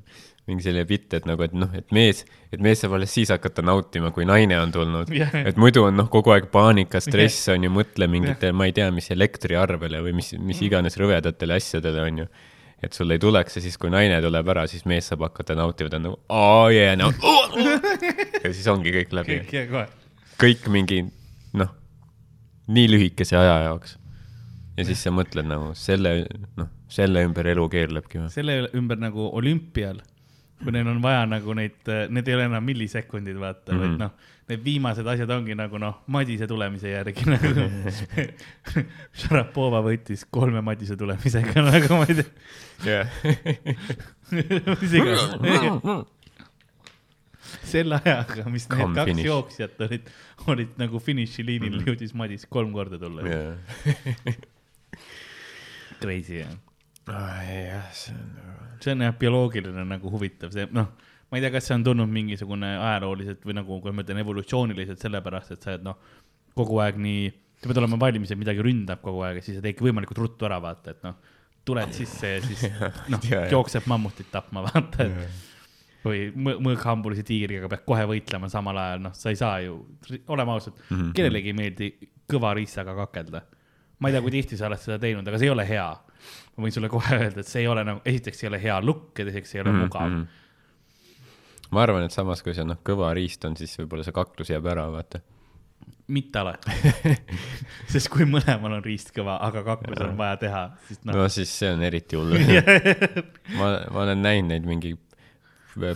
[0.49, 2.23] mingi selline bitt, et nagu, et noh, et mees,
[2.53, 5.33] et mees saab alles siis hakata nautima, kui naine on tulnud Jah.
[5.45, 8.89] et muidu on noh, kogu aeg paanika, stress on ju, mõtle mingitele, ma ei tea,
[8.95, 12.27] mis elektriarvele või mis, mis iganes rõvedatele asjadele on ju.
[12.83, 15.91] et sul ei tuleks ja siis, kui naine tuleb ära, siis mees saab hakata nautima,
[15.91, 17.11] ta on nagu oo jee, no
[18.43, 19.39] ja siis ongi kõik läbi.
[19.43, 19.87] kõik ja kohe.
[20.39, 21.03] kõik mingi
[21.59, 21.73] noh,
[22.69, 23.97] nii lühikese aja jaoks.
[24.77, 26.23] ja siis sa mõtled nagu selle,
[26.57, 28.31] noh, selle ümber elu keerlebki või?
[28.33, 30.01] selle ümber nagu olümpial,
[30.59, 33.79] kui neil on vaja nagu neid, need ei ole enam millisekundid, vaata mm, -hmm.
[33.79, 33.89] Mhm.
[33.89, 34.11] vaid noh,
[34.49, 37.65] need viimased asjad ongi nagu noh, Madise tulemise järgi nagu.
[39.21, 42.29] Šarapova võitis kolme Madise tulemisega nagu ma ei tea,
[42.85, 43.07] jah,
[44.81, 46.07] mis iganes.
[47.69, 49.25] selle ajaga, mis need Come kaks finish.
[49.25, 50.09] jooksjat olid,
[50.47, 51.87] olid nagu finišiliinil mm, -hmm.
[51.93, 53.21] jõudis Madis kolm korda tulla.
[53.29, 53.55] jah.
[55.99, 56.57] Crazy jah.
[57.07, 60.87] jah, see on see on jah, bioloogiline nagu huvitav, see noh,
[61.31, 64.99] ma ei tea, kas see on tulnud mingisugune ajalooliselt või nagu, kui ma ütlen evolutsiooniliselt
[65.03, 65.97] sellepärast, et sa oled noh,
[66.57, 67.27] kogu aeg nii,
[67.59, 70.47] sa pead olema valmis, et midagi ründab kogu aeg ja siis sa teedki võimalikult ruttu
[70.49, 71.15] ära, vaata, et noh,
[71.65, 72.63] tuled sisse ja siis
[73.13, 75.45] noh jookseb mammutit tapma, vaata, et
[76.05, 79.75] või mõ- mõõghambulise tiigriga pead kohe võitlema samal ajal, noh, sa ei saa ju,
[80.31, 81.01] oleme ausad mm, Mhm.
[81.01, 81.13] -hmm.
[81.17, 81.89] kellelegi ei meeldi
[82.29, 83.41] kõva riistaga kakelda.
[83.99, 85.87] ma ei tea, kui tihti sa oled seda teinud, aga see ei ole hea.
[86.59, 89.17] Ma võin sulle kohe öelda, et see ei ole nagu, esiteks ei ole hea look
[89.19, 90.21] ja teiseks ei ole mugav mm.
[90.21, 91.65] mhm.
[91.75, 94.67] ma arvan, et samas, kui see noh, kõva riist on, siis võib-olla see kaklus jääb
[94.71, 95.21] ära, vaata.
[96.09, 96.93] mitte alati.
[97.93, 101.53] sest kui mõlemal on riist kõva, aga kaklus on vaja teha, siis noh no siis
[101.61, 102.35] see on eriti hull.
[103.59, 104.97] ma, ma olen näinud neid mingi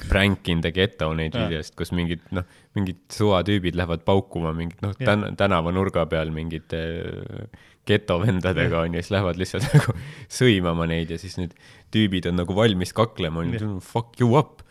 [0.08, 2.46] prank in the ghetto neid videosid, kus mingid noh,
[2.78, 4.94] mingid suvatüübid lähevad paukuma mingit noh,
[5.36, 9.96] tänavanurga peal mingite äh, getovendadega onju, siis lähevad lihtsalt nagu
[10.32, 11.56] sõimama neid ja siis need
[11.94, 14.62] tüübid on nagu valmis kaklema, onju, fuck you up.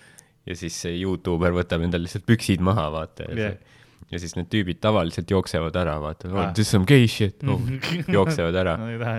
[0.49, 3.53] ja siis see Youtuber võtab endal lihtsalt püksid maha, vaata see
[4.13, 6.35] ja siis need tüübid tavaliselt jooksevad ära, vaata Ah.
[6.49, 7.61] oh,, this is some gay shit oh,,
[8.13, 8.75] jooksevad ära.
[8.81, 9.15] no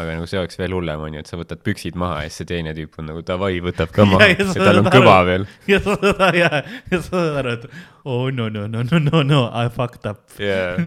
[0.00, 2.48] aga nagu see oleks veel hullem, onju, et sa võtad püksid maha ja siis see
[2.48, 5.28] teine tüüp on nagu davai, võtab ka maha Ja- ja, ja tal on kõva aru.
[5.30, 5.44] veel.
[5.68, 6.50] ja sa saad, ja,
[6.90, 7.66] ja sa saad aru, et
[8.08, 10.24] oh no, no, no, no, no, no I fucked up.
[10.40, 10.86] jaa,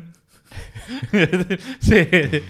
[1.87, 2.41] see,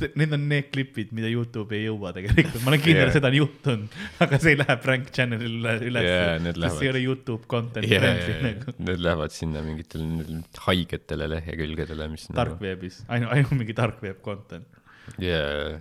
[0.00, 3.30] see, need on need klipid, mida Youtube ei jõua tegelikult, ma olen kindel yeah., seda
[3.30, 6.08] on juhtunud, aga see ei lähe prank channel'il üle, üles
[6.46, 6.86] need sest see lähevad.
[6.86, 12.26] ei ole Youtube content jaa, friendly jaa, nagu need lähevad sinna mingitele haigetele lehekülgedele, mis
[12.30, 14.80] nagu- darkveebis, ainu-, ainult mingi darkveeb content.
[15.20, 15.80] jaa,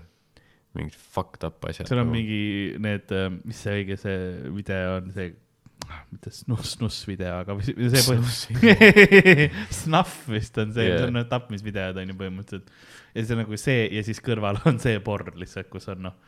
[0.78, 1.90] mingid fucked up asjad.
[1.90, 2.41] seal on mingi
[2.82, 3.14] need,
[3.48, 4.18] mis see õige see
[4.60, 5.32] video on, see,
[6.10, 12.02] mitte snuss, snuss video, aga see põhimõtteliselt, snuff vist on see yeah., see on tapmisvideod
[12.02, 12.76] on ju põhimõtteliselt.
[13.14, 16.20] ja see on nagu see ja siis kõrval on see porn lihtsalt, kus on noh,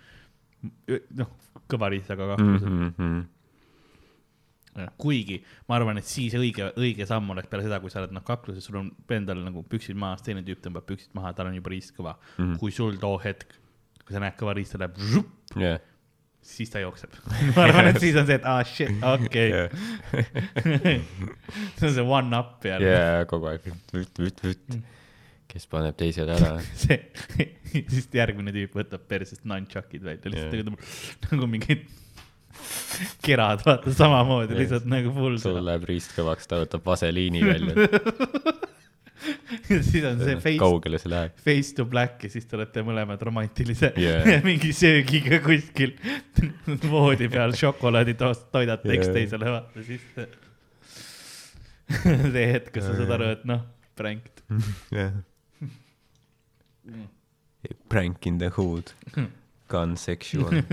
[1.18, 1.32] noh,
[1.72, 2.90] kõva riistaga kaklused mm.
[2.90, 3.22] mm.
[4.76, 4.90] -hmm.
[5.02, 8.26] kuigi ma arvan, et siis õige, õige samm oleks peale seda, kui sa oled noh
[8.28, 11.74] kakluses, sul on endal nagu püksid maas, teine tüüp tõmbab püksid maha, tal on juba
[11.74, 12.44] riist kõva mm.
[12.44, 12.60] -hmm.
[12.62, 13.58] kui sul too hetk,
[14.06, 14.98] kui sa näed kõva riista läheb,
[15.58, 15.82] jah,
[16.45, 17.13] siis ta jookseb.
[17.55, 19.69] ma arvan, et siis on see, et aa ah, shit, okei jah,
[21.77, 22.89] see on see one up jälle.
[22.89, 24.77] jaa, kogu aeg vütt, vütt, vütt.
[25.51, 26.53] kes paneb teised ära.
[26.84, 26.99] see,
[27.76, 30.69] siis järgmine tüüp võtab persest nunchuckid välja, lihtsalt Jaa.
[30.69, 30.91] nagu,
[31.30, 31.89] nagu mingid
[33.23, 35.39] kerad, vaata samamoodi, lihtsalt nagu full.
[35.41, 38.69] sul läheb riist kõvaks, ta võtab vaseliini välja.
[39.69, 41.35] Ja siis on see face, kaugele see läheb?
[41.45, 44.41] face to black ja siis te olete mõlemad romantilise yeah.
[44.48, 45.93] mingi söögiga kuskil
[46.93, 48.98] voodi peal šokolaadi toidate Jaa.
[48.98, 50.06] üksteisele, vaata siis
[51.91, 53.65] see, hetk, kus sa saad aru, et noh,
[53.99, 54.43] pranked.
[54.95, 55.18] jah.
[57.91, 58.93] Prank in the hood,
[59.69, 60.64] gun sexual.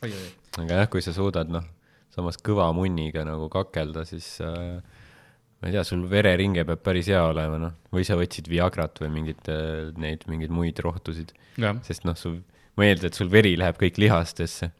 [0.00, 1.66] aga jah, kui sa suudad noh,
[2.14, 4.78] samas kõva munniga nagu kakelda, siis äh,
[5.60, 9.12] ma ei tea, sul vereringe peab päris hea olema, noh, või sa võtsid Viagrat või
[9.14, 11.32] mingit äh, neid mingeid muid rohtusid,
[11.86, 12.42] sest noh, sul,
[12.76, 14.70] ma eeldan, et sul veri läheb kõik lihastesse.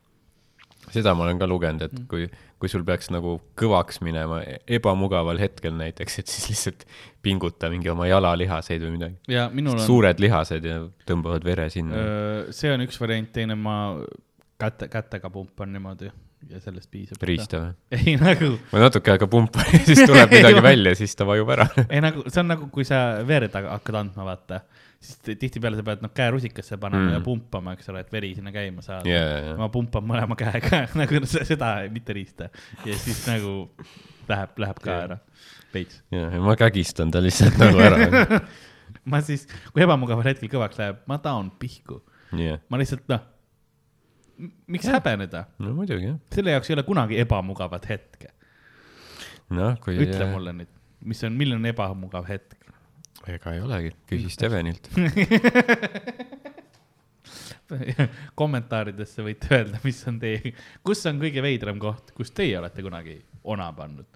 [0.93, 2.29] seda ma olen ka lugenud, et kui,
[2.61, 6.85] kui sul peaks nagu kõvaks minema e- ebamugaval hetkel näiteks, et siis lihtsalt
[7.25, 9.17] pinguta mingi oma jalalihaseid või midagi.
[9.33, 12.05] ja on, suured lihased ja tõmbavad vere sinna.
[12.53, 13.97] see on üks variant, teine ma
[14.61, 16.13] käte, kätega pumpan niimoodi
[16.51, 17.23] ja sellest piisab.
[17.27, 17.75] riista või?
[17.99, 21.67] ei nagu, ma natuke aega pumpan ja siis tuleb midagi välja, siis ta vajub ära.
[21.95, 24.61] ei nagu, see on nagu, kui sa verd hakkad andma, vaata,
[25.03, 27.13] siis tihtipeale sa pead noh käe rusikasse panema Mm.
[27.19, 30.35] ja pumpama, eks ole, et veri sinna käima saada ja, ja, ja, ma pumpan mõlema
[30.39, 32.49] käega nagu se- seda, mitte riista
[32.87, 33.69] ja siis nagu
[34.31, 35.05] läheb, läheb ka Jah.
[35.11, 35.19] ära,
[35.75, 36.01] veits.
[36.15, 38.41] ja, ja ma kägistan ta lihtsalt nagu ära.
[39.07, 39.45] ma siis,
[39.75, 42.01] kui ebamugaval hetkel kõvaks läheb, ma taon pihku,
[42.35, 43.23] jah, ma lihtsalt noh,
[44.67, 46.19] miks häbeneda, no muidugi jah.
[46.35, 48.33] selle jaoks ei ole kunagi ebamugavat hetke,
[49.57, 49.97] noh, kui.
[50.03, 50.73] ütle mulle nüüd,
[51.09, 52.59] mis on, milline on ebamugav hetk?
[53.27, 54.91] ega ei olegi, küsi Stevenilt.
[58.39, 60.53] kommentaaridesse võite öelda, mis on teie,
[60.87, 64.07] kus on kõige veidram koht, kus teie olete kunagi ona pannud?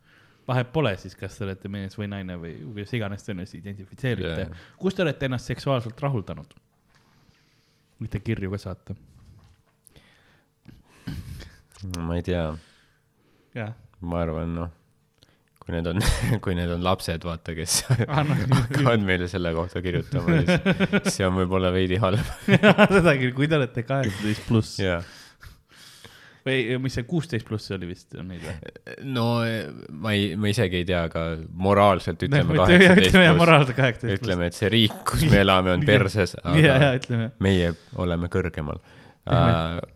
[0.50, 4.30] vahet pole siis, kas te olete mees või naine või kuidas iganes te ennast identifitseerite
[4.32, 6.54] yeah., kus te olete ennast seksuaalselt rahuldanud?
[8.00, 8.96] võite kirju ka saata.
[11.98, 12.44] Ma ei tea,
[13.56, 13.72] jah,
[14.04, 14.72] ma arvan, noh,
[15.60, 16.02] kui need on,
[16.44, 17.80] kui need on lapsed, vaata, kes
[18.18, 22.20] Anna- hakkavad meile selle kohta kirjutama, siis see on võib-olla veidi halb.
[22.48, 25.00] seda küll, kui te olete kaheksateist pluss jaa.
[26.46, 28.54] või mis see kuusteist pluss oli vist on neid või?
[29.12, 29.26] no
[30.02, 34.16] ma ei, ma isegi ei tea, aga moraalselt ütleme kaheksateist pluss.
[34.16, 38.80] ütleme, et see riik, kus me elame, on perses, aga ütleme, meie oleme kõrgemal.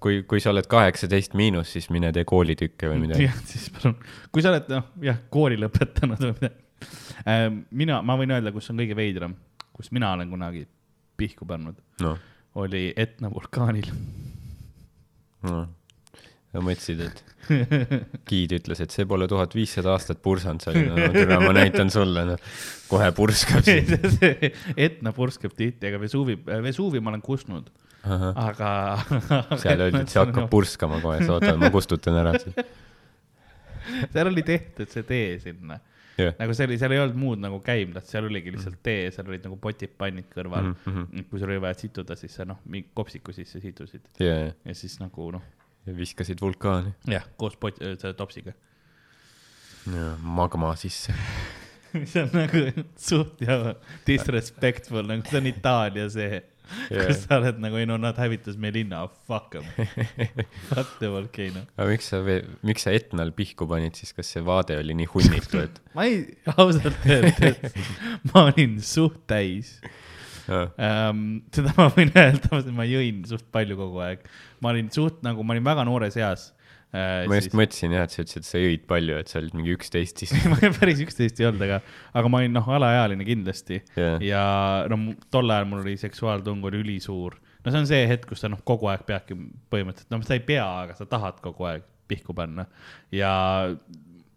[0.02, 3.26] kui, kui sa oled kaheksateist miinus, siis mine tee koolitükke või midagi.
[3.28, 3.96] jah, siis palun,
[4.34, 7.64] kui sa oled noh, jah, kooli lõpetanud või midagi.
[7.84, 9.36] mina, ma võin öelda, kus on kõige veidram,
[9.74, 10.66] kus mina olen kunagi
[11.18, 12.20] pihku pannud, noh,
[12.60, 13.88] oli Etna vulkaanil.
[15.44, 17.24] sa mõtlesid, et
[18.28, 21.90] giid ütles, et see pole tuhat viissada aastat pursanud, sa olid, no tere, ma näitan
[21.92, 22.52] sulle, noh.
[22.90, 23.96] kohe purskab sind.
[24.88, 27.70] Etna purskab tihti, aga Vesuvi, Vesuvi ma olen kustnud,
[28.04, 28.70] aga.
[29.62, 32.56] seal öeldi, et see hakkab purskama kohe, sa oota, ma kustutan ära siis.
[34.12, 35.80] seal oli tehtud see tee sinna
[36.18, 39.28] jah, nagu see oli, seal ei olnud muud nagu käimlat, seal oligi lihtsalt tee, seal
[39.30, 40.76] olid nagu potid, pannid kõrval mm.
[40.84, 41.26] Mhm, -hmm.
[41.30, 44.98] kui sul oli vaja situda, siis sa noh, mingi kopsiku sisse situsid ja, ja siis
[45.02, 45.42] nagu noh,
[45.86, 48.54] ja viskasid vulkaani jah, koos pot-, selle topsiga.
[50.20, 51.12] magma sisse.
[52.00, 52.64] mis on nagu
[52.96, 53.74] suht ja
[54.06, 56.42] disrespectful, nagu see on Itaalia see
[56.88, 57.06] Jah.
[57.08, 59.66] kus sa oled nagu, ei no nad hävitas meie linna, fuck em.
[60.70, 61.64] Fuck the volcano.
[61.76, 62.22] aga miks sa,
[62.64, 66.22] miks sa Etnal pihku panid siis, kas see vaade oli nii hunnitu, et ma ei,
[66.56, 67.76] ausalt öeldes,
[68.32, 69.76] ma olin suht täis.
[70.48, 74.24] ähm, seda ma võin öelda, ma jõin suht palju kogu aeg.
[74.64, 76.50] ma olin suht nagu, ma olin väga noores eas.
[76.94, 77.56] Ma just siis...
[77.58, 80.34] mõtlesin jah, et sa ütlesid, et sa jõid palju, et sa olid mingi üksteist siis
[80.52, 81.80] ma päris üksteist ei olnud, aga,
[82.14, 84.20] aga ma olin noh, alaealine kindlasti yeah.
[84.22, 84.44] ja
[84.90, 85.00] no
[85.34, 87.38] tol ajal mul oli seksuaaltung oli ülisuur.
[87.64, 89.36] no see on see hetk, kus sa noh, kogu aeg peadki
[89.72, 92.66] põhimõtteliselt, noh, sa ei pea, aga sa tahad kogu aeg pihku panna
[93.14, 93.32] ja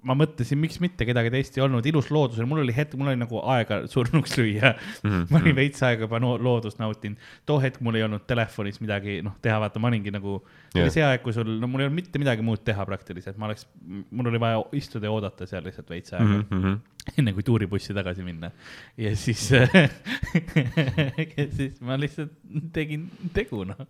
[0.06, 3.10] ma mõtlesin, miks mitte kedagi teist ei olnud, ilus loodus oli, mul oli hetk, mul
[3.12, 5.10] oli nagu aega surnuks lüüa mm.
[5.10, 5.26] -hmm.
[5.32, 5.58] ma olin mhm.
[5.58, 7.18] veits aega juba no, loodust nautinud.
[7.46, 10.94] too hetk mul ei olnud telefonis midagi, noh, teha, vaata, ma olingi nagu yeah., oli
[10.94, 13.68] see aeg, kui sul, no mul ei olnud mitte midagi muud teha praktiliselt, ma oleks,
[13.88, 16.48] mul oli vaja istuda ja oodata seal lihtsalt veits aega mm.
[16.52, 16.80] -hmm.
[17.18, 18.52] enne kui tuuribussi tagasi minna.
[18.98, 19.50] ja siis
[21.38, 22.38] ja siis ma lihtsalt
[22.74, 23.88] tegin tegu, noh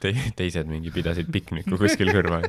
[0.00, 0.12] Te.
[0.36, 2.44] teised mingi pidasid pikniku kuskil kõrval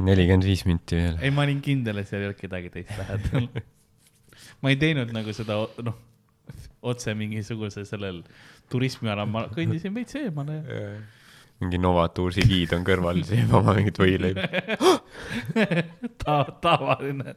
[0.00, 1.18] nelikümmend viis minti veel.
[1.20, 3.48] ei, ma olin kindel, et seal ei olnud kedagi teist lähedal.
[4.60, 5.96] Ma ei teinud nagu seda, noh,
[6.90, 8.22] otse mingisuguse sellel
[8.72, 10.60] turismialal, ma kõndisin veits eemale.
[10.64, 10.90] Ja
[11.60, 14.46] mingi Novatuursi giid on kõrval, sööb oma mingit võileiba
[16.22, 17.34] Ta, tavaline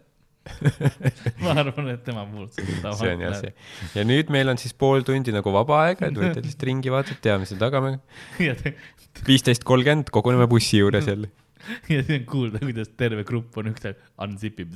[1.44, 2.98] ma arvan, et tema puhul tavaline.
[3.00, 3.54] see on jah see.
[3.96, 7.20] ja nüüd meil on siis pool tundi nagu vaba aega, et võite lihtsalt ringi vaadata,
[7.24, 8.00] teame seda tagamäe
[9.30, 11.30] viisteist kolmkümmend, koguneme bussi juures jälle.
[11.94, 14.74] ja siis on kuulda, kuidas terve grupp on üksteist unsip ib.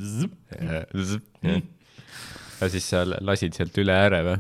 [2.62, 4.38] ja siis sa lasid sealt üle ääre või?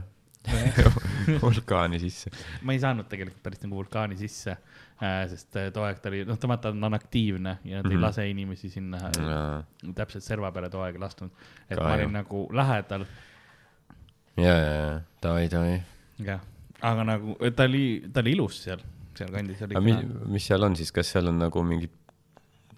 [1.43, 2.31] vulkaani sisse.
[2.63, 4.57] ma ei saanud tegelikult päris nagu vulkaani sisse,
[5.01, 7.87] äh, sest äh, too aeg ta oli, noh, ta vaata on aktiivne ja ta mm
[7.87, 7.91] -hmm.
[7.91, 8.03] ei mhm.
[8.03, 9.39] lase inimesi sinna ja.
[9.95, 11.31] täpselt serva peale too aeg ei lasknud.
[11.69, 12.11] et Ka, ma olin jah.
[12.21, 13.05] nagu lähedal.
[14.37, 15.81] ja, ja, ja, davai, davai.
[16.19, 16.39] jah,
[16.81, 18.83] aga nagu ta oli, ta oli ilus seal
[19.17, 19.81] sealkandis oli.
[19.81, 20.03] mis,
[20.37, 21.89] mis seal on siis, kas seal on nagu mingi,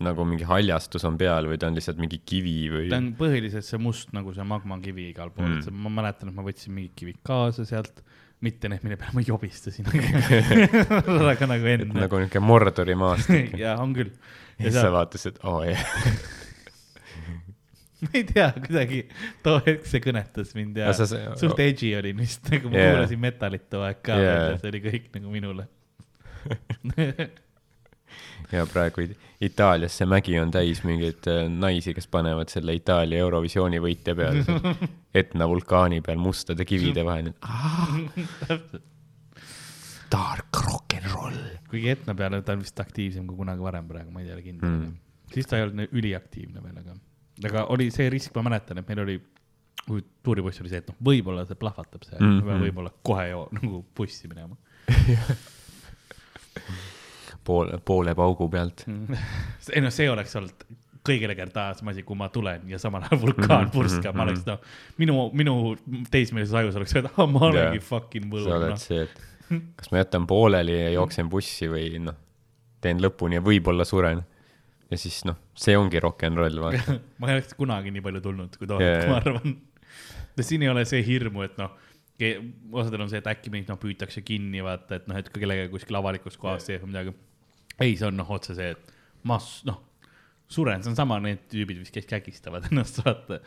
[0.04, 2.88] nagu mingi haljastus on peal või ta on lihtsalt mingi kivi või?
[2.92, 6.46] ta on põhiliselt see must nagu see magmakivi igal pool mm., ma mäletan, et ma
[6.46, 8.02] võtsin mingid kivid kaasa sealt,
[8.46, 11.94] mitte need, mille peale ma jobistasin aga nagu enne.
[12.06, 14.14] nagu niisugune Mordori maastik jaa, on küll.
[14.60, 15.84] ja siis sa vaatasid, oo jah
[18.00, 19.02] ma ei tea, kuidagi
[19.44, 22.96] too hetk see kõnetas mind ja sa, suht edgy olin vist, nagu ma yeah.
[22.96, 24.42] kuulasin metalit too aeg ka yeah.
[24.54, 25.68] ja see oli kõik nagu minule
[28.52, 29.06] ja praegu
[29.42, 34.44] Itaalias see mägi on täis mingeid äh, naisi, kes panevad selle Itaalia Eurovisiooni võitja peale
[35.22, 37.32] Etna vulkaani peal mustade kivide vahel.
[40.14, 41.40] Dark rock n roll.
[41.70, 44.70] kuigi Etna peal ta on vist aktiivsem kui kunagi varem praegu, ma ei tea kindel
[44.70, 44.96] mm..
[45.34, 46.96] siis ta ei olnud üliaktiivne veel, aga,
[47.52, 49.20] aga oli see risk, ma mäletan, et meil oli
[49.86, 53.46] kui tuuribuss oli see, et noh, võib-olla see plahvatab seal mm -hmm., võib-olla kohe ju
[53.58, 54.58] nagu bussi minema
[57.46, 58.86] poole, poole paugu pealt
[59.76, 60.66] ei noh, see oleks olnud
[61.10, 64.60] kõige legendaarsem asi, kui ma tulen ja samal ajal vulkaan mhm, purskab, ma oleks noh,
[65.00, 65.56] minu, minu
[66.12, 68.50] teismelises ajus oleks öelnud, ah ma olengi fucking võlur.
[68.50, 68.80] sa oled no.
[68.82, 69.22] see, et
[69.80, 72.18] kas ma jätan pooleli ja jooksen bussi või noh,
[72.84, 74.22] teen lõpuni ja võib-olla suren.
[74.92, 78.26] ja siis noh, see ongi rock n roll, vaata ma ei oleks kunagi nii palju
[78.26, 79.56] tulnud, kui too hetk yeah., ma arvan.
[80.40, 81.78] siin ei ole see hirmu, et noh
[82.76, 85.96] osadel on see, et äkki meid noh, püütakse kinni, vaata, et noh, et kellegagi kuskil
[85.96, 87.14] avalikus kohas teeb midagi.
[87.84, 88.96] Ei, see on noh, otse see, et
[89.28, 89.80] ma noh,
[90.52, 93.40] suren, see on sama need tüübid kes kägistavad ennast, vaata.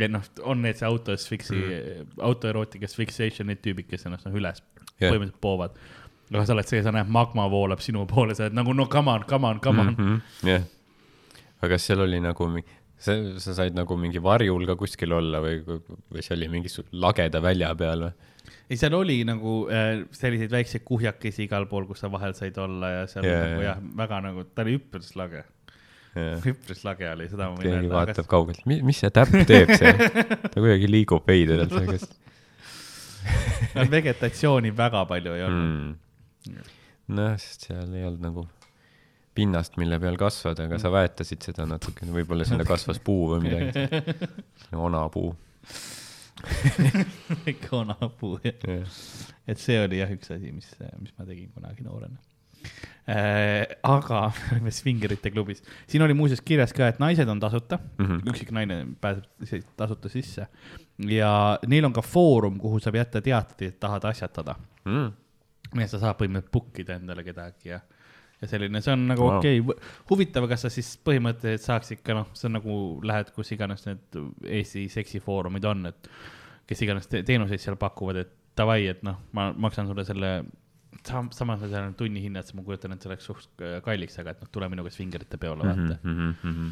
[0.00, 4.62] ja noh, on need see autosfiksi mm., autoerootikas fixation, need tüübid, kes ennast noh üles
[4.62, 5.10] yeah.
[5.10, 5.76] põhimõtteliselt poovad.
[6.32, 9.14] aga sa oled see, sa näed, magma voolab sinu poole, sa oled nagu no come
[9.14, 10.08] on, come on, come on mm.
[10.08, 10.48] -hmm.
[10.48, 10.66] yeah.,
[11.60, 15.42] aga kas seal oli nagu mingi sa, sa said nagu mingi varjul ka kuskil olla
[15.44, 18.32] või, või see oli mingi lageda välja peal või?
[18.66, 22.92] Ei, seal oli nagu äh, selliseid väikseid kuhjakesi igal pool, kus sa vahel said olla
[22.92, 25.44] ja seal yeah, nagu jah, väga nagu, ta oli üpris lage.
[26.16, 26.40] Yeah..
[26.48, 27.80] üpris lage oli, seda ma võin öelda.
[27.82, 28.30] keegi vaatab kas...
[28.30, 29.98] kaugelt, mis see täpp teeb seal?
[30.50, 32.14] Ta kuidagi liigub veidralt sellest
[33.96, 35.96] vegetatsiooni väga palju ei olnud.
[36.46, 36.70] Mm..
[37.18, 38.46] nojah, sest seal ei olnud nagu
[39.36, 44.00] pinnast, mille peal kasvada, aga sa väetasid seda natukene, võib-olla sinna kasvas puu või midagi.
[44.86, 45.34] onapuu
[47.52, 48.96] ikka onapuu, jah.
[49.48, 50.68] et see oli jah üks asi, mis,
[51.00, 52.18] mis ma tegin kunagi noorena
[53.10, 53.66] äh,.
[53.82, 58.30] aga olime Svingerite klubis, siin oli muuseas kirjas ka, et naised on tasuta mm, -hmm.
[58.32, 60.46] üksik naine pääseb tasuta sisse
[60.98, 65.12] ja neil on ka foorum, kuhu saab jätta teateid, et tahad asjatada mm.
[65.82, 67.80] et sa saad põhimõtteliselt book ida endale kedagi ja
[68.40, 69.38] ja selline, see on nagu wow.
[69.38, 72.74] okei okay., huvitav, kas sa siis põhimõtteliselt saaks ikka noh, see on nagu
[73.06, 74.18] lähed, kus iganes need
[74.58, 76.10] Eesti seksifoorumid on, et
[76.66, 80.30] kes iganes te teenuseid seal pakuvad, et davai, et noh, ma maksan sulle selle
[81.06, 84.44] sam, samas seal on tunnihinnad, siis ma kujutan, et see oleks suht kalliks, aga et
[84.44, 86.14] noh, tule minuga svingerite peole, vaata mm.
[86.14, 86.70] -hmm, mm -hmm.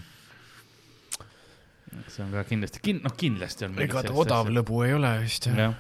[2.09, 3.79] see on ka kindlasti kin-, noh, kindlasti on.
[3.87, 5.57] ega ta odav lõbu ei ole vist jah.
[5.67, 5.75] jah.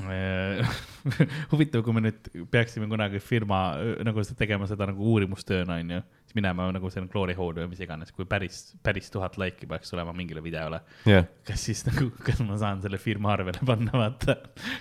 [1.52, 6.36] huvitav, kui me nüüd peaksime kunagi firma öö, nagu tegema seda nagu uurimustööna onju, siis
[6.38, 10.14] minema nagu see Glory Hole või mis iganes, kui päris, päris tuhat laiki peaks tulema
[10.16, 10.80] mingile videole.
[11.08, 14.38] jah, kas siis nagu, kas ma saan selle firma arvele panna, vaata.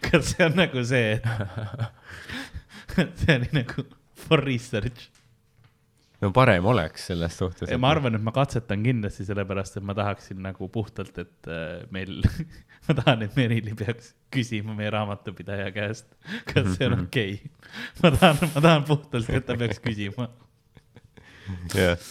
[0.08, 1.18] kas see on nagu see,
[2.96, 5.11] et see oli nagu for research.
[6.22, 7.72] No parem oleks selles suhtes.
[7.82, 12.22] ma arvan, et ma katsetan kindlasti sellepärast, et ma tahaksin nagu puhtalt, et äh, meil,
[12.88, 16.14] ma tahan, et Merili peaks küsima meie raamatupidaja käest,
[16.50, 17.74] kas see on okei okay..
[18.04, 20.30] ma tahan, ma tahan puhtalt, et ta peaks küsima.
[21.74, 22.10] jah,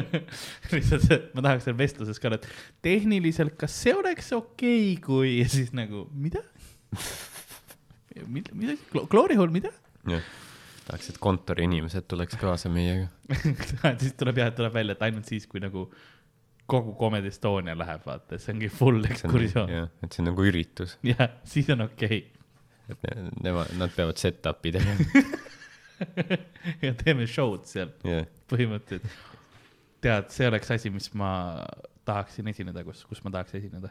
[0.72, 2.46] lihtsalt see, ma tahaks seal vestluses ka, et
[2.84, 6.46] tehniliselt, kas see oleks okei okay,, kui ja siis nagu, mida?
[8.38, 8.78] mida, mida,
[9.10, 9.74] Glory Hall, mida?
[10.08, 10.22] jah.
[10.88, 13.08] tahaks, et kontori inimesed tuleks kaasa meiega.
[14.02, 15.86] siis tuleb jah, tuleb välja, et ainult siis, kui nagu
[16.68, 19.70] kogu Comedy Estonia läheb, vaata, see ongi full ekskursioon.
[19.72, 22.18] jah, et see on nagu üritus, jah, siis on okei
[22.88, 25.24] et ne- nemad, nad peavad set-up'i tegema.
[26.04, 26.38] okay..
[26.84, 29.16] ja teeme show'd seal jah, põhimõtteliselt.
[30.04, 31.30] tead, see oleks asi, mis ma
[32.08, 33.90] tahaksin esineda, kus, kus ma tahaks esineda.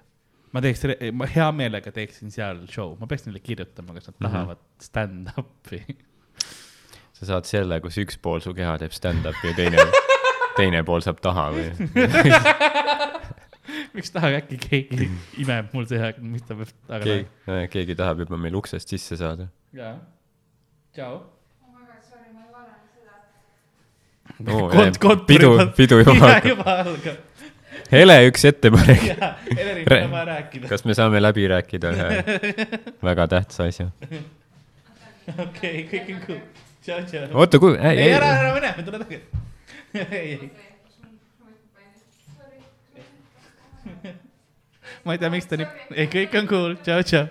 [0.54, 4.28] ma teeks, ma hea meelega teeksin seal show, ma peaks neile kirjutama, kas nad Mhm.
[4.30, 5.82] tahavad stand-up'i.
[7.18, 9.86] sa saad selle, kus üks pool su keha teeb stand-up'i ja teine,
[10.60, 11.70] teine pool saab taha või?
[13.98, 15.08] miks tahab äkki keegi
[15.44, 19.18] imeb mul see mis ta peab taga keegi tegema?, keegi tahab juba meil uksest sisse
[19.20, 19.50] saada.
[19.76, 19.96] jaa,
[20.96, 21.18] tšau.
[24.38, 26.48] Oo, Kont- jah, kontori pidu pidu juba hakkab.
[26.52, 27.24] juba algab.
[27.90, 29.06] Hele, üks ettepanek.
[29.88, 30.68] Re- on vaja rääkida.
[30.70, 32.08] kas me saame läbi rääkida ühe
[33.08, 33.88] väga tähtsa asja?
[35.32, 36.42] okei, kõik on cool.
[36.88, 37.28] tšau, tšau.
[37.36, 39.20] oota, kui, ei, ei, ära, ära mine, tule tagasi.
[39.94, 40.52] ei, ei,
[45.04, 47.26] ma ei tea, miks ta nii, ei, kõik on cool, tšau, tšau.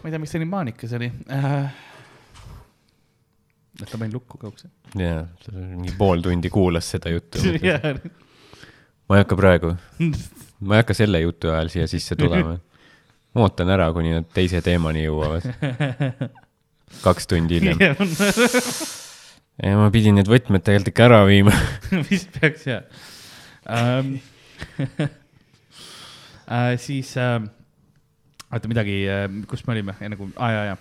[0.00, 1.70] ma ei tea, miks ta nii maanikas oli äh,.
[3.80, 4.66] et ta pani lukku ka ukse.
[5.00, 5.24] jaa,
[5.56, 7.40] mingi pool tundi kuulas seda juttu.
[9.08, 9.68] ma ei hakka praegu,
[10.60, 12.58] ma ei hakka selle jutu ajal siia sisse tulema.
[13.30, 15.48] ma ootan ära, kuni nad teise teemani jõuavad.
[17.04, 17.78] kaks tundi hiljem.
[19.64, 21.54] ja ma pidin need võtmed tegelikult ikka ära viima.
[22.10, 22.82] vist peaks jah
[23.70, 24.18] ähm.
[26.50, 27.38] äh, siis äh,,
[28.50, 30.78] oota midagi äh,, kus me olime, enne kui, aa jaa, jaa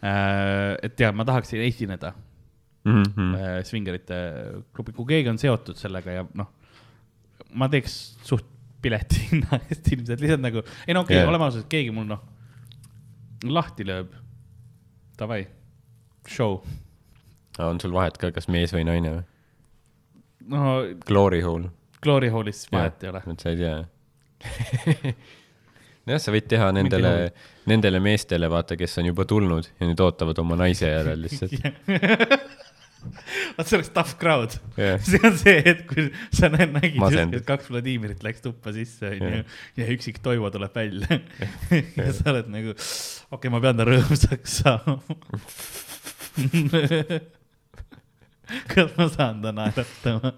[0.00, 0.74] äh,.
[0.88, 2.14] et tead, ma tahaksin esineda
[2.84, 3.34] Mhm.
[3.36, 4.16] äh, Svingerite
[4.72, 6.46] klubi, kui keegi on seotud sellega ja noh,
[7.60, 8.46] ma teeks suht
[8.80, 11.26] pileti hinna eest ilmselt lihtsalt nagu, ei no okei okay, Jaa.
[11.26, 12.22] yeah., oleme ausad, keegi mul noh
[13.52, 14.14] lahti lööb.
[15.20, 15.46] Davai,
[16.28, 16.62] show.
[17.58, 19.24] on sul vahet ka, kas mees või naine või?
[20.48, 21.68] no Glory hole.
[22.00, 23.20] Glory Hallis vahet ei ole.
[23.28, 23.74] et sa ei tea.
[26.08, 27.12] nojah, sa võid teha nendele
[27.68, 31.52] nendele meestele, vaata, kes on juba tulnud ja nüüd ootavad oma naise järel lihtsalt.
[33.56, 35.00] vot see oleks tough crowd Jah.
[35.08, 36.06] see on see hetk, kui
[36.36, 40.50] sa näed, nägid just, et kaks Vladimirit läks tuppa sisse, onju Jah., ja üksik Toivo
[40.52, 41.20] tuleb välja.
[41.98, 44.98] ja sa oled nagu, okei okay,, ma pean ta rõõmsaks saama.
[48.74, 50.34] kas ma saan ta naeratama?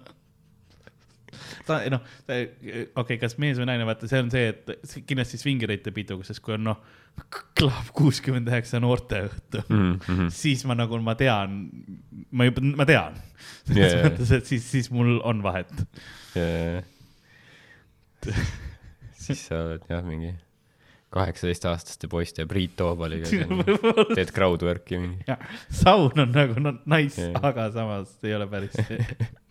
[1.67, 5.39] ta, noh, okei okay,, kas mees või naine, vaata, see on see, et see kindlasti
[5.41, 6.83] swingerite pidu, sest kui on noh,
[7.57, 10.29] klaab kuuskümmend üheksa noorteõhtu Mm -hmm.
[10.33, 11.69] siis ma nagu, ma tean,
[12.31, 13.19] ma juba, ma tean.
[13.67, 14.07] selles Jaa, jaa.
[14.09, 15.71] mõttes, et siis, siis mul on vahet.
[19.13, 20.33] siis sa oled jah, mingi
[21.13, 23.29] kaheksateistaastaste poiste Priit Toobaliga
[24.15, 25.35] teed crowdwork'i mingi.
[25.69, 28.73] saun on nagu no, nice yeah., aga samas ei ole päris.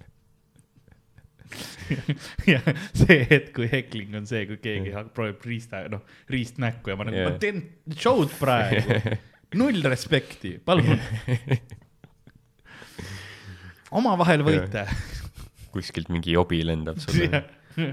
[2.53, 2.61] ja
[2.97, 5.07] see hetk, kui hekling on see, kui keegi yeah.
[5.15, 7.63] proovib riista, noh, riist näkku ja ma nagu yeah., ma teen
[7.97, 9.01] show'd praegu.
[9.61, 10.97] null respekti, palun.
[13.99, 14.87] omavahel võite.
[15.73, 17.45] kuskilt mingi jobi lendab sulle.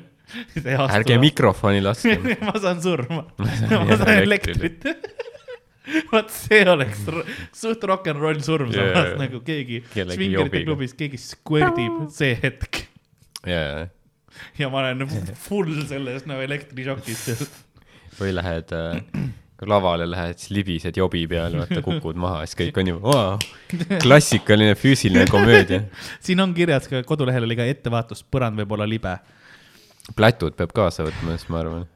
[0.96, 2.18] ärge mikrofoni laske.
[2.44, 4.86] ma saan surma, ma saan elektrit.
[6.12, 7.08] vot see oleks
[7.56, 9.16] suht rock n roll surm samas jaa.
[9.18, 10.62] nagu keegi jobiga.
[10.68, 12.84] klubis, keegi squirtib see hetk
[13.48, 13.88] jaa,
[14.60, 17.28] ja ma olen full selles nagu elektrišokis.
[18.20, 19.00] või lähed äh,
[19.68, 23.38] lavale lähed, siis libised jobi peal, vaata kukud maha, siis kõik on ju wow,,
[24.04, 25.82] klassikaline füüsiline komöödia.
[26.24, 29.18] siin on kirjas ka kodulehel oli ka ettevaatus, põrand võib olla libe.
[30.16, 31.88] plätud peab kaasa võtma, siis ma arvan.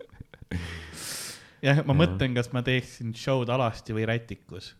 [1.66, 4.74] jah, ma mõtlen, kas ma teeksin show'd alasti või rätikus.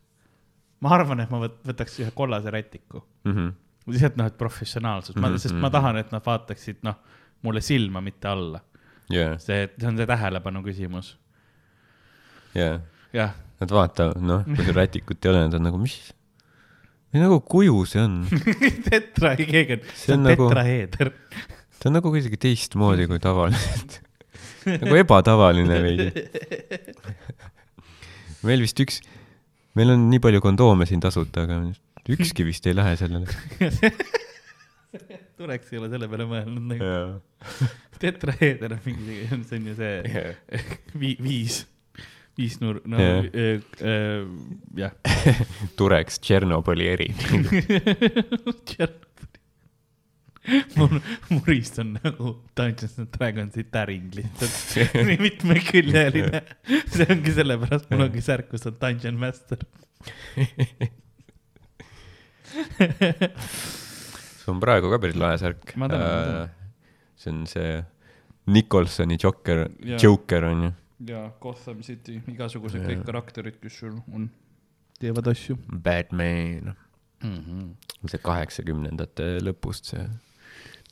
[0.80, 3.52] ma arvan, et ma võt-, võtaks ühe kollase rätiku Mm -hmm.
[3.88, 5.30] Lihtsalt noh, et professionaalsus mm, -hmm.
[5.36, 6.98] ma, sest ma tahan, et nad vaataksid noh,
[7.42, 8.60] mulle silma, mitte alla.
[9.10, 11.16] jaa, see, see on see tähelepanu küsimus.
[12.54, 15.96] jah, Nad vaatavad, noh, kui sul rätikut ei ole, nad on nagu, mis,
[17.12, 18.14] nagu kuju see on.
[18.88, 21.10] tetraheeger, See see on on nagu- tetraheeder.
[21.80, 23.98] ta on nagu kuidagi teistmoodi kui tavaliselt.
[24.64, 26.08] nagu ebatavaline veidi.
[28.48, 29.00] meil vist üks,
[29.76, 31.60] meil on nii palju kondoome siin tasuta, aga
[32.16, 33.26] ükski vist ei lähe sellele.
[35.40, 36.88] tuleks ei ole selle peale mõelnud nagu.
[38.02, 39.94] tetraheeder on mingi, see on ju see
[41.00, 41.60] vi, viis,
[42.38, 43.24] viis nur-, no Jah.
[43.34, 43.60] yeah.
[44.80, 44.92] jah.
[45.78, 47.08] Tureks Tšernobõli eri.
[50.80, 50.96] mul,
[51.28, 56.40] mu riist on nagu Dungeons and Dragonsi täring lihtsalt, nii mitmeküljeline.
[56.88, 59.60] see ongi sellepärast, mul ongi särk, kus on Dungeon Master.
[64.40, 65.74] See on praegu ka päris lahe särk.
[65.74, 66.50] Tänan.
[67.16, 67.72] see on see
[68.50, 69.68] Nicholsoni Joker.
[70.02, 70.72] Joker on ju.
[71.08, 74.26] ja Gotham City, igasugused kõik karakterid, kes sul on,
[75.00, 76.74] teevad asju Batman,
[77.22, 77.38] mm.
[77.38, 77.70] -hmm.
[78.10, 80.08] see kaheksakümnendate lõpust see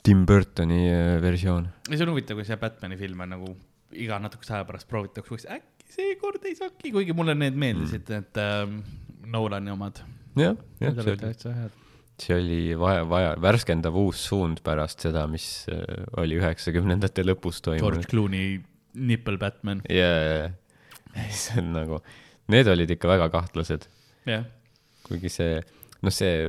[0.03, 1.69] Tim Burtoni äh, versioon.
[1.91, 3.57] see on huvitav, kui see Batman'i film on nagu
[3.93, 8.41] iga natukese aja pärast proovitakse äkki seekord ei saki, kuigi mulle need meeldisid mm., need
[8.43, 8.81] ähm,
[9.29, 10.01] Nolani omad.
[10.39, 11.69] jah, jah, see oli,
[12.19, 15.82] see oli vaja, vaja, värskendav uus suund pärast seda, mis äh,
[16.20, 18.09] oli üheksakümnendate lõpus George toimunud.
[18.10, 18.59] Clooney,
[18.98, 19.82] Nipple Batman.
[19.93, 22.02] ja, ja, ja, see on nagu,
[22.52, 23.89] need olid ikka väga kahtlased,
[24.28, 24.47] jah,
[25.06, 25.59] kuigi see,
[26.05, 26.47] noh, see,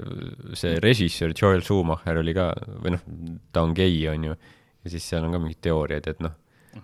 [0.57, 2.51] see režissöör Joel Schumacher oli ka,
[2.83, 3.07] või noh,
[3.53, 4.37] ta on gei, on ju,
[4.83, 6.37] ja siis seal on ka mingid teooriad, et noh,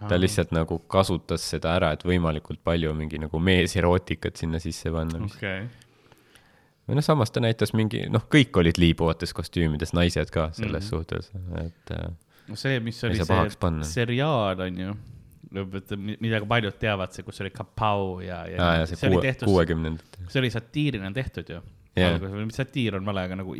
[0.09, 5.21] ta lihtsalt nagu kasutas seda ära, et võimalikult palju mingi nagu meeserootikat sinna sisse panna,
[5.25, 5.65] okei,
[6.87, 10.85] või noh, samas ta näitas mingi, noh, kõik olid liibuvates kostüümides, naised ka selles mm
[10.85, 10.89] -hmm.
[10.89, 11.31] suhtes,
[11.65, 12.07] et äh,
[12.47, 14.97] no see, mis oli see seriaal on ju,
[16.19, 19.25] mida ka paljud teavad, see, kus oli Kapau ja, ja, aa ja see oli kuue,
[19.29, 21.61] tehtud, kuuekümnendate, see oli satiirina tehtud ju
[21.95, 23.55] mitte satiir on vale, aga nagu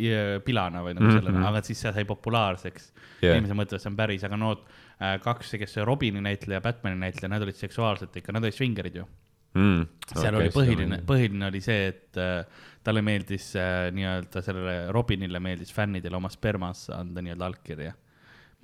[0.45, 1.17] pilana või nagu Mhm.
[1.19, 2.91] sellena, aga siis see sai populaarseks
[3.21, 3.37] Jah.
[3.37, 4.51] inimesed mõtlevad, see on päris, aga no
[4.99, 8.95] äh, kaks, kes see Robini näitleja, Batman'i näitleja, nad olid seksuaalsed ikka, nad olid svingerid
[8.95, 9.07] ju.
[9.55, 12.45] mm, seal okay, oli põhiline, põhiline oli see, et äh,
[12.85, 17.93] talle meeldis äh, nii-öelda sellele Robinile meeldis fännidele oma spermas anda nii-öelda allkirja.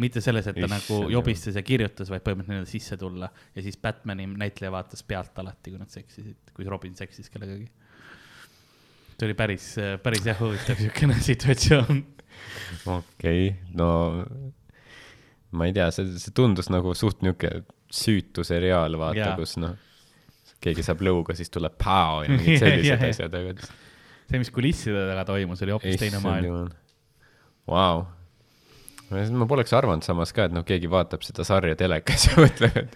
[0.01, 3.65] mitte selles, et ta Issand nagu jobistas ja kirjutas, vaid põhimõtteliselt nii-öelda sisse tulla ja
[3.65, 7.67] siis Batman'i näitleja vaatas pealt alati, kui nad seksisid, kui Robin seksis kellegagi.
[9.17, 9.67] see oli päris,
[10.01, 12.01] päris jah huvitav siukene situatsioon.
[12.87, 13.91] okei okay,, no
[15.51, 17.61] ma ei tea, see, see tundus nagu suht niuke
[17.91, 19.75] süütu seriaal, vaata kus noh,
[20.63, 23.15] keegi saab lõuga, siis tuleb pao ja mingid sellised Jah, jah.
[23.15, 23.80] asjad, aga
[24.31, 26.69] see, mis kulisside taga toimus, oli hoopis teine maailm.
[27.69, 28.05] Vau.
[29.11, 32.95] ma poleks arvanud samas ka, et noh, keegi vaatab seda sarja telekas ja mõtleb, et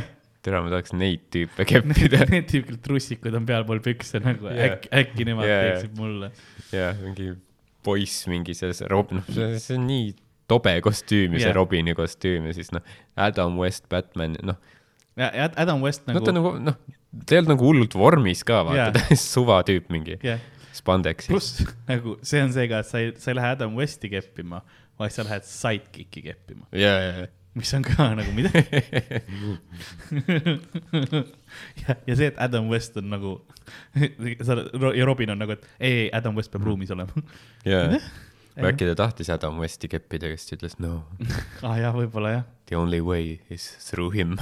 [0.46, 4.70] tere, ma tahaks neid tüüpe keppida Need tüübid trussikud on pealpool pükse nagu Jaa.
[4.70, 5.64] äkki, äkki nemad jaa.
[5.64, 6.30] teeksid mulle.
[6.74, 7.32] ja mingi
[7.86, 10.12] poiss mingi selles rob-, noh, see on nii
[10.50, 11.58] tobe kostüüm ja see Jah.
[11.58, 12.84] Robini kostüüm ja siis noh,
[13.18, 14.58] Adam West Batman, noh,
[15.18, 16.78] Adam West no nagu ta, nagu noh,
[17.24, 18.94] ta ei olnud nagu hullult vormis ka, vaata Jaa.
[18.94, 20.42] ta on suva tüüp mingi jah,
[20.76, 21.30] spandeksis.
[21.32, 24.62] pluss nagu see on see ka, et sa ei, sa ei lähe Adam Westi keppima,
[25.00, 27.26] vaid sa lähed sidekicki keppima, ja, ja,
[27.56, 28.50] mis on ka nagu mida.
[31.82, 33.38] ja, ja see, et Adam West on nagu,
[34.44, 34.58] sa
[34.92, 37.24] ja Robin on nagu, et ei, ei, Adam West peab ruumis olema.
[37.64, 37.86] ja,
[38.56, 41.00] või äkki ta tahtis Adam Westi keppida, kes ütles no,
[41.62, 42.46] aa ah, jah, võib-olla jah.
[42.68, 44.36] the only way is through him.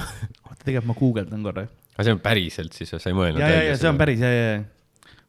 [0.47, 1.67] oota, tegelikult ma guugeldan korra.
[1.95, 3.99] aga see on päriselt siis, sa ei mõelnud ja, ja, ja see on.
[3.99, 4.63] päris, ja, ja, ja.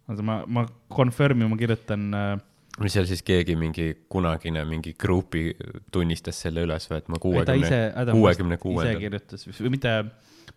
[0.09, 2.37] oota, ma, ma confirm'i, ma kirjutan äh,
[2.83, 5.49] mis seal siis keegi mingi kunagine mingi grupi
[5.93, 9.73] tunnistas selle üles või, et ma kuuekümne ise, Adam, West kuuekümne ise kuuendal, kirjutas, või
[9.77, 9.93] mitte,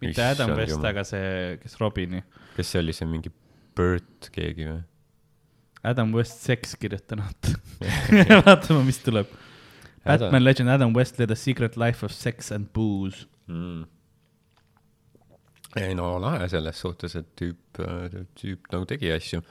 [0.03, 0.89] mitte Adam Issand West, jumal.
[0.91, 2.23] aga see, kes Robini.
[2.57, 3.31] kes see oli, see mingi
[3.79, 4.81] Bert keegi või?
[5.87, 7.53] Adam West Sex kirjutanud.
[8.49, 9.29] vaatame, mis tuleb.
[10.03, 13.27] Batman legend Adam West led a secret life of sex and booze.
[13.47, 13.85] mm..
[15.77, 17.81] Ei no lahe selles suhtes, et tüüp,
[18.39, 19.43] tüüp nagu tegi asju.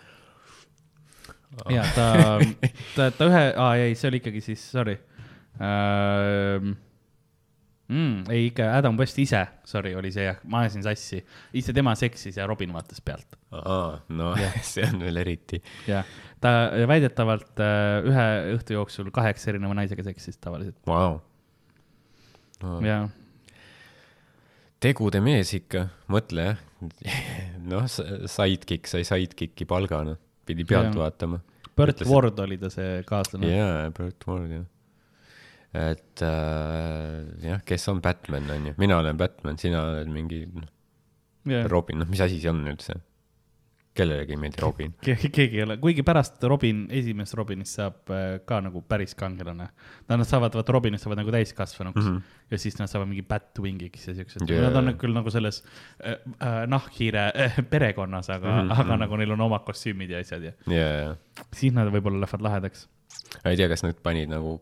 [1.70, 2.08] ja ta,
[2.96, 4.98] ta, ta ühe, aa ei, see oli ikkagi siis, sorry
[5.62, 6.76] ähm,.
[7.88, 11.22] Mm, ei ikka Adam West ise, sorry, oli see jah, ma ajasin sassi.
[11.56, 13.38] ise tema seksis ja Robin vaatas pealt.
[13.56, 14.58] aa, no Jah.
[14.74, 15.62] see on veel eriti.
[15.88, 16.04] jah,
[16.44, 16.50] ta
[16.90, 18.26] väidetavalt äh, ühe
[18.58, 20.76] õhtu jooksul kaheksa erineva naisega seksis tavaliselt.
[20.86, 21.22] Vau.
[22.84, 22.98] ja,
[24.82, 26.64] tegude mees ikka, mõtle jah.
[27.70, 30.14] noh, sidekick sai sidekicki palgana,
[30.46, 30.98] pidi pealt Jah.
[31.00, 31.40] vaatama.
[31.78, 34.64] Bert Ütles, Ward oli ta see kaaslane jaa, Bert Ward jah.
[35.78, 40.66] et äh, jah, kes on Batman, on ju, mina olen Batman, sina oled mingi noh,
[41.48, 41.64] Yeah.
[41.70, 42.92] Robin, noh, mis asi see on üldse?
[43.98, 44.92] Kellelegi ei meeldi Robin.
[45.04, 49.68] Ke- keegi ei ole, kuigi pärast Robin, esimesest Robinist saab äh, ka nagu päris kangelane.
[50.08, 52.16] Nad saavad, vaata Robinist saavad nagu täiskasvanuks mm.
[52.16, 52.44] -hmm.
[52.50, 55.62] ja siis nad saavad mingi Batwingiks ja siuksed yeah., nad on küll nagu selles
[56.04, 58.80] äh, äh, nahkhiire äh, perekonnas, aga mm, -hmm.
[58.80, 59.00] aga mhm.
[59.04, 61.16] nagu neil on omad kostüümid ja asjad ja ja,
[61.52, 62.88] siis nad võib-olla lähevad lahedaks.
[63.44, 64.60] ei tea, kas nad panid nagu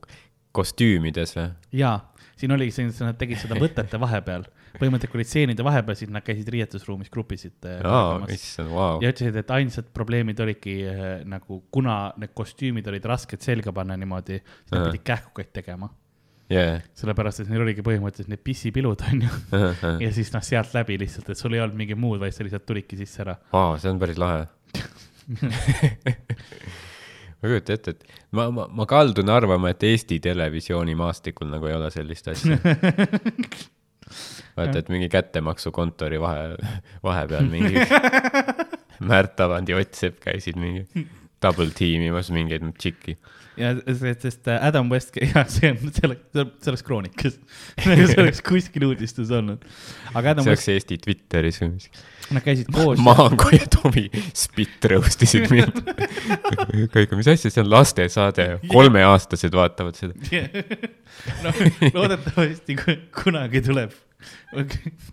[0.53, 1.51] kostüümides või?
[1.73, 1.99] jaa,
[2.37, 4.47] siin oligi see, et nad tegid seda võtete vahepeal,
[4.81, 8.33] põhimõtteliselt kui olid stseenide vahepeal, siis nad käisid riietusruumis grupisid äh, tegemas.
[8.37, 8.97] issand, vau.
[9.03, 13.97] ja ütlesid, et ainsad probleemid olidki äh, nagu, kuna need kostüümid olid rasked selga panna
[14.01, 14.91] niimoodi, siis nad Ahah.
[14.93, 15.91] pidid kähkukaid tegema.
[16.53, 19.31] jaa, sellepärast, et neil oligi põhimõtteliselt need pissipilud, onju.
[20.05, 22.67] ja siis noh, sealt läbi lihtsalt, et sul ei olnud mingit muud, vaid sa lihtsalt
[22.69, 23.39] tulidki sisse ära.
[23.53, 24.47] vau, see on päris lahe.
[27.37, 31.75] ma ei kujuta ette, et ma, ma, ma kaldun arvama, et Eesti televisioonimaastikul nagu ei
[31.79, 32.59] ole sellist asja.
[34.57, 36.73] vaata, et mingi kättemaksukontori vahe,
[37.07, 37.83] vahepeal mingi
[39.11, 40.87] Märt Avand ja Ott Sepp käisid mingi
[41.43, 43.17] double tiimimas mingeid tšikki.
[43.61, 43.75] ja
[44.21, 47.39] sest äh, Adam West, jah, see on, see oleks, see oleks kroonikas.
[47.85, 49.65] see oleks kuskil uudistes olnud.
[49.65, 51.91] see West, oleks Eesti Twitteris või mis.
[52.35, 53.01] Nad käisid koos.
[53.03, 55.81] Maango ja Tomi spit roast isid mind.
[56.95, 60.15] kõik, mis asja, see on lastesaade, kolmeaastased vaatavad seda.
[61.45, 61.63] noh,
[61.95, 63.95] loodetavasti ku- kunagi tuleb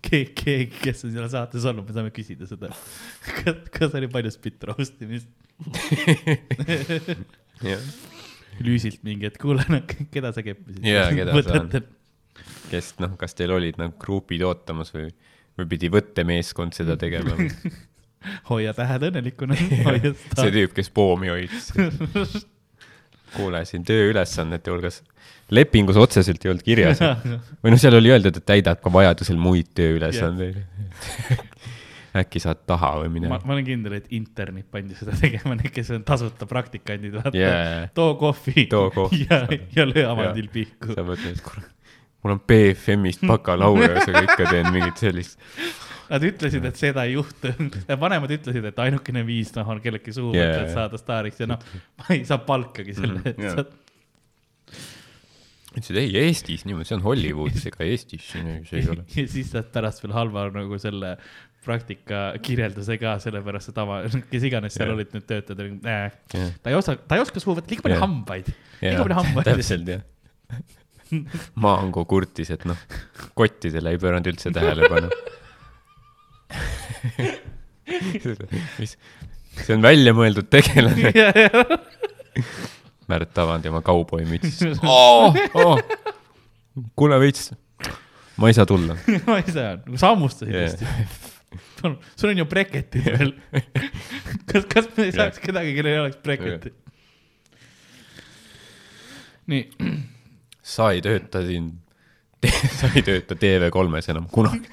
[0.03, 2.71] keegi, keegi, kes on seal saates olnud, me saame küsida seda.
[3.41, 5.29] kas, kas oli palju spit roast imist?
[8.63, 9.63] Lüüsilt mingi, et kuule,
[10.13, 10.83] keda sa keppisid?
[10.85, 11.83] Jaa, keda sa
[12.71, 15.09] kes noh, kas teil olid nagu grupid ootamas või,
[15.59, 17.37] või pidi võttemeeskond seda tegema?
[18.51, 19.57] hoia tähed õnnelikuna.
[20.39, 21.71] see tüüp, kes poomi hoidis.
[23.35, 25.01] kuule, siin tööülesannete hulgas,
[25.53, 27.01] lepingus otseselt ei olnud kirjas.
[27.63, 30.61] või noh, seal oli öeldud, et täidab ka vajadusel muid tööülesandeid.
[32.21, 33.33] äkki saad taha või midagi.
[33.33, 37.87] ma olen kindel, et internid pandi seda tegema, need, kes on tasuta praktikandid, vaata Jaa.
[37.97, 38.67] too kohvi.
[38.69, 39.25] Too kohvi.
[39.25, 39.41] ja,
[39.73, 40.93] ja löö avandil pihku.
[40.93, 41.72] sa mõtled, et kurat,
[42.23, 45.39] mul on BFM-ist bakalaureus, aga ikka teen mingit sellist.
[46.09, 47.51] Nad ütlesid, et seda ei juhtu.
[47.99, 51.47] vanemad ütlesid, et ainukene viis, noh, on kellegi suhu Jaa, võtta, et saada staariks ja
[51.53, 51.63] noh,
[52.01, 53.65] ma ei saa palkagi selle mm,, et sa
[55.73, 59.05] ütlesid ei, Eestis niimoodi, see on Hollywoodis, ega Eestis siin ei- see ei ole.
[59.17, 61.15] ja siis saad pärast veel halva nagu selle
[61.63, 64.97] praktika kirjelduse ka, sellepärast et ava, kes iganes seal Jah.
[64.99, 66.05] olid need töötajad, äh,
[66.35, 66.51] Jah.
[66.61, 68.03] ta ei osa, ta ei oska suhu võtta, liiga palju Jah.
[68.05, 68.51] hambaid,
[68.83, 69.47] liiga palju hambaid.
[69.49, 70.03] täpselt jah.
[71.63, 72.79] Maango kurtis, et noh,
[73.37, 75.09] kottidele ei pööranud üldse tähelepanu.
[78.79, 78.95] mis,
[79.57, 81.11] see on väljamõeldud tegelane.
[83.11, 85.35] Märt Avand ja oma kauboimütsis oh,.
[85.59, 85.81] Oh.
[86.97, 87.51] kuule veits,
[88.39, 88.95] ma ei saa tulla.
[89.27, 90.71] ma ei saa, nagu sa hammustasid Jah.
[90.71, 91.59] hästi.
[91.81, 93.35] palun, sul on ju breketid veel.
[94.49, 96.79] kas, kas me ei saaks kedagi, kellel ei oleks breketid?
[99.51, 99.63] nii,
[100.63, 101.73] sa ei tööta siin,
[102.79, 104.69] sa ei tööta TV3-s enam kunagi.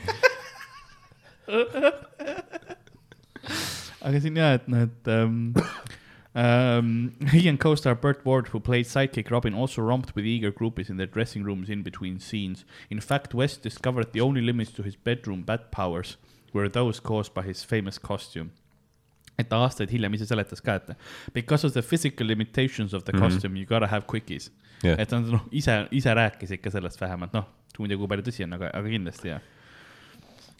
[4.01, 5.55] aga siin jah, et need um,
[6.35, 10.89] um, he and co-star Burt Ward, who played sidekick Robin, also romped with eager groupies
[10.89, 12.65] in their dressing rooms in between scenes.
[12.89, 16.17] In fact, West discovered the only limits to his bedroom bat powers
[16.53, 18.53] were those caused by his famous costume.
[19.41, 23.17] Et ta aastaid hiljem ise seletas ka, et because of the physical limitations of the
[23.17, 24.51] costume you gotta have quickies
[24.85, 24.97] Jah.
[24.97, 27.49] et ta noh, ise, ise rääkis ikka sellest vähemalt, noh,
[27.79, 29.43] ma ei tea, kui palju tõsi on, aga, aga kindlasti jah.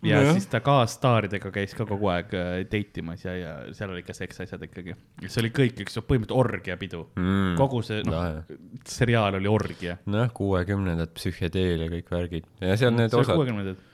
[0.05, 0.37] ja Nojah.
[0.37, 4.17] siis ta kaasstaaridega käis ka kogu aeg äh, date imas ja, ja seal oli ka
[4.17, 4.97] seksasjad ikkagi.
[5.27, 7.59] see oli kõik üks põhimõtteliselt orgiapidu mm..
[7.61, 9.99] kogu see, noh lahe., seriaal oli orgia.
[10.13, 13.85] noh, kuuekümnendad psühhedeel ja kõik värgid ja seal need osad, kuuekümnendad.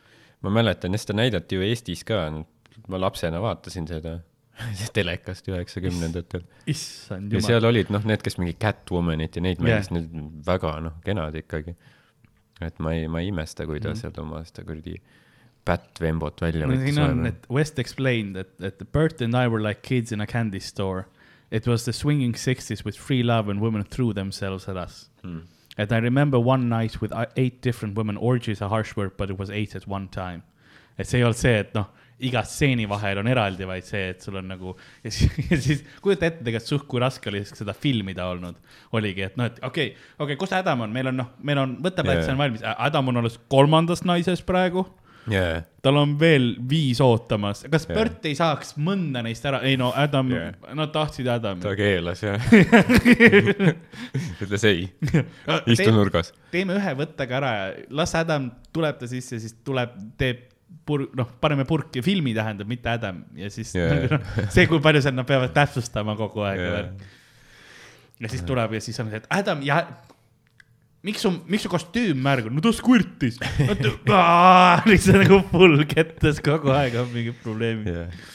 [0.46, 2.26] ma mäletan, ja seda näidati ju Eestis ka,
[2.90, 4.18] ma lapsena vaatasin seda
[4.96, 6.42] telekast üheksakümnendatel.
[6.66, 7.46] issand ja jumal.
[7.50, 9.66] seal olid noh, need, kes mingi Catwomanit ja neid Jah.
[9.68, 11.74] mängisid, need väga noh, kenad ikkagi.
[12.64, 13.96] et ma ei, ma ei imesta, kui ta Mhm.
[14.00, 14.96] sealt oma seda kuradi
[15.66, 19.60] Bat-Vembot välja no võttis siin on, et West explained that, that Bert and I were
[19.60, 21.06] like kids in a candy store.
[21.50, 25.40] It was the swinging sixties with free love and women threw themselves at us Hmm.
[25.78, 29.10] And I remember one night with uh, eight different women, orgy is a harsh word,
[29.18, 30.42] but it was eight at one time.
[30.98, 31.84] et see ei olnud see, et noh,
[32.24, 34.72] iga stseeni vahel on eraldi, vaid see, et sul on nagu
[35.05, 38.60] ja siis, ja siis kujuta ette tegelikult suht, kui raske oli seda filmida olnud.
[38.97, 41.60] oligi, et noh, et okei okay,, okei okay,, kus Adam on, meil on noh, meil
[41.60, 42.36] on võtteplats Jaa.
[42.36, 44.86] on valmis, Adam on alles kolmandas naises praegu
[45.28, 45.66] yeah..
[45.84, 47.98] tal on veel viis ootamas, kas Jah.
[47.98, 50.56] Bert ei saaks mõnda neist ära, ei no Adam Jah.
[50.78, 51.76] nad tahtsid Adami ta.
[51.78, 52.51] keelas jah.
[54.43, 54.88] ütles ei,
[55.68, 56.32] istu nurgas.
[56.55, 60.47] teeme ühe võttega ära ja las Adam tuleb ta sisse, siis tuleb, teeb
[60.86, 64.06] pur-, noh, paneme purki, filmi tähendab, mitte Adam ja siis yeah.
[64.12, 64.20] no,
[64.52, 66.90] see, kui palju seal nad peavad täpsustama kogu aeg yeah..
[68.22, 69.82] ja siis tuleb ja siis on see, et Adam ja
[71.06, 73.38] miks su, miks su kostüüm märg on, no ta squirtis.
[74.86, 77.93] lihtsalt nagu full kettes kogu aeg on mingid probleemid.
[77.93, 78.32] jah.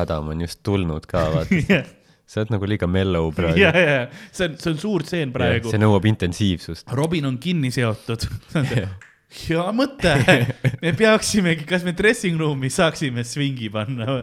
[0.00, 1.60] Adam on just tulnud ka, vaata.
[1.72, 1.88] jah,
[2.30, 3.58] sa oled nagu liiga mellow praegu.
[3.58, 5.80] ja, ja see on, see on suur stseen praegu see.
[5.82, 6.90] nõuab intensiivsust.
[6.96, 8.28] Robin on kinni seotud.
[9.30, 10.12] Hea mõte,
[10.82, 14.20] me peaksimegi, kas me dressing room'i saaksime swingi panna,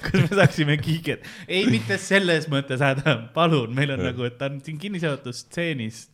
[0.00, 4.48] kas me saaksime kiiget, ei mitte selles mõttes, Adam, palun, meil on nagu, et ta
[4.48, 6.06] on siin kinni seotud stseenis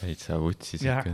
[0.00, 1.12] täitsa vutsis ikka.,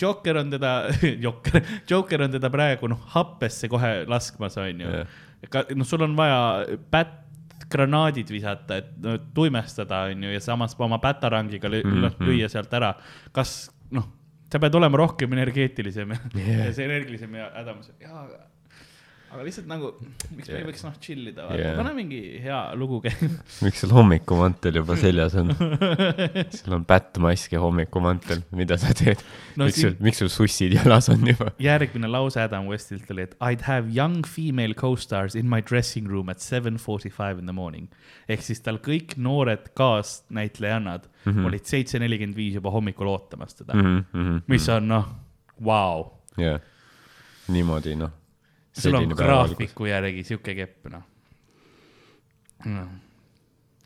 [0.00, 0.70] Joker on teda,
[1.24, 4.92] Joker, Joker on teda praegu noh, happesse kohe laskmas, onju.
[5.76, 6.38] Noh, sul on vaja
[6.92, 7.18] pätt,
[7.72, 12.00] granaadid visata, et no, tuimestada, onju, ja samas oma pätarangiga lü- Mhm.
[12.04, 12.94] noh, lüüa sealt ära.
[13.32, 13.70] kas
[14.52, 16.72] sa pead olema rohkem energeetilisem ja yeah.
[16.76, 18.42] see energilisem ja Adams, jaa, aga
[19.32, 19.88] aga lihtsalt nagu,
[20.36, 23.38] miks me ei võiks noh chill ida Jah., pane mingi hea lugu käima.
[23.64, 25.54] miks sul hommikumantel juba seljas on?
[26.58, 29.22] sul on pättmask ja hommikumantel, mida sa teed
[29.56, 31.50] No miks siin- sul, miks sul sussid jalas on juba?
[31.58, 36.28] järgmine lause Adam Westilt oli, et I'd have young female co-stars in my dressing room
[36.28, 37.88] at seven forty five in the morning.
[38.28, 41.38] ehk siis tal kõik noored kaasnäitlejannad mm Mhm.
[41.38, 41.46] -hmm.
[41.46, 44.40] olid seitse nelikümmend viis juba hommikul ootamas teda Mhm, mm, -hmm.
[44.46, 45.04] mis on noh,
[45.64, 46.10] vau.
[46.36, 46.60] jah,
[47.48, 48.10] niimoodi noh.
[48.72, 51.06] Sul on graafiku järgi sihuke kepp noh.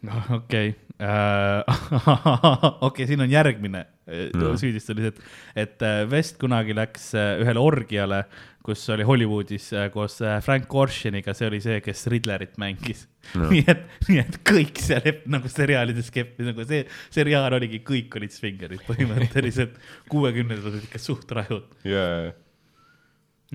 [0.06, 0.74] noh, okei,
[2.88, 4.50] okei, siin on järgmine no.
[4.50, 4.50] No.
[4.58, 5.22] süüdistus, et,
[5.58, 8.22] et äh, West kunagi läks äh, ühele orgiale,
[8.66, 13.48] kus oli Hollywoodis äh, koos äh, Frank Oceaniga, see oli see, kes Riddlerit mängis no.
[13.52, 16.84] Nii et, nii et kõik seal nagu seriaalides keppis, nagu see
[17.14, 19.76] seriaal oligi, kõik olid svingerid põhimõtteliselt.
[20.12, 22.32] kuuekümnendad olid ikka suht rajud jaa,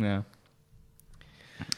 [0.02, 0.22] jah.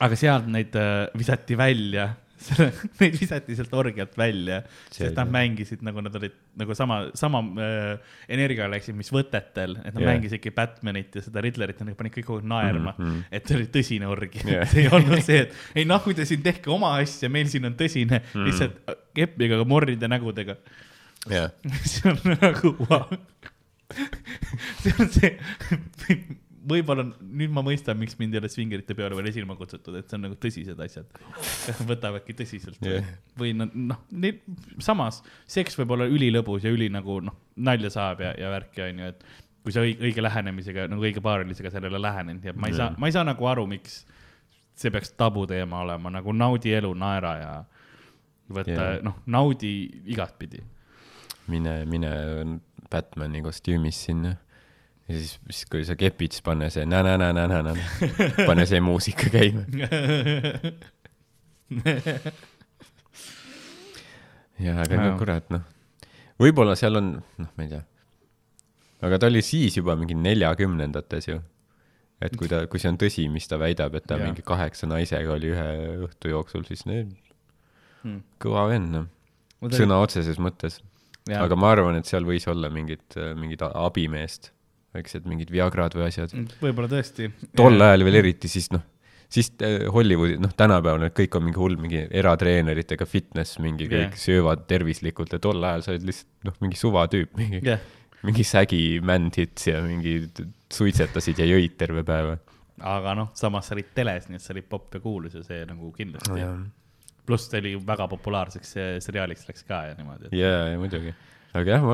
[0.03, 2.11] Aga sealt neid äh, visati välja,
[2.99, 4.59] neid visati sealt orgialt välja,
[4.91, 9.93] sest nad mängisid nagu nad olid nagu sama, sama äh, energiaga läksid, mis võtetel, et
[9.93, 10.11] nad yeah.
[10.11, 13.05] mängisidki Batmanit ja seda Riddlerit ja nad panid kõik kogu aeg naerma mm.
[13.05, 13.25] -hmm.
[13.31, 14.67] et see oli tõsine orgi Jah.
[14.69, 17.77] see ei olnud see, et ei nahku te siin tehke oma asja, meil siin on
[17.79, 18.29] tõsine mm.
[18.33, 18.49] -hmm.
[18.49, 20.57] lihtsalt keppiga, aga morride nägudega.
[21.31, 21.51] jah,
[21.91, 23.07] see on nagu wow.,
[24.83, 25.37] see on see,
[26.69, 30.17] võib-olla nüüd ma mõistan, miks mind ei ole svingerite peole veel esinema kutsutud, et see
[30.17, 31.09] on nagu tõsised asjad.
[31.91, 33.07] võtavadki tõsiselt Jah.
[33.39, 34.41] või noh, neid
[34.83, 39.03] samas seks võib olla ülilõbus ja üli nagu noh, nalja saab ja, ja värki on
[39.03, 39.25] ju, et
[39.63, 42.99] kui sa õige, õige lähenemisega nagu õige paarilisega sellele lähened ja ma ei saa Jah.,
[42.99, 44.03] ma ei saa nagu aru, miks
[44.75, 47.51] see peaks tabuteema olema nagu naudi elu, naera ja
[48.51, 48.93] võtta Jah.
[48.97, 49.03] yeah.
[49.05, 49.73] noh, naudi
[50.11, 50.63] igatpidi
[51.47, 52.11] mine, mine
[52.91, 54.35] Batman'i kostüümis sinna.
[55.09, 57.73] Ja siis, siis kui sa kepid, siis pane see nä-nä-nä-nä-nä,
[58.47, 59.65] pane see muusika käima.
[64.63, 65.63] jah, aga no kurat, noh,
[66.41, 67.09] võib-olla seal on,
[67.41, 67.81] noh, ma ei tea.
[69.07, 71.39] aga ta oli siis juba mingi neljakümnendates ju.
[72.23, 74.29] et kui ta, kui see on tõsi, mis ta väidab, et ta Jaa.
[74.29, 75.67] mingi kaheksa naisega oli ühe
[76.07, 77.11] õhtu jooksul, siis need
[78.03, 78.19] Hmm.
[78.35, 79.05] kõva vend, noh,
[79.71, 80.81] sõna otseses mõttes.
[81.31, 84.49] Aga ma arvan, et seal võis olla mingit, mingit abimeest,
[84.93, 86.33] väiksed mingid Viagrad või asjad.
[86.61, 87.31] võib-olla tõesti.
[87.57, 88.83] tol ajal veel eriti, siis noh,
[89.33, 94.17] siis äh, Hollywoodi, noh, tänapäeval need kõik on mingi hull, mingi eratreeneritega fitness, mingi kõik
[94.19, 97.81] söövad tervislikult ja tol ajal sa olid lihtsalt noh, mingi suvatüüp, mingi jah,
[98.27, 100.19] mingi sägi man-hits ja mingi
[100.73, 102.37] suitsetasid ja jõid terve päeva.
[102.93, 105.63] aga noh, samas sa olid teles, nii et sa olid popp ja kuulus ja see
[105.69, 106.53] nagu kindlasti no,.
[107.27, 111.13] pluss ta oli väga populaarseks see seriaaliks läks ka ja niimoodi, et jaa, ja muidugi.
[111.53, 111.89] aga jah,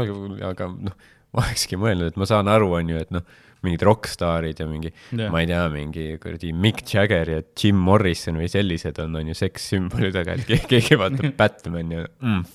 [0.49, 3.26] aga noh, ma olekski mõelnud, et ma saan aru, on ju, et noh,
[3.65, 5.27] mingid rokkstaarid ja mingi Jah.
[5.34, 9.35] ma ei tea, mingi kuradi Mick Jagger ja Jim Morrison või sellised on, on ju
[9.35, 12.45] sekssümbolid, aga et ke- keegi vaatab Batman ja mm,.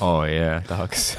[0.00, 1.10] oo oh, jaa yeah,, tahaks.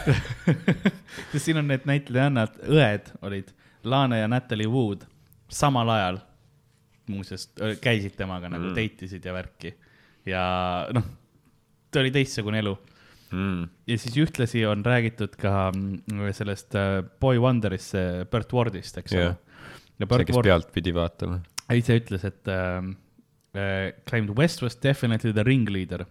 [1.32, 3.54] sest siin on need näitlejannad, õed olid
[3.86, 5.06] Lana ja Natalie Wood
[5.52, 6.18] samal ajal
[7.14, 7.52] muuseas
[7.82, 8.74] käisid temaga nagu mm.
[8.74, 9.76] date isid ja värki
[10.26, 10.44] ja
[10.96, 11.06] noh,
[11.94, 12.74] ta oli teistsugune elu
[13.36, 13.66] Mm.
[13.90, 19.16] ja siis ühtlasi on räägitud ka mm, sellest äh, Boy Wonderist, see Bert Wardist, eks
[19.18, 19.34] ole
[20.00, 21.40] ja see, kes Ward pealt pidi vaatama.
[21.76, 22.92] ise ütles, et äh,
[23.56, 26.06] äh, claimed West was definitely the ringleader.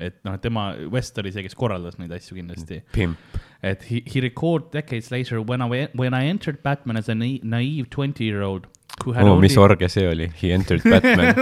[0.00, 2.80] et noh, tema, West oli see, kes korraldas neid asju kindlasti.
[2.92, 3.18] pimp.
[3.62, 7.42] et he, he recalled decades later when I, when I entered Batman as a na-
[7.42, 8.66] naive twenty year old
[9.06, 11.34] oo, mis orge see oli, He entered Batman.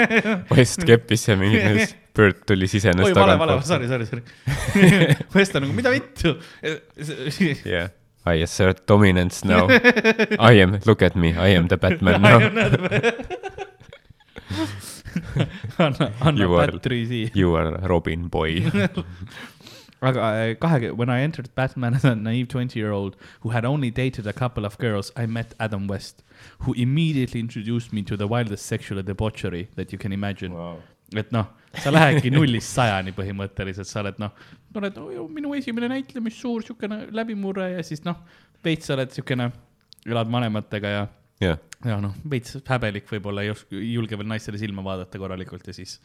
[0.56, 1.86] West keppis ja mingi,
[2.20, 3.66] Bert tuli sisenes oi, vale, vale, tagant.
[3.66, 5.16] sorry, sorry, sorry.
[5.34, 6.36] West on nagu, mida vittu?
[7.72, 7.88] Yeah,
[8.26, 9.66] I assert dominance now.
[10.50, 12.38] I am, look at me, I am the Batman now.
[15.78, 17.30] anna, anna You are- Bat siia.
[17.34, 18.52] You are Robin boy.
[20.02, 24.26] aga äh, kahe, when I entered Batman as a naive twenty-year-old who had only dated
[24.26, 26.22] a couple of girls, I met Adam West,
[26.60, 30.78] who immediately introduced me to the wildest sexual debauchery that you can imagine wow..
[31.14, 31.48] et noh,
[31.78, 34.32] sa lähedki nullist sajani põhimõtteliselt, sa oled noh,
[34.76, 38.16] oled oh, minu esimene näitlemissuur siukene läbimurre ja siis noh,
[38.64, 39.50] veits sa oled siukene,
[40.06, 41.04] elad vanematega ja
[41.40, 45.66] jah, ja noh, veits häbelik võib-olla ei oska, ei julge veel naistele silma vaadata korralikult
[45.70, 45.98] ja siis.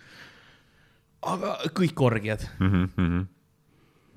[1.26, 2.46] aga kõik orgiad,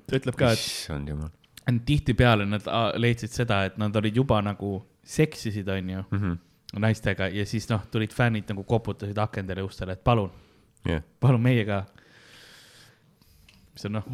[0.05, 1.31] ta ütleb ka, et issand jumal.
[1.85, 2.65] tihtipeale nad
[2.97, 6.37] leidsid seda, et nad olid juba nagu seksisid, onju, Mhm.
[6.79, 10.29] naistega ja siis noh, tulid fännid nagu koputasid akendele ustele, et palun,
[10.87, 11.83] jah, palun meiega.
[13.73, 14.07] mis on noh,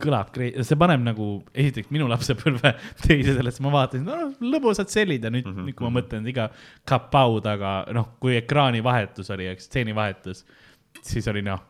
[0.00, 0.32] kõlab,
[0.64, 2.72] see paneb nagu esiteks minu lapsepõlve
[3.04, 5.68] teise sellesse, ma vaatasin, no lõbusad sellid ja nüüd mm, -hmm.
[5.68, 6.48] nüüd kui ma mõtlen, et iga
[6.88, 10.46] kapau taga, noh, kui ekraani vahetus oli, eks, stseeni vahetus,
[11.02, 11.60] siis oli noh,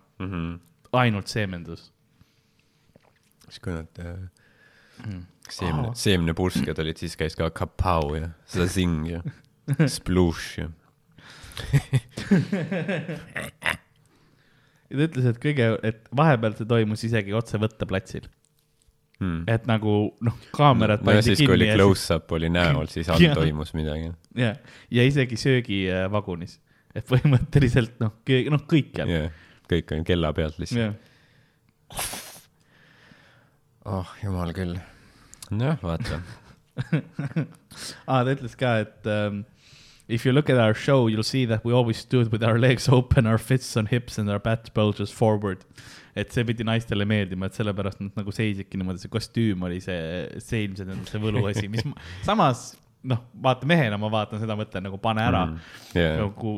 [0.93, 1.90] ainult seemendus.
[3.48, 4.31] siis kui nad äh,
[5.51, 9.23] seemne, seemnepursked olid, siis käis ka kapau ja zazing ja
[9.97, 10.70] splush ja.
[14.93, 18.28] ja ta ütles, et kõige, et vahepeal see toimus isegi otse võtteplatsil,
[19.23, 19.44] Hmm.
[19.47, 19.93] et nagu
[20.24, 24.09] noh, kaamerad no pandi siis, kui oli kinni close-up oli näol, siis all toimus midagi.
[24.35, 24.48] ja,
[24.90, 26.56] ja isegi söögivagunis,
[26.90, 28.16] et põhimõtteliselt noh,
[28.51, 30.81] noh kõikjal jah, kõik on kella pealt lihtsalt.
[30.82, 32.10] yeah..
[33.94, 34.74] oh jumal küll.
[35.52, 36.19] nojah, vaata.
[38.10, 39.44] ah, ta ütles ka, et um,
[40.09, 42.59] if you look at our show, you will see that we always stood with our
[42.59, 45.65] legs open, our fists on hips and our back bulges forward.
[46.15, 49.97] et see pidi naistele meeldima, et sellepärast nad nagu seisidki niimoodi, see kostüüm oli see,
[50.45, 51.97] see ilmselt on see võluasi, mis ma,
[52.29, 52.74] samas
[53.09, 55.70] noh, vaata mehena ma vaatan seda, mõtlen nagu pane ära mm..
[55.97, 56.53] jah, nagu,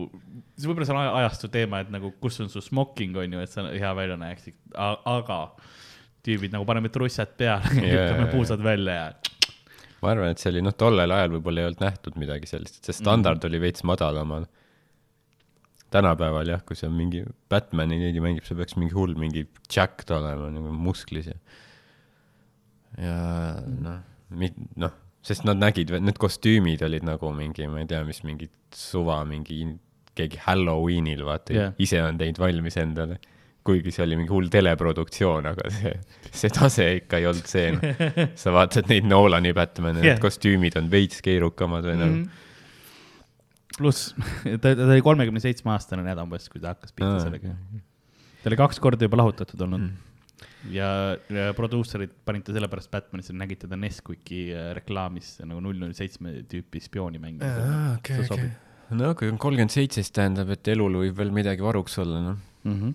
[0.58, 3.44] see võib-olla see on aja- ajastu teema, et nagu kus on su smoking on ju,
[3.46, 5.38] et sa hea välja näeksid, aga
[6.24, 9.06] tüübid nagu paneme trussad peale yeah., lükkame puusad välja ja
[10.04, 12.90] ma arvan, et see oli noh, tollel ajal võib-olla ei olnud nähtud midagi sellist, et
[12.90, 13.50] see standard mm.
[13.50, 14.46] oli veits madalamal.
[15.94, 20.10] tänapäeval jah, kui see on mingi Batman'i keegi mängib, see peaks mingi hull mingi jacked
[20.14, 21.38] olema nagu musklis ja.
[22.98, 23.16] ja
[23.64, 24.02] noh,
[24.82, 29.22] noh, sest nad nägid, need kostüümid olid nagu mingi, ma ei tea, mis mingi suva
[29.28, 29.62] mingi
[30.18, 33.18] keegi Halloweenil vaata yeah., ise on teinud valmis endale.
[33.64, 35.92] Kuigi see oli mingi hull teleproduktsioon, aga see,
[36.28, 37.92] see tase ikka ei olnud see no..
[38.42, 42.24] sa vaatad neid Nolani Batman'e yeah., need kostüümid on veits keerukamad või nagu mm.
[42.24, 43.78] -hmm.
[43.78, 44.12] pluss
[44.62, 47.54] ta, ta oli kolmekümne seitsme aastane Adam West, kui ta hakkas pihta sellega.
[48.42, 50.44] ta oli kaks korda juba lahutatud olnud mm..
[50.76, 50.90] ja,
[51.32, 56.42] ja produusserid panid ta sellepärast Batmanisse, nägid teda Nesquiki äh, reklaamis nagu null null seitsme
[56.50, 57.96] tüüpi spiooni mängima.
[57.96, 58.52] okei, okei
[58.92, 62.42] no kui on kolmkümmend seitse, siis tähendab, et elul võib veel midagi varuks olla, noh.
[62.64, 62.94] Mhm.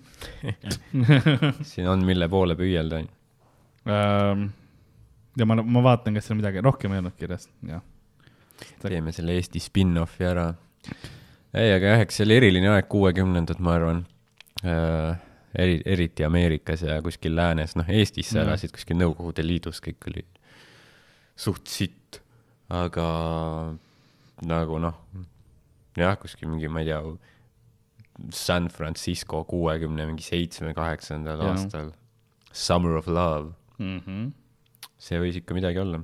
[1.70, 3.16] siin on, mille poole püüelda, on ju.
[3.90, 4.48] Ähm,
[5.38, 7.82] ja ma, ma vaatan, kas seal midagi rohkem ei olnud kirjas, jah.
[8.82, 10.50] teeme selle Eesti spin-off'i ära.
[11.54, 14.02] ei, aga jah, eks see oli eriline aeg, kuuekümnendad, ma arvan
[14.64, 15.14] äh,.
[15.54, 18.50] eri, eriti Ameerikas ja kuskil läänes, noh, Eestis sa Jah.
[18.50, 20.26] elasid kuskil Nõukogude Liidus, kõik oli
[21.40, 22.20] suht sitt,
[22.68, 23.06] aga
[24.46, 25.00] nagu noh,
[25.98, 27.00] jah, kuskil mingi, ma ei tea,
[28.34, 31.92] San Francisco kuuekümne mingi seitsme, kaheksandal aastal.
[32.52, 33.98] Summer of love, mm.
[33.98, 34.30] -hmm.
[34.98, 36.02] see võis ikka midagi olla.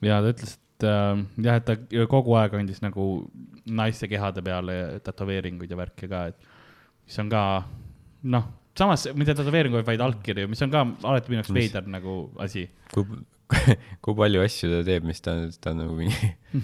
[0.00, 3.08] ja ta ütles, et äh, jah, et ta kogu aeg andis nagu
[3.66, 6.38] naiste kehade peale tätoveeringuid ja värke ka, et
[7.04, 7.42] mis on ka
[8.22, 8.46] noh,
[8.78, 12.68] samas mitte tätoveeringuid, vaid allkirju, mis on ka alati minu jaoks veider nagu asi.
[12.94, 13.04] kui,
[14.04, 16.32] kui palju asju ta teeb, mis ta, ta nagu mingi,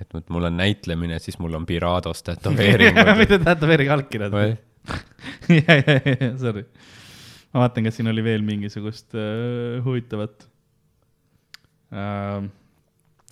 [0.00, 3.12] et vot mul on näitlemine, siis mul on Pirados tätoveeringud.
[3.22, 4.36] mitte tätoveering, allkirjad.
[5.58, 6.64] ja, ja, ja, sorry.
[7.52, 10.46] ma vaatan, kas siin oli veel mingisugust äh, huvitavat
[11.92, 12.48] ähm,.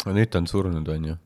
[0.04, 1.16] no nüüd ta on surnud, on ju.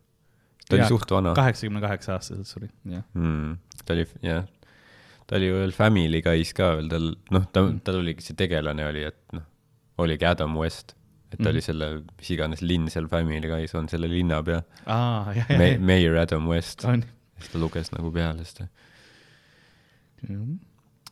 [0.68, 1.34] ta oli suht vana.
[1.38, 3.04] kaheksakümne kaheksa aastaselt suri, jah.
[3.14, 3.82] mm,.
[3.84, 4.46] ta oli, jah,
[5.26, 9.06] ta oli veel Family Guy's ka veel, tal, noh, ta, tal oligi see tegelane oli,
[9.10, 9.46] et noh,
[10.02, 10.96] oligi Adam West.
[11.32, 11.50] Et ta Mhm.
[11.52, 11.88] oli selle,
[12.18, 15.68] mis iganes linn seal Family Guy's on, selle linnapea aa, jah, Me,.
[15.72, 16.84] jah, Mayor Adam West.
[16.84, 17.04] on.
[17.38, 18.66] siis ta luges nagu peale seda.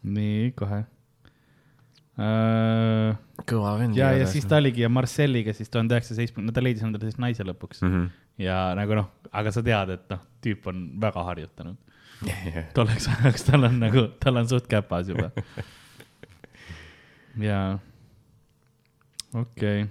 [0.05, 0.82] nii, kohe.
[2.19, 3.16] uh,.
[3.49, 3.97] kõva vend.
[3.97, 7.09] ja, ja siis ta oligi ja Marcelliga siis tuhande üheksasaja seitsmekümne, no ta leidis endale
[7.09, 7.89] siis naise lõpuks mm.
[7.93, 8.07] Mhm.
[8.07, 8.45] -hmm.
[8.45, 11.77] ja nagu noh, aga sa tead, et noh, tüüp on väga harjutanud.
[12.74, 15.28] tolleks ajaks tal on nagu, tal on suht käpas juba.
[17.49, 17.78] jaa,
[19.39, 19.85] okei,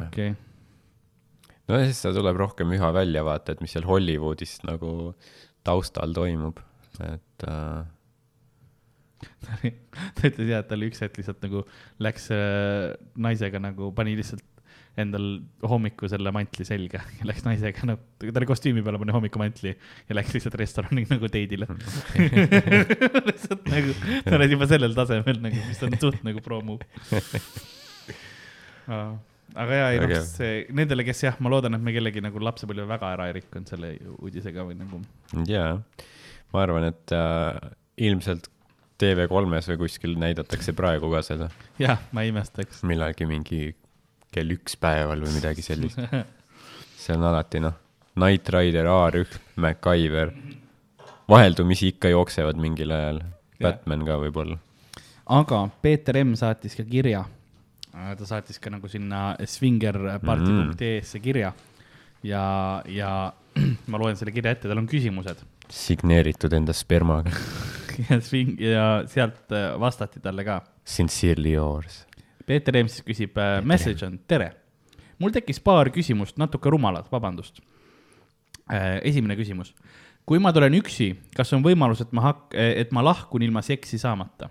[0.00, 0.34] okei.
[1.68, 5.14] no ja siis ta tuleb rohkem üha välja vaata, et mis seal Hollywoodis nagu
[5.66, 6.60] taustal toimub,
[7.04, 7.82] et äh,
[10.16, 11.64] ta ütles jah, et tal üks hetk lihtsalt nagu
[12.02, 14.46] läks äh, naisega nagu, pani lihtsalt
[14.98, 15.26] endal
[15.70, 20.18] hommiku selle mantli selga ja läks naisega nagu, ta oli kostüümi peale pani hommikumatli ja
[20.18, 21.68] läks lihtsalt restorani nagu teidile.
[23.30, 23.96] lihtsalt nagu,
[24.26, 26.86] sa oled juba sellel tasemel nagu, mis on suht nagu pro-move.
[29.54, 32.86] Aga ja, ei noh see nendele, kes jah, ma loodan, et me kellegi nagu lapsepõlve
[32.90, 35.02] väga ära ei rikkunud selle uudisega või nagu
[35.48, 35.76] jaa,
[36.54, 37.70] ma arvan, et äh,
[38.08, 38.50] ilmselt
[39.00, 41.48] TV3-s või kuskil näidatakse praegu ka seda,
[41.80, 42.82] jah, ma ei imestaks.
[42.86, 43.62] millalgi mingi
[44.34, 45.98] kell üks päeval või midagi sellist.
[47.00, 47.76] see on alati noh,
[48.14, 50.34] Knight Rider, A-rühm, MacGyver,
[51.30, 53.22] vaheldumisi ikka jooksevad mingil ajal,
[53.60, 54.58] Batman ka võib-olla.
[55.40, 57.24] aga Peeter M saatis ka kirja.
[57.92, 61.52] Ta saatis ka nagu sinna svingerparty.ee-sse kirja
[62.22, 62.44] ja,
[62.86, 63.32] ja
[63.90, 67.32] ma loen selle kirja ette, tal on küsimused signeeritud enda spermaga.
[68.08, 70.60] ja sving- ja sealt äh, vastati talle ka.
[70.84, 72.04] Sincerely yours.
[72.46, 74.50] Peeter M siis küsib, message on tere.
[75.20, 77.60] mul tekkis paar küsimust, natuke rumalad, vabandust.
[79.02, 79.74] esimene küsimus.
[80.26, 83.98] kui ma tulen üksi, kas on võimalus, et ma hak-, et ma lahkun ilma seksi
[83.98, 84.48] saamata?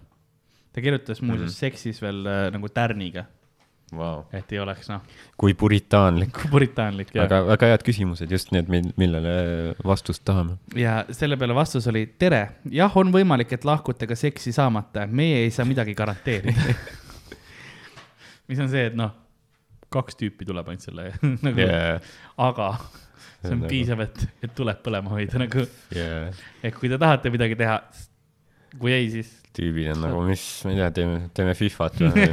[0.79, 1.59] Ta kirjutas muuseas mm -hmm.
[1.59, 3.25] seksis veel äh, nagu tärniga,
[3.89, 4.19] Wow.
[4.37, 5.01] et ei oleks noh,
[5.37, 9.31] kui puritaanlik, puritaanlik ja, väga, väga head küsimused, just need, millele
[9.85, 10.57] vastust tahame.
[10.77, 15.39] ja selle peale vastus oli tere, jah, on võimalik, et lahkute ka seksi saamata, meie
[15.43, 16.75] ei saa midagi garanteerida.
[18.47, 19.11] mis on see, et noh,
[19.89, 21.09] kaks tüüpi tuleb ainult selle
[21.47, 21.99] nagu Yeah.
[22.37, 22.69] aga
[23.41, 25.65] see on nagu- piisav, et, et tuleb põlema hoida nagu,
[25.95, 26.29] Yeah.
[26.63, 27.81] et kui te tahate midagi teha,
[28.77, 32.27] kui ei, siis tüübid on nagu, mis, ma ei tea, teeme, teeme Fifat või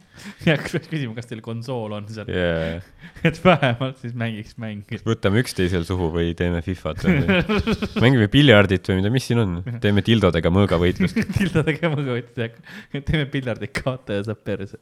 [0.46, 2.84] ja kas peaks küsima, kas teil konsool on seal, yeah..
[3.26, 5.00] et vähemalt siis mängiks mänge.
[5.06, 7.20] võtame üksteisel suhu või teeme Fifat või
[8.04, 11.20] mängime piljardit või mida, mis siin on, teeme tildodega mõõgavõitlust.
[11.38, 12.50] tildadega mõõgavõtja,
[12.96, 14.80] teeme piljardit, kaotaja saab perse.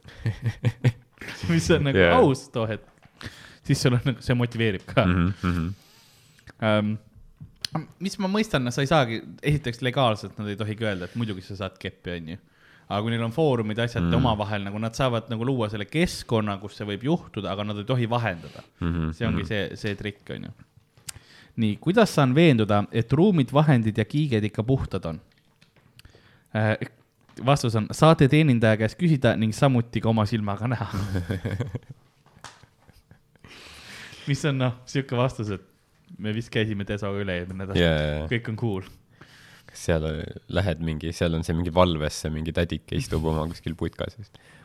[1.51, 2.17] mis on nagu yeah.
[2.19, 3.29] aus too hetk,
[3.67, 5.29] siis sul on nagu, see motiveerib ka mm.
[5.43, 5.69] -hmm.
[6.59, 6.97] Um,
[7.99, 11.57] mis ma mõistan, sa ei saagi, esiteks legaalselt nad ei tohigi öelda, et muidugi sa
[11.59, 12.37] saad keppi, onju.
[12.89, 14.17] aga kui neil on foorumid, asjad mm.
[14.17, 17.87] omavahel nagu nad saavad nagu luua selle keskkonna, kus see võib juhtuda, aga nad ei
[17.89, 18.91] tohi vahendada mm.
[18.93, 19.13] -hmm.
[19.13, 20.53] see ongi see, see trikk, onju.
[21.61, 25.21] nii, kuidas saan veenduda, et ruumid, vahendid ja kiiged ikka puhtad on?
[27.45, 30.87] vastus on, saate teenindaja käest küsida ning samuti ka oma silmaga näha.
[34.29, 35.68] mis on noh, sihuke vastus, et
[36.17, 38.23] me vist käisime Desoga üle eelmine nädal yeah..
[38.31, 38.87] kõik on cool.
[39.73, 40.05] seal
[40.49, 44.17] lähed mingi, seal on see mingi valvesse mingi tädike istub oma kuskil putkas.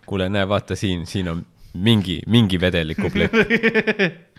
[0.08, 1.44] kuule, näe, vaata siin, siin on
[1.74, 3.34] mingi, mingi vedelikuplekk.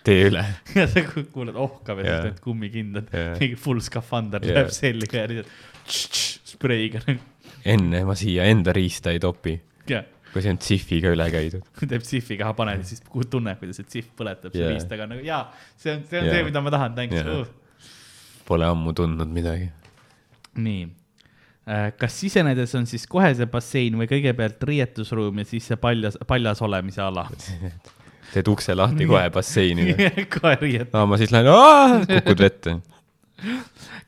[0.06, 0.44] tee üle.
[0.78, 2.02] ja sa ku- kuuled ja Jaa.
[2.06, 3.38] siis need kummikindad Jaa.
[3.40, 4.60] mingi full skafander Jaa.
[4.60, 7.02] läheb selga ja lihtsalt spreiga.
[7.66, 9.58] enne ma siia enda riista ei topi,
[9.90, 10.04] ja
[10.36, 11.64] kui see on Zifiga üle käidud.
[11.92, 14.74] teeb Zifiga paned ja siis tunneb, kuidas see Zif põletab seal Jaa.
[14.74, 15.46] riistaga nagu jaa,
[15.80, 16.36] see on, see on Jaa.
[16.36, 17.40] see, mida ma tahan, thanks Jaa.
[17.40, 18.42] uh..
[18.46, 19.70] Pole ammu tundnud midagi.
[20.66, 20.84] nii,
[22.02, 26.62] kas sisenedes on siis kohe see bassein või kõigepealt riietusruum ja siis see paljas, paljas
[26.68, 27.26] olemise ala?
[28.34, 29.96] teed ukse lahti kohe basseini.
[30.36, 32.76] kohe riietus, aa, ma siis lähen, kukud vette.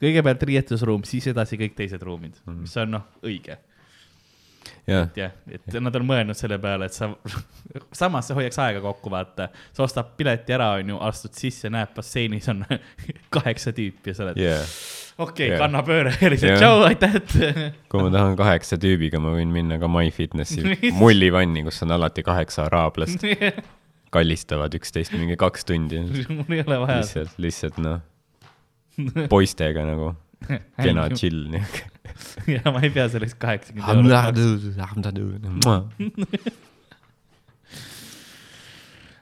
[0.04, 3.62] kõigepealt riietusruum, siis edasi kõik teised ruumid, mis on noh, õige
[4.88, 7.10] jah, jah, et nad on mõelnud selle peale, et sa,
[8.02, 9.50] samas see hoiaks aega kokku, vaata.
[9.76, 12.64] sa ostad pileti ära, onju, astud sisse, näed basseinis on
[13.36, 14.76] kaheksa tüüpi ja sa oled jah.
[15.18, 15.64] okei okay, Jah.
[15.66, 17.36] kannapööre lihtsalt tšau, aitäh, et.
[17.92, 22.68] kui ma tahan kaheksa tüübiga, ma võin minna ka MyFitnessi mullivanni, kus on alati kaheksa
[22.70, 23.26] araablast,
[24.16, 26.00] kallistavad üksteist mingi kaks tundi.
[26.32, 27.02] mul ei ole vaja.
[27.04, 28.00] lihtsalt, lihtsalt noh,
[29.30, 30.16] poistega nagu
[30.86, 31.84] kena chill niuke.
[32.56, 34.38] ja ma ei pea selleks kaheksakümmend eurot.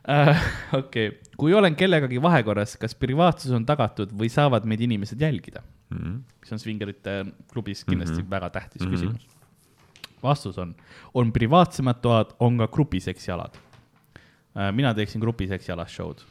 [0.06, 0.38] Äh,
[0.78, 5.64] okei, kui olen kellegagi vahekorras, kas privaatsus on tagatud või saavad meid inimesed jälgida?
[5.90, 6.20] Mhm.
[6.42, 7.16] mis on Svingerite
[7.54, 8.22] klubis kindlasti mm.
[8.26, 8.30] -hmm.
[8.30, 8.88] väga tähtis mm.
[8.88, 8.92] -hmm.
[8.92, 9.28] küsimus.
[10.24, 10.76] vastus on,
[11.14, 13.58] on privaatsemad toad, on ka grupiseksialad.
[14.72, 16.22] mina teeksin grupiseksialas show'd,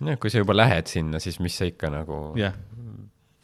[0.00, 2.54] noh, kui sa juba lähed sinna, siis mis sa ikka nagu jah,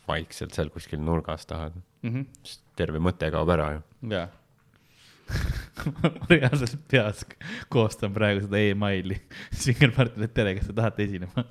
[0.09, 1.77] vaikselt seal kuskil nurgas tahad.
[2.03, 2.25] Mhm.
[2.77, 3.83] terve mõte kaob ära ju.
[4.11, 4.29] jaa.
[5.87, 7.21] ma reaalselt peas
[7.73, 9.17] koostan praegu seda emaili
[9.63, 11.45] Svingerpartile, et tere, kas te tahate esinema?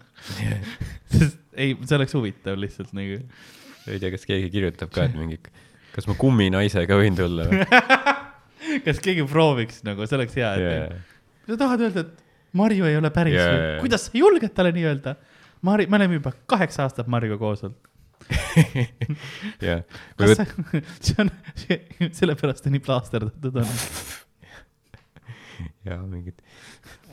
[1.13, 3.21] sest ei, see oleks huvitav lihtsalt nagu.
[3.87, 5.39] ei tea, kas keegi kirjutab ka, et mingi,
[5.95, 7.63] kas ma kumminaisega võin tulla või?
[8.85, 11.55] kas keegi prooviks nagu, see oleks hea, et Yeah.
[11.55, 12.27] sa tahad öelda, et
[12.59, 15.15] Marju ei ole päris yeah, kuidas sa julged talle nii öelda?
[15.65, 17.90] Mari, me oleme juba kaheksa aastat Marjuga koos olnud.
[19.67, 19.83] jah,
[21.05, 21.31] see on,
[22.11, 23.73] sellepärast ta nii plaasterdatud on.
[25.87, 26.41] ja mingid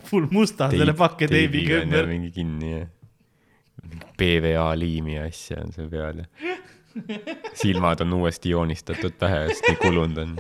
[0.09, 2.09] full musta selle pakke teibiga ümber.
[2.11, 2.85] mingi kinni ja
[3.85, 6.57] mingi PVA liimi asja on seal peal ja
[7.55, 10.39] silmad on uuesti joonistatud pähe, sest nii kulunud on.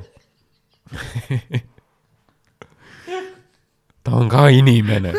[4.05, 5.12] ta on ka inimene.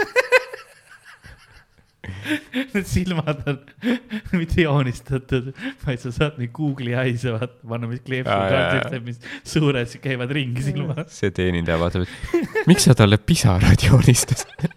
[2.73, 3.60] Need silmad on
[4.40, 5.52] mitte joonistatud,
[5.86, 11.06] vaid sa saad neid Google'i eyes'e vaata, panna mis ka, mis suured käivad ringi silmad.
[11.14, 14.69] see teenindaja vaatab, et miks sa talle pisarad joonistasid?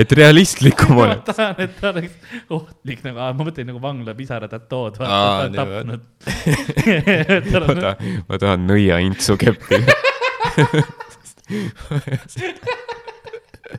[0.00, 1.24] et realistlikum ma oleks.
[1.30, 2.14] tahan, et ta oleks
[2.54, 6.02] ohtlik nagu, ma mõtlen nagu vanglapisara tatood, Aa, vaata, ta on tapnud.
[7.66, 7.96] ma tahan,
[8.28, 9.98] ma tahan nõiaintsu keppida.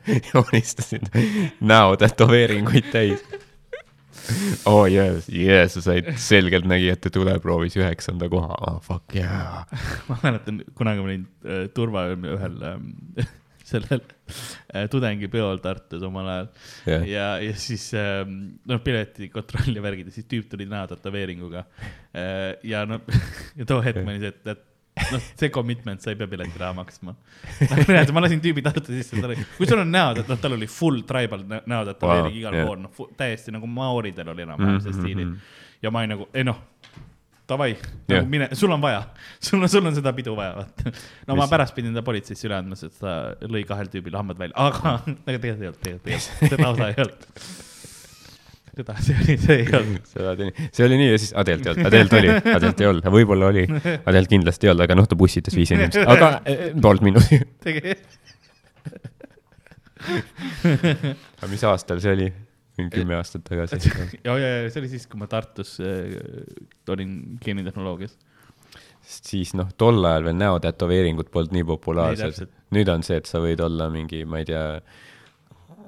[0.30, 1.08] joonistasin
[1.60, 3.24] näo tätoveeringuid täis.
[4.66, 9.64] oo oh, jee, jee, sa said selgeltnägijate tuleproovis üheksanda koha oh,, fuck yeah.
[10.08, 12.90] ma mäletan, kunagi ma olin äh, turvaööl ühel ähm,
[13.72, 14.02] sellel
[14.74, 16.50] äh, tudengipeol Tartus omal ajal
[16.86, 17.06] Jah.
[17.08, 18.36] ja, ja siis ähm,
[18.68, 22.60] noh, piletikontroll ja värgid ja siis tüüp tuli näo tätoveeringuga äh,.
[22.68, 23.02] ja noh,
[23.58, 24.68] ja too hetk ma olin see, et, et
[25.12, 27.14] noh, see commitment, sa ei pea piletiraha maksma.
[28.12, 29.16] ma lasin tüübi tartu sisse,
[29.56, 32.58] kui sul on näod, et noh, tal oli full tribal nä- näo tätoveering Wow, igal
[32.60, 32.66] jah.
[32.68, 35.38] pool, noh täiesti nagu maooridel oli enam-vähem see Mhm, stiili mhm..
[35.82, 36.60] ja ma olin nagu, ei noh,
[37.48, 38.20] davai Jah.
[38.20, 39.02] nagu mine, sul on vaja,
[39.40, 40.92] sul on, sul on seda pidu vaja, vaata.
[41.26, 43.16] no ma Mis- pärast pidin ta politseisse üle andma, sest ta
[43.48, 46.88] lõi kahel tüübil hambad välja, aga aga tegelikult ei olnud, tegelikult ei olnud, seda osa
[46.92, 47.28] ei olnud.
[48.76, 50.12] seda, see oli, see ei olnud.
[50.22, 52.44] oli nii, see oli nii ja siis, aga tegelikult ei olnud, aga tegelikult oli, aga
[52.44, 55.74] tegelikult ei olnud, võib-olla oli, aga tegelikult kindlasti ei olnud, aga noh, ta bussitas viis
[55.74, 57.44] inimest, aga eh, poolt minutit.
[57.66, 58.18] tegelikult,
[61.38, 62.32] aga mis aastal see oli?
[62.80, 63.92] mingi kümme aastat tagasi.
[64.24, 66.16] ja, ja, ja see oli siis, kui ma Tartus äh,
[66.88, 68.16] olin geenitehnoloogias.
[69.04, 73.40] sest siis noh, tol ajal veel näotätoveeringud polnud nii populaarsed nüüd on see, et sa
[73.42, 74.64] võid olla mingi, ma ei tea,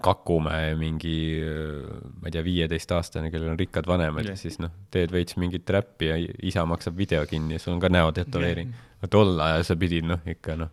[0.05, 1.41] Kakumäe mingi,
[2.21, 4.41] ma ei tea, viieteistaastane, kellel on rikkad vanemad ja Jah.
[4.41, 7.89] siis noh, teed veits mingit räppi ja isa maksab video kinni ja sul on ka
[7.93, 8.75] näotätoveering.
[8.99, 10.73] aga tol ajal sa pidid noh, ikka noh,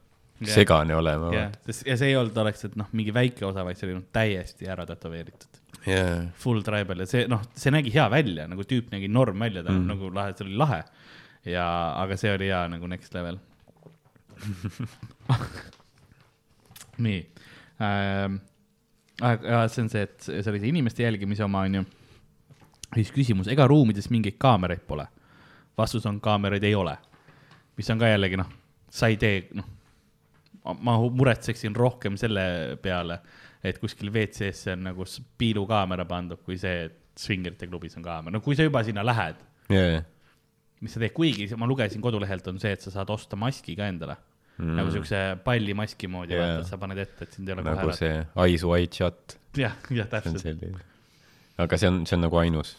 [0.50, 1.32] segane olema.
[1.66, 4.08] sest ja see ei olnud oleks, et noh, mingi väike osa, vaid see oli noh,
[4.14, 5.62] täiesti ära tätoveeritud.
[5.88, 9.64] jaa, Full tribal ja see noh, see nägi hea välja, nagu tüüp nägi norm välja,
[9.66, 9.88] ta mm.
[9.94, 10.84] nagu lahe, see oli lahe.
[11.48, 11.66] ja,
[12.02, 13.40] aga see oli hea nagu next level.
[17.06, 17.20] nii
[17.82, 18.42] ähm,.
[19.22, 21.84] See on see, et see oli see inimeste jälgimise oma, onju.
[22.96, 25.08] siis küsimus, ega ruumides mingeid kaameraid pole?
[25.78, 26.98] vastus on, kaameraid ei ole.
[27.78, 28.50] mis on ka jällegi noh,
[28.92, 29.68] sa ei tee, noh,
[30.84, 33.22] ma muretseksin rohkem selle peale,
[33.64, 35.06] et kuskil WC-sse on nagu
[35.38, 39.40] piilukaamera pandud, kui see, et svingerite klubis on kaamera, no kui sa juba sinna lähed,
[39.72, 40.02] jaa,
[40.82, 43.88] mis sa teed, kuigi ma lugesin kodulehelt on see, et sa saad osta maski ka
[43.92, 44.18] endale
[44.58, 44.76] mm..
[44.80, 47.82] nagu siukse pallimaski moodi yeah., vaata, et sa paned ette, et sind ei ole nagu
[47.82, 48.00] kohe ära.
[48.00, 50.64] see Eyes Wide Shut, jah, jah, täpselt.
[51.62, 52.76] aga see on, see on nagu ainus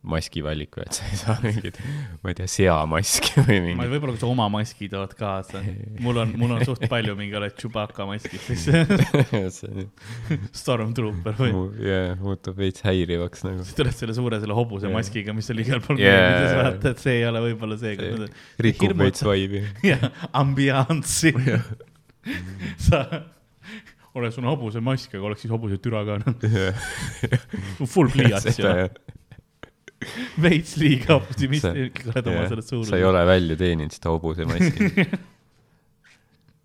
[0.00, 1.76] maski valik või, et sa ei saa mingit,
[2.22, 3.90] ma ei tea, seamaski või ma mingit.
[3.92, 5.60] võib-olla, kui sa oma maski tood kaasa,
[6.00, 9.60] mul on, mul on suht palju mingi oled Chewbacca maskid, siis
[10.62, 11.52] Stormtrooper või
[11.84, 13.66] jah, muutub veits häirivaks nagu.
[13.66, 14.96] siis tuled selle suure selle hobuse Jaa.
[14.96, 16.16] maskiga, mis oli igal pool Jaa.
[16.16, 18.32] meemides, vaata, et see ei ole võib-olla see.
[18.64, 19.66] rikub veits vibe'i.
[19.92, 21.36] jah, ambianssi.
[22.88, 23.04] sa
[24.16, 28.88] oleks sul hobuse mask, aga oleks siis hobuse türa ka, noh, full pliiats ja
[30.44, 34.80] veits liiga optimistlik oled oma sellest sa ei ole välja teeninud seda hobuse maski.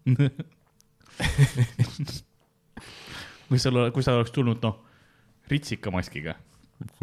[3.49, 4.75] kui sul, kui sa oleks tulnud, noh,
[5.51, 6.33] ritsika maskiga,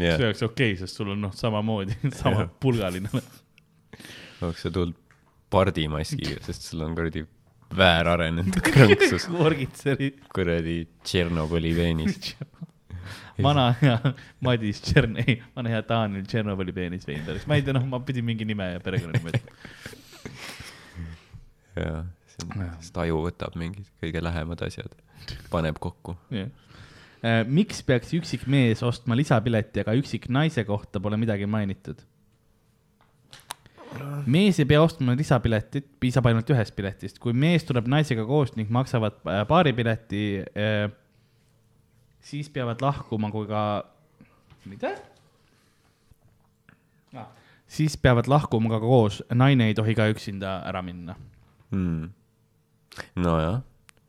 [0.01, 2.51] jah see, oleks okei okay,, sest sul on noh, samamoodi, sama Jah.
[2.61, 3.09] pulgaline.
[4.43, 4.97] oleks sa tulnud
[5.53, 7.23] pardimaskiga, sest sul on kuradi
[7.77, 9.25] väärarenenud krõnksus,
[10.33, 12.35] kuradi Tšernobõli veenis.
[13.43, 13.99] Vana hea
[14.45, 18.03] Madis Tšern-, ei, vana hea Daniel Tšernobõli peenis veinud oleks, ma ei tea, noh, ma
[18.07, 19.57] pidin mingi nime ja perekonnanime ütlema.
[21.83, 22.03] jaa,
[22.37, 24.95] sest aju võtab mingid kõige lähemad asjad,
[25.53, 26.17] paneb kokku.
[26.35, 26.51] jah,
[27.49, 32.03] miks peaks üksik mees ostma lisapileti, aga üksik naise kohta pole midagi mainitud?
[34.27, 37.19] mees ei pea ostma lisapiletit, piisab ainult ühest piletist.
[37.23, 40.23] kui mees tuleb naisega koos ning maksavad äh, paaripileti,
[40.57, 40.87] äh,
[42.23, 43.63] siis peavad lahkuma, kui ka,
[44.71, 44.95] mida?
[47.17, 47.29] Ah,
[47.67, 51.17] siis peavad lahkuma ka koos, naine ei tohi ka üksinda ära minna
[51.71, 52.09] hmm..
[53.21, 53.61] nojah.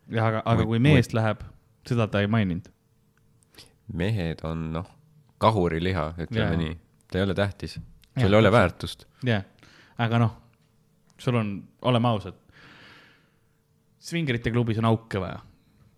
[0.07, 1.19] jah, aga, aga kui mees või...
[1.19, 1.47] läheb,
[1.87, 2.69] seda ta ei maininud.
[3.93, 4.93] mehed on, noh,
[5.43, 6.61] kahuriliha, ütleme yeah.
[6.61, 6.77] nii,
[7.11, 7.79] ta ei ole tähtis,
[8.15, 9.07] sul ei ole väärtust.
[9.23, 9.49] jah yeah
[10.01, 10.35] aga noh,
[11.19, 11.49] sul on,
[11.89, 12.37] oleme ausad,
[14.03, 15.39] svingerite klubis on auke vaja,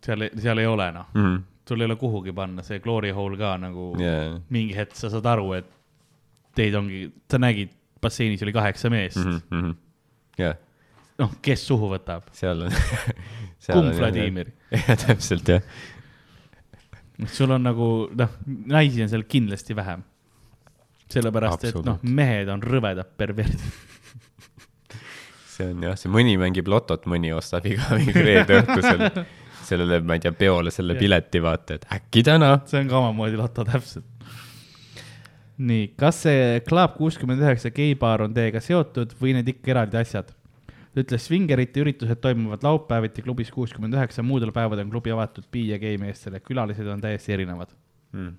[0.05, 1.43] seal, seal ei ole noh mm.
[1.67, 4.37] Sul ei ole kuhugi panna see glory hole ka nagu yeah.
[4.53, 5.71] mingi hetk sa saad aru, et
[6.55, 9.41] teid ongi, sa nägid, basseinis oli kaheksa meest mm.
[9.51, 9.75] -hmm.
[10.39, 10.57] Yeah.
[11.19, 12.29] noh, kes suhu võtab?
[12.35, 12.71] seal on
[13.73, 14.51] kumb Vladimir?
[14.71, 15.61] jah, täpselt jah.
[17.27, 20.03] sul on nagu noh, naisi on seal kindlasti vähem
[21.09, 23.61] sellepärast, et noh, mehed on rõvedad perverdid
[25.55, 29.09] see on jah, see mõni mängib lotot, mõni ostab iga mingi reede õhtusel
[29.67, 32.55] sellele, ma ei tea, peole selle pileti, vaata, et äkki täna.
[32.69, 34.07] see on ka omamoodi loto, täpselt.
[35.57, 40.33] nii, kas see Club kuuskümmend üheksa geibaar on teiega seotud või need ikka eraldi asjad?
[40.95, 45.67] ta ütles, Svingerite üritused toimuvad laupäeviti klubis kuuskümmend üheksa, muudel päevadel on klubi avatud bi-
[45.73, 47.73] ja geimeestele, külalised on täiesti erinevad
[48.15, 48.35] hmm..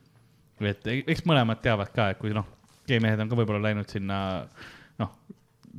[0.64, 2.48] et eks mõlemad teavad ka, et kui noh,
[2.88, 4.18] G-mehed on ka võib-olla läinud sinna
[5.02, 5.12] noh,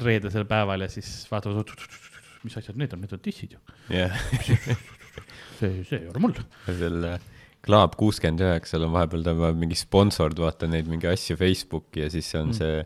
[0.04, 1.74] reedesel päeval ja siis vaatavad,
[2.44, 4.14] mis asjad need on, need on dissid ju yeah.
[5.60, 6.38] see, see ei ole mul.
[6.68, 7.18] selle
[7.68, 12.30] Club kuuskümmend üheksal on vahepeal tõmbab mingi sponsord, vaata neid mingi asju Facebooki ja siis
[12.40, 12.58] on mm.
[12.60, 12.84] see,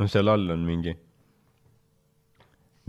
[0.00, 0.94] noh, seal all on mingi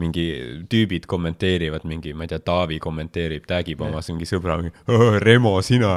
[0.01, 0.25] mingi
[0.71, 4.57] tüübid kommenteerivad mingi, ma ei tea, Taavi kommenteerib, tagib oma mingi sõbra,
[5.21, 5.93] Remo, sina!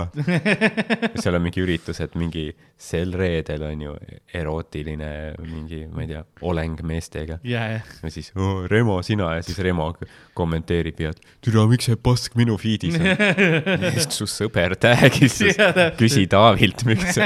[1.22, 2.48] Seal on mingi üritus, et mingi
[2.81, 3.94] sel reedel on ju
[4.35, 5.10] erootiline
[5.44, 7.39] mingi, ma ei tea, oleng meestega.
[7.47, 7.78] Yeah,.
[7.78, 7.94] Yeah.
[8.05, 8.32] ja siis
[8.70, 9.35] Remo, sina!
[9.39, 9.90] Ja siis Remo
[10.36, 11.14] kommenteerib ja
[11.44, 13.09] türa, miks see pask minu feed'is on?
[13.97, 15.40] Sest su sõber tag'is
[16.01, 17.18] küsi Taavilt, miks,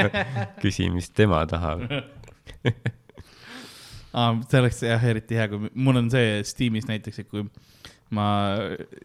[0.63, 1.85] küsi, mis tema tahab
[4.11, 7.45] see oleks jah eriti hea, kui mul on see Steamis näiteks, et kui
[8.15, 8.25] ma,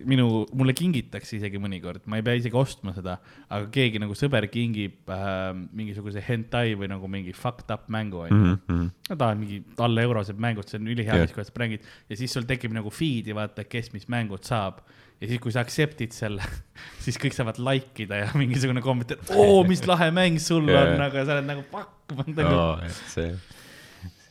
[0.08, 3.18] minu, mulle kingitakse isegi mõnikord, ma ei pea isegi ostma seda,
[3.52, 8.40] aga keegi nagu sõber kingib äh, mingisuguse hentai või nagu mingi fucked up mängu onju
[8.40, 8.90] mm -hmm..
[9.10, 12.16] no ta on mingi alla eurosed mängud, see on ülihea yeah., kuidas sa mängid ja
[12.16, 14.80] siis sul tekib nagu feed'i vaata, kes mis mängud saab
[15.20, 16.42] ja siis, kui sa accept'id selle,
[17.04, 21.26] siis kõik saavad like ida ja mingisugune kommentaar, oo, mis lahe mäng sul on, aga
[21.26, 21.92] sa oled nagu fuck.
[22.26, 22.54] Nagu...
[22.54, 23.32] Oh, see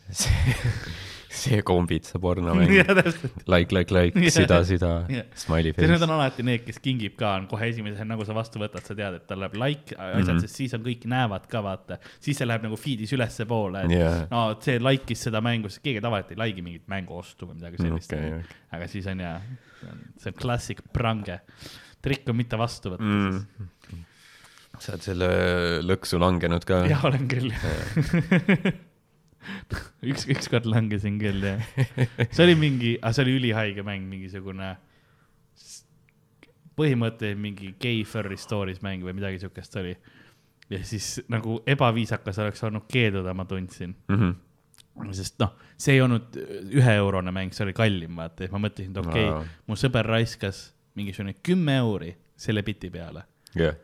[0.23, 0.55] see,
[1.33, 2.69] see kombitsa pornomäng.
[3.47, 4.91] like, like, like, sida, sida,
[5.35, 5.87] smiley face.
[5.89, 8.95] Need on alati need, kes kingib ka, on kohe esimese, nagu sa vastu võtad, sa
[8.97, 10.43] tead, et tal läheb like asjad mm, -hmm.
[10.45, 11.99] sest siis on kõik näevad ka, vaata.
[12.19, 14.23] siis see läheb nagu feed'is ülespoole, et yeah.
[14.31, 17.81] no see like'is seda mängu, sest keegi tavaliselt ei like'i mingit mängu ostu või midagi
[17.81, 18.39] sellist okay,.
[18.39, 18.63] Okay.
[18.77, 19.35] aga siis on ja,
[20.17, 21.39] see on klassik prange.
[22.03, 24.09] trikk on mitte vastu võtta mm
[24.81, 25.27] sa oled selle
[25.85, 26.81] lõksu langenud ka?
[26.89, 27.53] jah, olen küll
[30.11, 31.61] üks, ükskord langesin küll, jah.
[32.29, 34.73] see oli mingi, aga see oli ülihaige mäng, mingisugune
[36.77, 39.93] põhimõtteliselt mingi gay furry stories mäng või midagi siukest oli.
[40.71, 44.15] ja siis nagu ebaviisakas oleks olnud keelduda, ma tundsin mm.
[44.15, 45.13] -hmm.
[45.13, 46.37] sest noh, see ei olnud
[46.73, 50.07] üheeurone mäng, see oli kallim, vaata, ja ma mõtlesin, et okei okay, no., mu sõber
[50.07, 53.23] raiskas mingisugune kümme euri selle biti peale
[53.57, 53.75] yeah..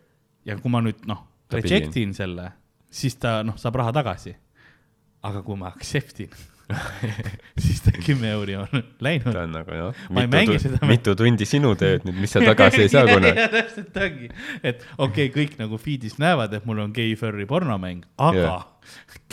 [0.46, 2.52] ja kui ma nüüd noh, reject in selle,
[2.90, 4.34] siis ta noh, saab raha tagasi
[5.28, 6.34] aga kui ma accept in
[7.64, 9.32] siis ta kümme euri on läinud.
[9.34, 13.08] ta on nagu jah, mitu, mitu tundi sinu tööd nüüd, mis sa tagasi ei saa
[13.10, 14.30] kunagi täpselt ongi,
[14.62, 18.68] et okei okay,, kõik nagu feed'is näevad, et mul on gei furry pornomäng, aga yeah.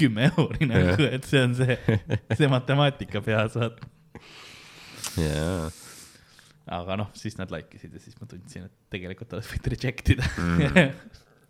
[0.00, 1.76] kümme euri nagu yeah., et see on see,
[2.32, 3.92] see matemaatika peas, vaata
[5.20, 5.68] yeah..
[6.78, 10.14] aga noh, siis nad like isid ja siis ma tundsin, et tegelikult oleks võinud reject
[10.16, 10.88] ida mm.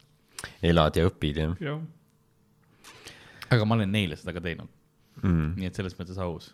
[0.73, 1.79] elad ja õpid, jah ja
[3.55, 4.71] aga ma olen neile seda ka teinud.
[5.23, 5.55] Mm..
[5.57, 6.51] nii et selles mõttes aus.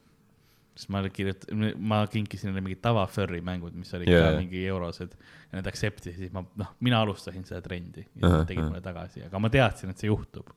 [0.77, 4.31] sest ma kirjut-, ma kinkisin neile mingid tava furry mängud, mis olid yeah.
[4.31, 5.17] ka mingi eurosed.
[5.51, 8.65] Ja need accept isid, siis ma, noh, mina alustasin seda trendi ja uh -huh, tegid
[8.65, 10.49] mulle tagasi, aga ma teadsin, et see juhtub.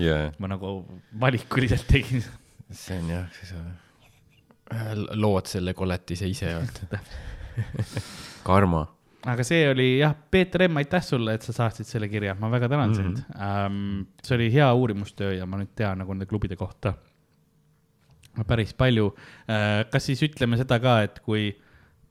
[0.00, 0.32] Yeah..
[0.38, 0.78] ma nagu
[1.20, 2.24] valikuliselt tegin.
[2.70, 3.52] see on jah, siis
[4.72, 7.02] äh, lood selle koletise ise, vaata
[8.48, 8.86] karma
[9.26, 12.68] aga see oli jah, Peeter M, aitäh sulle, et sa saatsid selle kirja, ma väga
[12.68, 13.02] tänan mm -hmm.
[13.02, 14.06] sind ähm,.
[14.22, 16.94] see oli hea uurimustöö ja ma nüüd tean nagu nende klubide kohta
[18.46, 19.14] päris palju
[19.48, 19.90] äh,.
[19.90, 21.52] kas siis ütleme seda ka, et kui,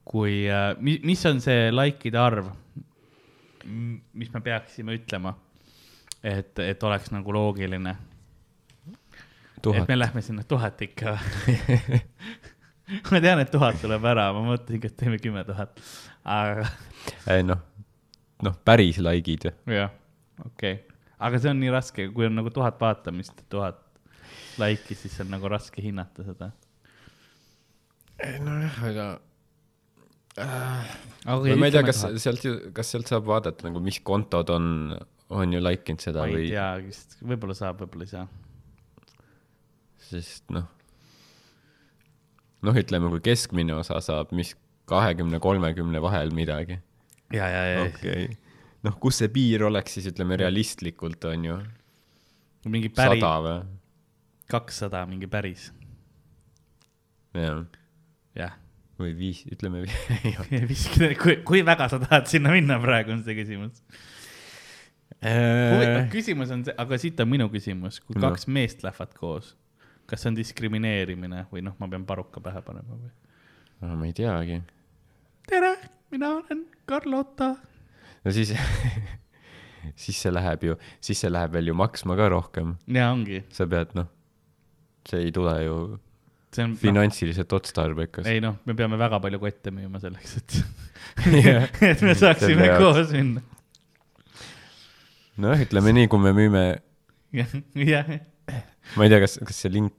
[0.06, 2.54] kui äh,, mis on see likeide arv
[4.14, 5.34] mis me peaksime ütlema,
[6.24, 7.96] et, et oleks nagu loogiline.
[9.62, 11.18] et me, lähme sinna tuhat ikka
[13.12, 15.82] ma tean, et tuhat tuleb ära, ma mõtlesin, et teeme kümme tuhat,
[16.28, 16.68] aga
[17.34, 17.62] ei noh,
[18.46, 19.54] noh, päris likeid ju.
[19.78, 19.94] jah,
[20.46, 23.82] okei okay., aga see on nii raske, kui on nagu tuhat vaatamist, tuhat
[24.62, 26.52] laiki, siis on nagu raske hinnata seda.
[28.42, 29.08] nojah, aga
[30.38, 34.66] okay, ma ei tea, kas sealt ju, kas sealt saab vaadata nagu, mis kontod on,
[35.32, 38.28] on ju like inud seda ma ei või, tea, vist võib-olla saab, võib-olla ei saa.
[40.10, 40.68] sest noh,
[42.66, 44.54] noh, ütleme, kui keskmine osa saab, mis
[44.90, 46.80] kahekümne, kolmekümne vahel midagi,
[47.34, 48.40] ja, ja, ja okei okay..
[48.86, 51.60] noh, kus see piir oleks siis, ütleme realistlikult on ju,
[52.72, 53.60] mingi päris, sada või?
[54.52, 55.70] kakssada, mingi päris,
[57.38, 57.64] jah,
[58.38, 58.58] jah.
[59.02, 59.86] või viis, ütleme
[60.72, 63.82] viskida, kui, kui väga sa tahad sinna minna praegu, on see küsimus.
[65.22, 68.30] huvitav küsimus on see, aga siit on minu küsimus, kui No.
[68.30, 69.56] kaks meest lähevad koos,
[70.12, 73.12] kas see on diskrimineerimine või noh, ma pean paruka pähe panema või?
[73.82, 73.96] no,.
[73.96, 74.60] ma ei teagi.
[75.48, 75.74] tere,
[76.12, 77.54] mina olen Carlota.
[78.26, 78.54] no siis,
[80.04, 83.70] siis see läheb ju, siis see läheb veel ju maksma ka rohkem, ja ongi, sa
[83.72, 84.12] pead noh,
[85.08, 85.78] see ei tule ju
[86.52, 88.28] see on no,, finantsiliselt otstarbekas.
[88.28, 90.60] ei noh, me peame väga palju kotte müüma selleks, et
[91.46, 91.68] Jah.
[91.92, 93.44] et me saaksime koos minna.
[95.42, 96.66] noh, ütleme nii, kui me müüme,
[97.36, 98.12] jah, jah,
[98.98, 99.96] ma ei tea, kas, kas see link,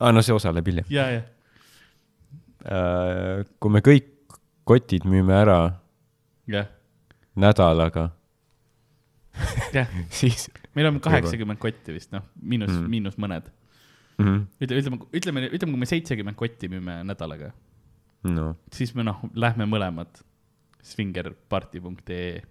[0.00, 1.22] aa no see osaleb hiljem ja, ja,
[2.66, 3.44] uh,.
[3.60, 4.12] kui me kõik
[4.66, 5.58] kotid müüme ära
[6.50, 6.68] jah,
[7.38, 8.08] nädalaga,
[9.74, 12.82] jah, siis meil on kaheksakümmend kotti vist noh, miinus Mm.
[12.82, 13.52] mm., miinus mõned.
[14.18, 14.42] mm -hmm.
[14.60, 17.52] ütleme, ütleme, ütleme, ütleme, kui me seitsekümmend kotti müüme nädalaga,
[18.24, 20.22] no siis me noh, lähme mõlemad
[20.82, 22.42] svingerparty.ee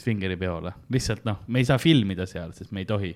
[0.00, 3.10] Svingeri peole, lihtsalt noh, me ei saa filmida seal, sest me ei tohi.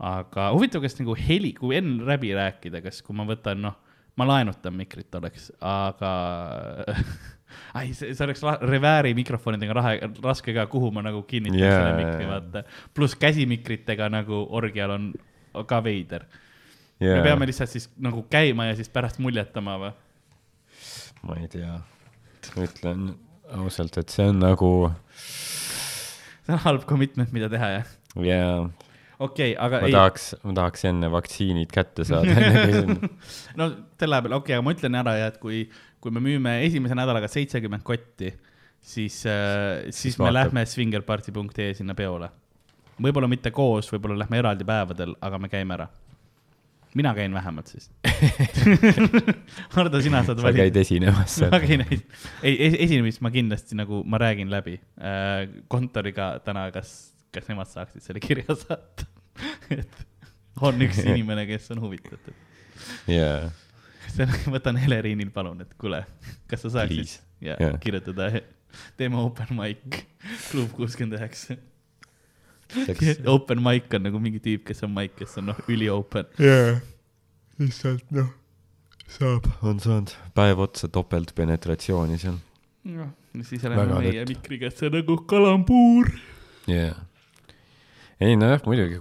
[0.00, 3.76] Aga huvitav, kas nagu heli, kui enne läbi rääkida, kas, kui ma võtan noh,
[4.18, 6.12] ma laenutan mikrit oleks, aga
[7.78, 11.96] ai, see, see oleks revääri mikrofonidega rahe, raske ka, kuhu ma nagu kinnitan yeah, selle
[11.98, 12.64] mikri, vaata.
[12.96, 15.10] pluss käsimikritega nagu orgial on
[15.68, 17.12] ka veider yeah..
[17.12, 17.18] yeah.
[17.20, 19.94] me peame lihtsalt siis nagu käima ja siis pärast muljetama või?
[21.26, 21.74] ma ei tea,
[22.56, 23.12] ütlen
[23.60, 24.70] ausalt, et see on nagu
[26.46, 27.90] see on halb commitment, mida teha, jah?
[28.26, 28.54] jaa,
[29.20, 32.34] okei okay,, aga ma ei, tahaks, ma tahaks enne vaktsiinid kätte saada,
[33.60, 33.70] no
[34.00, 35.64] selle peale, okei okay,, aga ma ütlen ära ja et kui,
[36.00, 38.32] kui me müüme esimese nädalaga seitsekümmend kotti,
[38.80, 42.30] siis äh,, siis, siis me lähme svingerparty.ee sinna peole.
[43.00, 45.88] võib-olla mitte koos, võib-olla lähme eraldi päevadel, aga me käime ära.
[46.94, 47.90] mina käin vähemalt siis.
[49.76, 51.60] Hardo, sina saad sa käid esinemas seal ma.
[51.60, 51.84] käin,
[52.42, 52.56] ei,
[52.86, 58.20] esinemist ma kindlasti nagu, ma räägin läbi äh, kontoriga täna, kas, kas nemad saaksid selle
[58.22, 59.06] kirja saata.
[59.76, 60.06] et
[60.60, 62.34] on üks inimene, kes on huvitatud.
[63.10, 63.50] jaa,
[64.54, 66.02] võtan Helerinil palun, et kuule,
[66.50, 67.76] kas sa saaksid ja Jaa.
[67.80, 68.30] kirjutada,
[68.98, 70.02] teeme open mic,
[70.50, 71.56] klub kuuskümmend üheksa.
[72.70, 76.28] Läks- Open mic on nagu mingi tüüp, kes on mic, kes on noh, üli-open.
[76.38, 76.76] jaa,
[77.58, 78.28] lihtsalt noh,
[79.10, 82.36] saab, on saanud päev otsa topeltpenetratsiooni seal.
[82.94, 83.08] noh,
[83.46, 86.12] siis oleme meie mikriga, et see on nagu kalambuur.
[86.70, 86.94] jaa.
[88.20, 89.00] Ei nojah, muidugi,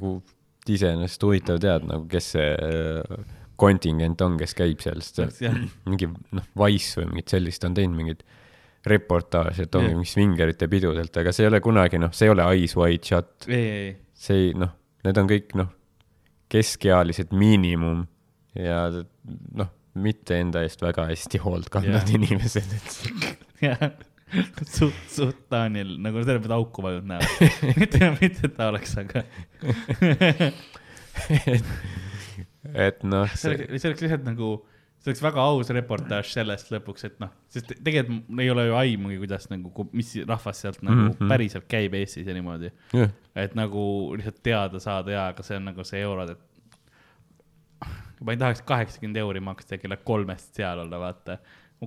[0.70, 3.24] iseenesest huvitav teada nagu, kes see äh,
[3.60, 5.42] kontingent on, kes käib seal, sest
[5.90, 8.24] mingi noh, Wise või mingit sellist on teinud mingit
[8.88, 12.46] reportaaži, et ongi mingi svingerite pidudelt, aga see ei ole kunagi noh, see ei ole
[12.54, 14.72] Eyes Wide Shut, see ei noh,
[15.08, 15.74] need on kõik noh,
[16.50, 18.06] keskealised miinimum
[18.58, 18.86] ja
[19.60, 22.88] noh, mitte enda eest väga hästi hoolt kandvad inimesed, et
[24.78, 27.22] suht, suht Daniel nagu selle pealt auku vajunud näo.
[27.82, 29.24] mitte, mitte et ta oleks, aga
[32.88, 34.52] et noh, see oleks, see oleks lihtsalt nagu,
[35.00, 39.18] see oleks väga aus reportaaž sellest lõpuks, et noh, sest tegelikult ei ole ju aimugi,
[39.24, 41.16] kuidas nagu, mis rahvas sealt nagu mm.
[41.16, 41.34] -hmm.
[41.34, 42.70] päriselt käib Eestis ja niimoodi.
[42.94, 43.82] jah, et nagu
[44.18, 46.42] lihtsalt teada saada ja, aga see on nagu see eurod, et
[48.26, 51.38] ma ei tahaks kaheksakümmend euri maksta ja kella kolmest seal olla, vaata.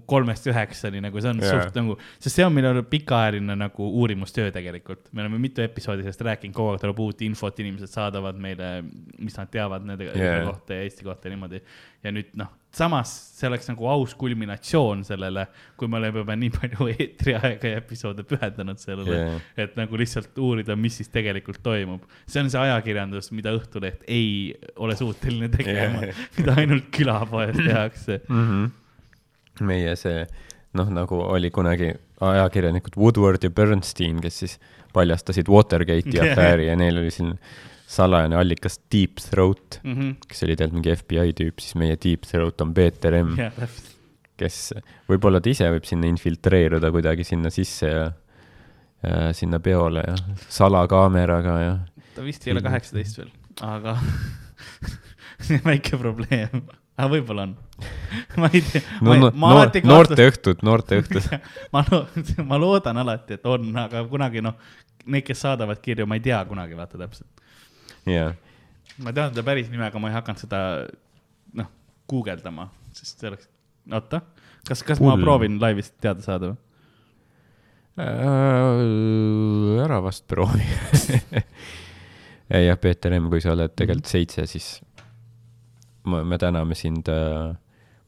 [0.08, 1.60] Kolmest üheksani nagu see on yeah.
[1.60, 5.10] suht nagu, sest see on meil olnud pikaajaline nagu uurimustöö tegelikult.
[5.12, 8.72] me oleme mitu episoodi sellest rääkinud, kogu aeg tuleb uut infot, inimesed saadavad meile,
[9.18, 10.46] mis nad teavad nende yeah.
[10.48, 11.62] kohta ja Eesti kohta ja niimoodi.
[12.02, 15.44] ja nüüd noh, samas see oleks nagu aus kulminatsioon sellele,
[15.76, 20.38] kui me oleme juba nii palju eetriaega ja episoode pühendanud sellele yeah., et nagu lihtsalt
[20.40, 22.06] uurida, mis siis tegelikult toimub.
[22.26, 26.22] see on see ajakirjandus, mida Õhtuleht ei ole suuteline tegema yeah.
[26.38, 28.22] mida ainult külapoes tehakse.
[28.28, 28.46] mm.
[28.48, 28.70] -hmm.
[29.60, 30.24] Meie see
[30.78, 31.92] noh, nagu oli kunagi
[32.22, 34.56] ajakirjanikud Woodward ja Bernstein, kes siis
[34.94, 36.30] paljastasid Watergate'i Jah.
[36.32, 37.34] afääri ja neil oli siin
[37.92, 39.94] salajane allikas Deep Throat, mm.
[39.94, 40.14] -hmm.
[40.28, 43.92] kes oli tegelikult mingi FBI tüüp, siis meie Deep Throat on Peeter M, täpselt.
[44.40, 44.58] kes
[45.10, 48.06] võib-olla ta ise võib sinna infiltreeruda kuidagi sinna sisse ja,
[49.02, 50.16] ja sinna peole ja
[50.48, 51.74] salakaameraga ja
[52.14, 53.98] ta vist ei ole kaheksateist veel, aga
[55.44, 56.64] see on väike probleem.
[57.02, 57.54] Aga võib-olla on.
[58.40, 58.82] ma ei tea.
[59.02, 61.28] no, no, noor, noorte õhtud, noorte õhtud.
[61.74, 62.06] ma lo-,
[62.50, 64.58] ma loodan alati, et on, aga kunagi noh,
[65.04, 67.46] need, kes saadavad kirju, ma ei tea kunagi vaata täpselt.
[68.08, 68.32] jaa,
[69.02, 70.60] ma tean teda päris nime, aga ma ei hakanud seda
[71.58, 71.70] noh,
[72.10, 73.48] guugeldama, sest see oleks,
[73.90, 74.22] oota,
[74.68, 75.24] kas, kas ma Hull.
[75.26, 76.60] proovin laivist teada saada või?
[78.00, 80.64] Äh, ära vast proovi.
[82.48, 84.91] jah, Peeter M, kui sa oled tegelikult seitse, siis ma,
[86.04, 87.54] me täname sind äh,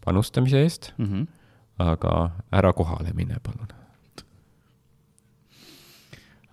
[0.05, 1.27] panustamise eest, Mm -hmm.
[1.79, 3.69] aga ära kohale mine, palun.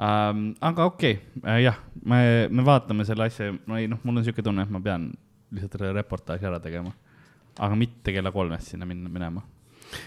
[0.02, 4.24] Um, aga okei okay., jah, me, me vaatame selle asja, no ei noh, mul on
[4.26, 5.12] siuke tunne, et ma pean
[5.54, 6.92] lihtsalt selle reportaaži ära tegema.
[7.60, 9.44] aga mitte kella kolmest sinna minna, minema.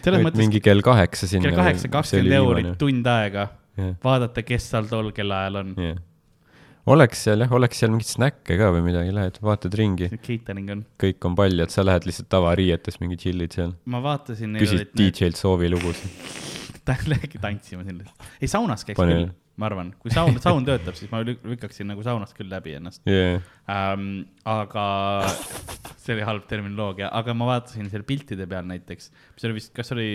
[0.03, 1.47] selles mõttes mingi kell kaheksa sinna.
[1.47, 5.75] kell kaheksa, kakskümmend eurot, tund aega, jah, vaadata, kes seal tol kellaajal on.
[5.79, 6.03] jah.
[6.91, 10.83] Oleks seal jah, oleks seal mingeid snäkke ka või midagi, lähed vaatad ringi, Catering on,
[11.01, 14.59] kõik on paljad, sa lähed lihtsalt tavariietes mingi chill'id seal, ma vaatasin.
[14.61, 16.29] küsid DJ-lt soovilugusid.
[17.09, 18.13] Lähegi tantsima sinna.
[18.37, 22.05] ei, saunas käiks küll, ma arvan, kui saun, saun töötab, siis ma lük- lükkaksin nagu
[22.05, 23.41] saunast küll läbi ennast jah,
[23.73, 24.27] ähm,.
[24.45, 24.85] aga
[26.05, 29.95] see oli halb terminoloogia, aga ma vaatasin seal piltide peal näiteks, mis oli vist, kas
[29.97, 30.11] oli,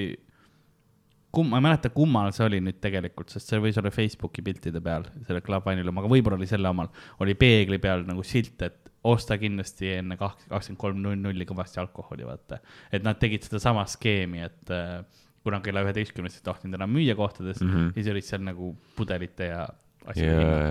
[1.31, 4.81] kum-, ma ei mäleta, kummal see oli nüüd tegelikult, sest see võis olla Facebooki piltide
[4.83, 6.91] peal, selle Club Wine'il, aga võib-olla oli selle omal,
[7.23, 11.79] oli peegli peal nagu silt, et osta kindlasti enne kaks, kakskümmend kolm null nulli kõvasti
[11.83, 12.59] alkoholi, vaata.
[12.91, 14.99] et nad tegid sedasama skeemi, et äh,
[15.45, 17.69] kuna kella üheteistkümnest ei tohtinud enam müüa kohtades mm.
[17.69, 17.93] -hmm.
[17.95, 19.67] siis olid seal nagu pudelite ja
[20.05, 20.65] asjade hinnad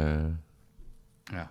[1.33, 1.49] ja, jah.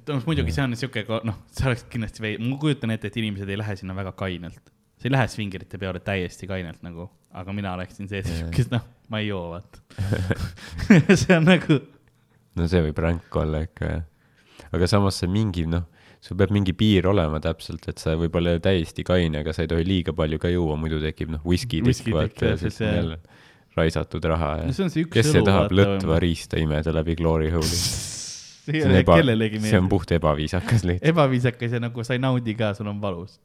[0.00, 3.22] et noh, muidugi see on siuke, noh, see oleks kindlasti vei-, ma kujutan ette, et
[3.22, 4.74] inimesed ei lähe sinna väga kainelt.
[4.98, 8.84] sa ei lähe svingerite peole täiesti kainelt nagu, aga mina oleksin see tüüp, kes noh,
[9.12, 9.82] ma ei joo, vaata.
[11.20, 11.80] see on nagu,
[12.58, 14.04] no see võib ränk olla ikka jah.
[14.70, 15.86] aga samas see mingi noh,
[16.20, 19.64] sul peab mingi piir olema täpselt, et sa võib-olla ei ole täiesti kaine, aga sa
[19.64, 22.80] ei tohi liiga palju ka juua, muidu tekib noh, whisky Whisky tikk, vaata ja siis
[22.84, 23.20] on jälle
[23.78, 28.18] raisatud raha ja no kes see tahab lõtva riista imeda läbi glory hole'i?
[28.70, 31.08] See ei ole kellelegi see on puht ebaviisakas lihtsalt.
[31.12, 33.38] ebaviisakas ja nagu sa ei naudi ka, sul on valus.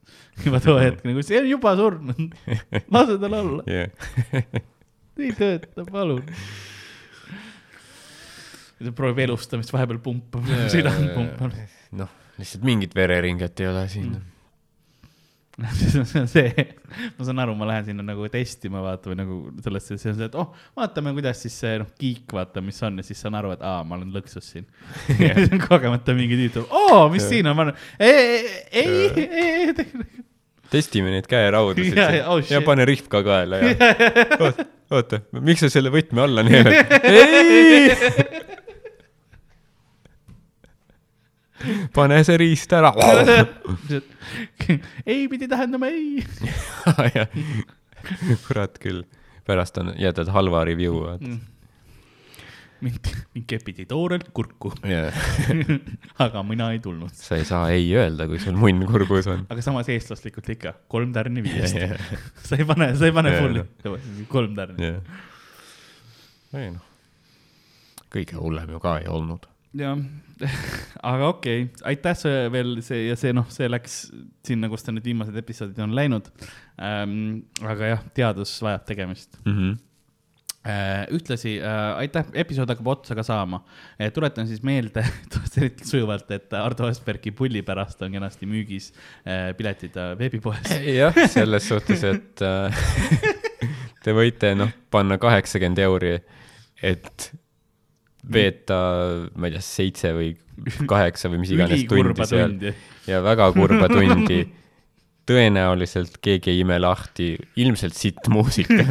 [0.45, 2.38] juba too hetk nagu see on juba surnud,
[2.91, 4.45] lase tal olla, jah,
[5.19, 6.23] ei tööta, palun.
[8.95, 11.60] proovib elustamist, vahepeal pumpab, süda pumpab.
[12.03, 14.15] noh, lihtsalt mingit vereringet ei ole siin.
[15.80, 16.65] see on see,
[17.15, 20.27] ma saan aru, ma lähen sinna nagu testima, vaata või nagu sellesse, see on see,
[20.27, 23.53] et oh, vaatame, kuidas siis see noh, kiik, vaata, mis on ja siis saan aru,
[23.56, 24.68] et aa, ma olen lõksus siin.
[25.69, 28.53] kogemata mingi tüüp tuleb, oo, mis siin on, ma olen, ei,
[28.84, 30.23] ei, ei, ei,
[30.72, 33.76] testime neid käeraudasid Ja, ja, oh ja pane rihv ka kaela ja
[34.44, 36.98] oota, oota, miks sa selle võtme alla neelad?
[37.06, 38.44] ei,
[41.95, 42.91] pane see riist ära.
[45.15, 46.23] ei pidi tähendama ei.
[48.47, 49.03] kurat küll,
[49.47, 51.31] pärast on, jätad halva review, vaata.
[52.85, 55.15] mind, mind kepiti toorelt kurku, Yeah.
[56.26, 57.13] aga mina ei tulnud.
[57.17, 59.45] sa ei saa ei öelda, kui sul munn kurgus on.
[59.49, 61.95] aga samas eestlaslikult ikka, kolm tärni viiest Jah.
[62.43, 63.65] sa ei pane, sa ei pane Jah, fulli,
[64.30, 64.91] kolm tärni.
[64.91, 65.01] jah.
[66.61, 66.85] ei noh,
[68.13, 69.47] kõige hullem ju ka ei olnud.
[69.80, 70.03] Jah,
[71.11, 73.97] aga okei okay., aitäh see veel see ja see noh, see läks
[74.45, 76.30] sinna, kus ta nüüd viimased episoodid on läinud
[76.81, 77.43] ähm,.
[77.64, 79.81] aga jah, teadus vajab tegemist Mm -hmm.
[81.14, 83.64] ühtlasi äh, aitäh, episood hakkab otsa ka saama
[83.99, 84.11] äh,.
[84.14, 85.06] tuletan siis meelde
[85.57, 88.91] eriti sujuvalt, et Ardo Aspergi pulli pärast on kenasti müügis
[89.27, 90.72] äh, piletid äh, veebipoes.
[91.02, 92.84] jah, selles suhtes, et äh,
[94.03, 96.19] te võite noh, panna kaheksakümmend euri,
[96.81, 97.31] et
[98.31, 98.77] veeta,
[99.35, 100.34] ma ei tea, seitse või
[100.89, 102.56] kaheksa või mis iganes tundi seal
[103.10, 104.45] ja väga kurba tundi.
[105.26, 108.84] tõenäoliselt keegi ei ime lahti, ilmselt sitt muusika.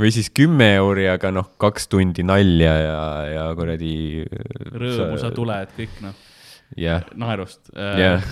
[0.00, 4.24] või siis kümme euri, aga noh, kaks tundi nalja ja, ja kuradi.
[4.72, 5.30] rõõmu sa.
[5.36, 6.16] tuled, kõik noh,
[6.80, 8.24] jah, naerust jah,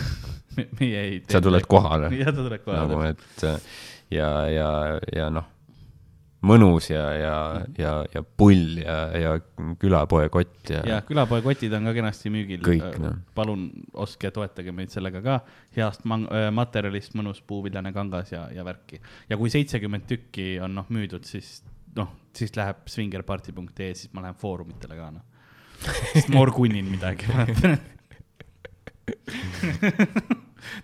[0.57, 1.17] Me- meie ei.
[1.29, 3.11] sa tuled kohale jah, sa tuled nagu, kohale.
[3.13, 3.59] et äh,
[4.17, 4.71] ja, ja,
[5.13, 5.45] ja noh,
[6.47, 7.37] mõnus ja, ja,
[7.79, 9.35] ja, ja pull ja, ja
[9.81, 12.63] külapoe kott ja, ja külapoe kotid on ka kenasti müügil.
[12.65, 13.19] Kõik, noh.
[13.37, 13.69] palun
[14.03, 15.41] ostke, toetage meid sellega ka,
[15.77, 19.01] heast mang-, materjalist mõnus puuviljane kangas ja, ja värki.
[19.31, 21.61] ja kui seitsekümmend tükki on noh müüdud, siis
[21.97, 25.25] noh, siis läheb svingerparty.ee, siis ma lähen foorumitele ka noh.
[26.13, 27.29] siis ma orgunnin midagi,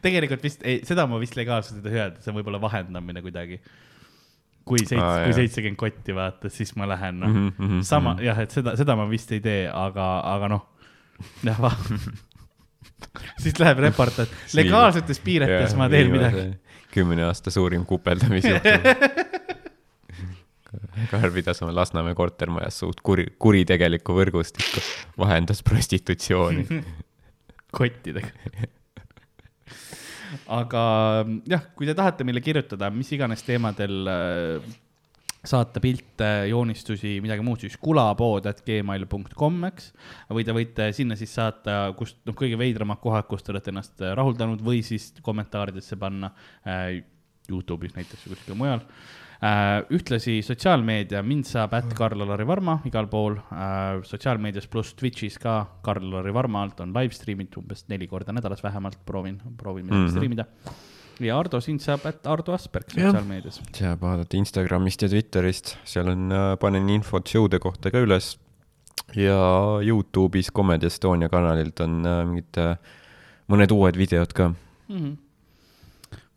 [0.05, 3.59] tegelikult vist, ei, seda ma vist legaalselt ei tohi öelda, see on võib-olla vahendamine kuidagi.
[4.65, 8.25] Kui seits- Aa,, kui seitsekümmend kotti vaata, siis ma lähen noh Mhm, mhm, sama mhm.
[8.29, 10.63] jah, et seda, seda ma vist ei tee, aga, aga noh,
[11.45, 11.77] jah, va-
[13.43, 16.47] siis läheb reporter, legaalsetes piiretes ma teen midagi..
[16.95, 18.87] kümne aasta suurim kupeldamisjuhtum.
[21.11, 24.81] Karl pidas oma Lasnamäe kortermajas suht kuri, kuritegelikku võrgustikku,
[25.21, 26.65] vahendas prostitutsiooni.
[27.79, 28.31] kottidega.
[30.59, 30.85] Aga
[31.49, 34.73] jah, kui te tahate meile kirjutada mis iganes teemadel äh,
[35.43, 39.89] saata pilte, joonistusi, midagi muud, siis kulapood.gmail.com, eks.
[40.31, 44.05] või te võite sinna siis saata, kust, noh, kõige veidramad kohad, kus te olete ennast
[44.05, 46.31] äh, rahuldanud või siis kommentaaridesse panna
[46.63, 47.03] äh,
[47.51, 49.22] Youtube'is näiteks või kuskil mujal äh,.
[49.43, 56.31] Ühtlasi sotsiaalmeedia, mind saab ätt Karl-Alari Varma igal pool äh,, sotsiaalmeedias pluss Twitch'is ka Karl-Alari
[56.35, 60.07] Varma alt on live stream'id umbes neli korda nädalas vähemalt, proovin, proovin midagi mm.
[60.07, 60.15] -hmm.
[60.15, 60.45] striimida.
[61.21, 63.61] ja Ardo, sind saab ätt Ardo Asperg sotsiaalmeedias.
[63.75, 68.39] saab vaadata Instagramist ja Twitterist, seal on, panen infot show'de kohta ka üles.
[69.17, 69.37] ja
[69.83, 72.77] Youtube'is Comedy Estonia kanalilt on äh, mingid äh,
[73.49, 74.49] mõned uued videod ka.
[74.89, 74.97] mm.
[74.97, 75.17] -hmm.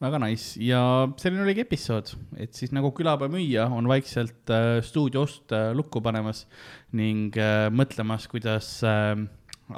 [0.01, 0.81] Väga nice ja
[1.19, 2.11] selline oligi episood,
[2.41, 6.45] et siis nagu külapäeva müüja on vaikselt äh, stuudio ust äh, lukku panemas
[6.95, 9.15] ning äh, mõtlemas, kuidas äh,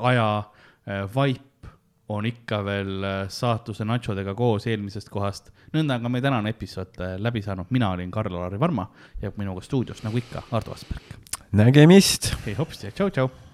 [0.10, 1.72] aja äh, vaip
[2.10, 5.52] on ikka veel äh, saatuse nachodega koos eelmisest kohast.
[5.76, 8.88] nõnda on ka meie tänane episood äh, läbi saanud, mina olin Karl-Lari Varma
[9.22, 11.18] ja minuga stuudios nagu ikka Ardo Asperg.
[11.52, 12.34] nägemist.
[12.46, 13.47] hei hopsti ja tšau-tšau.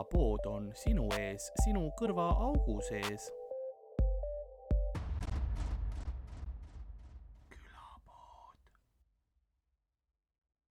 [0.00, 3.28] Külapood on sinu ees, sinu kõrvaaugu sees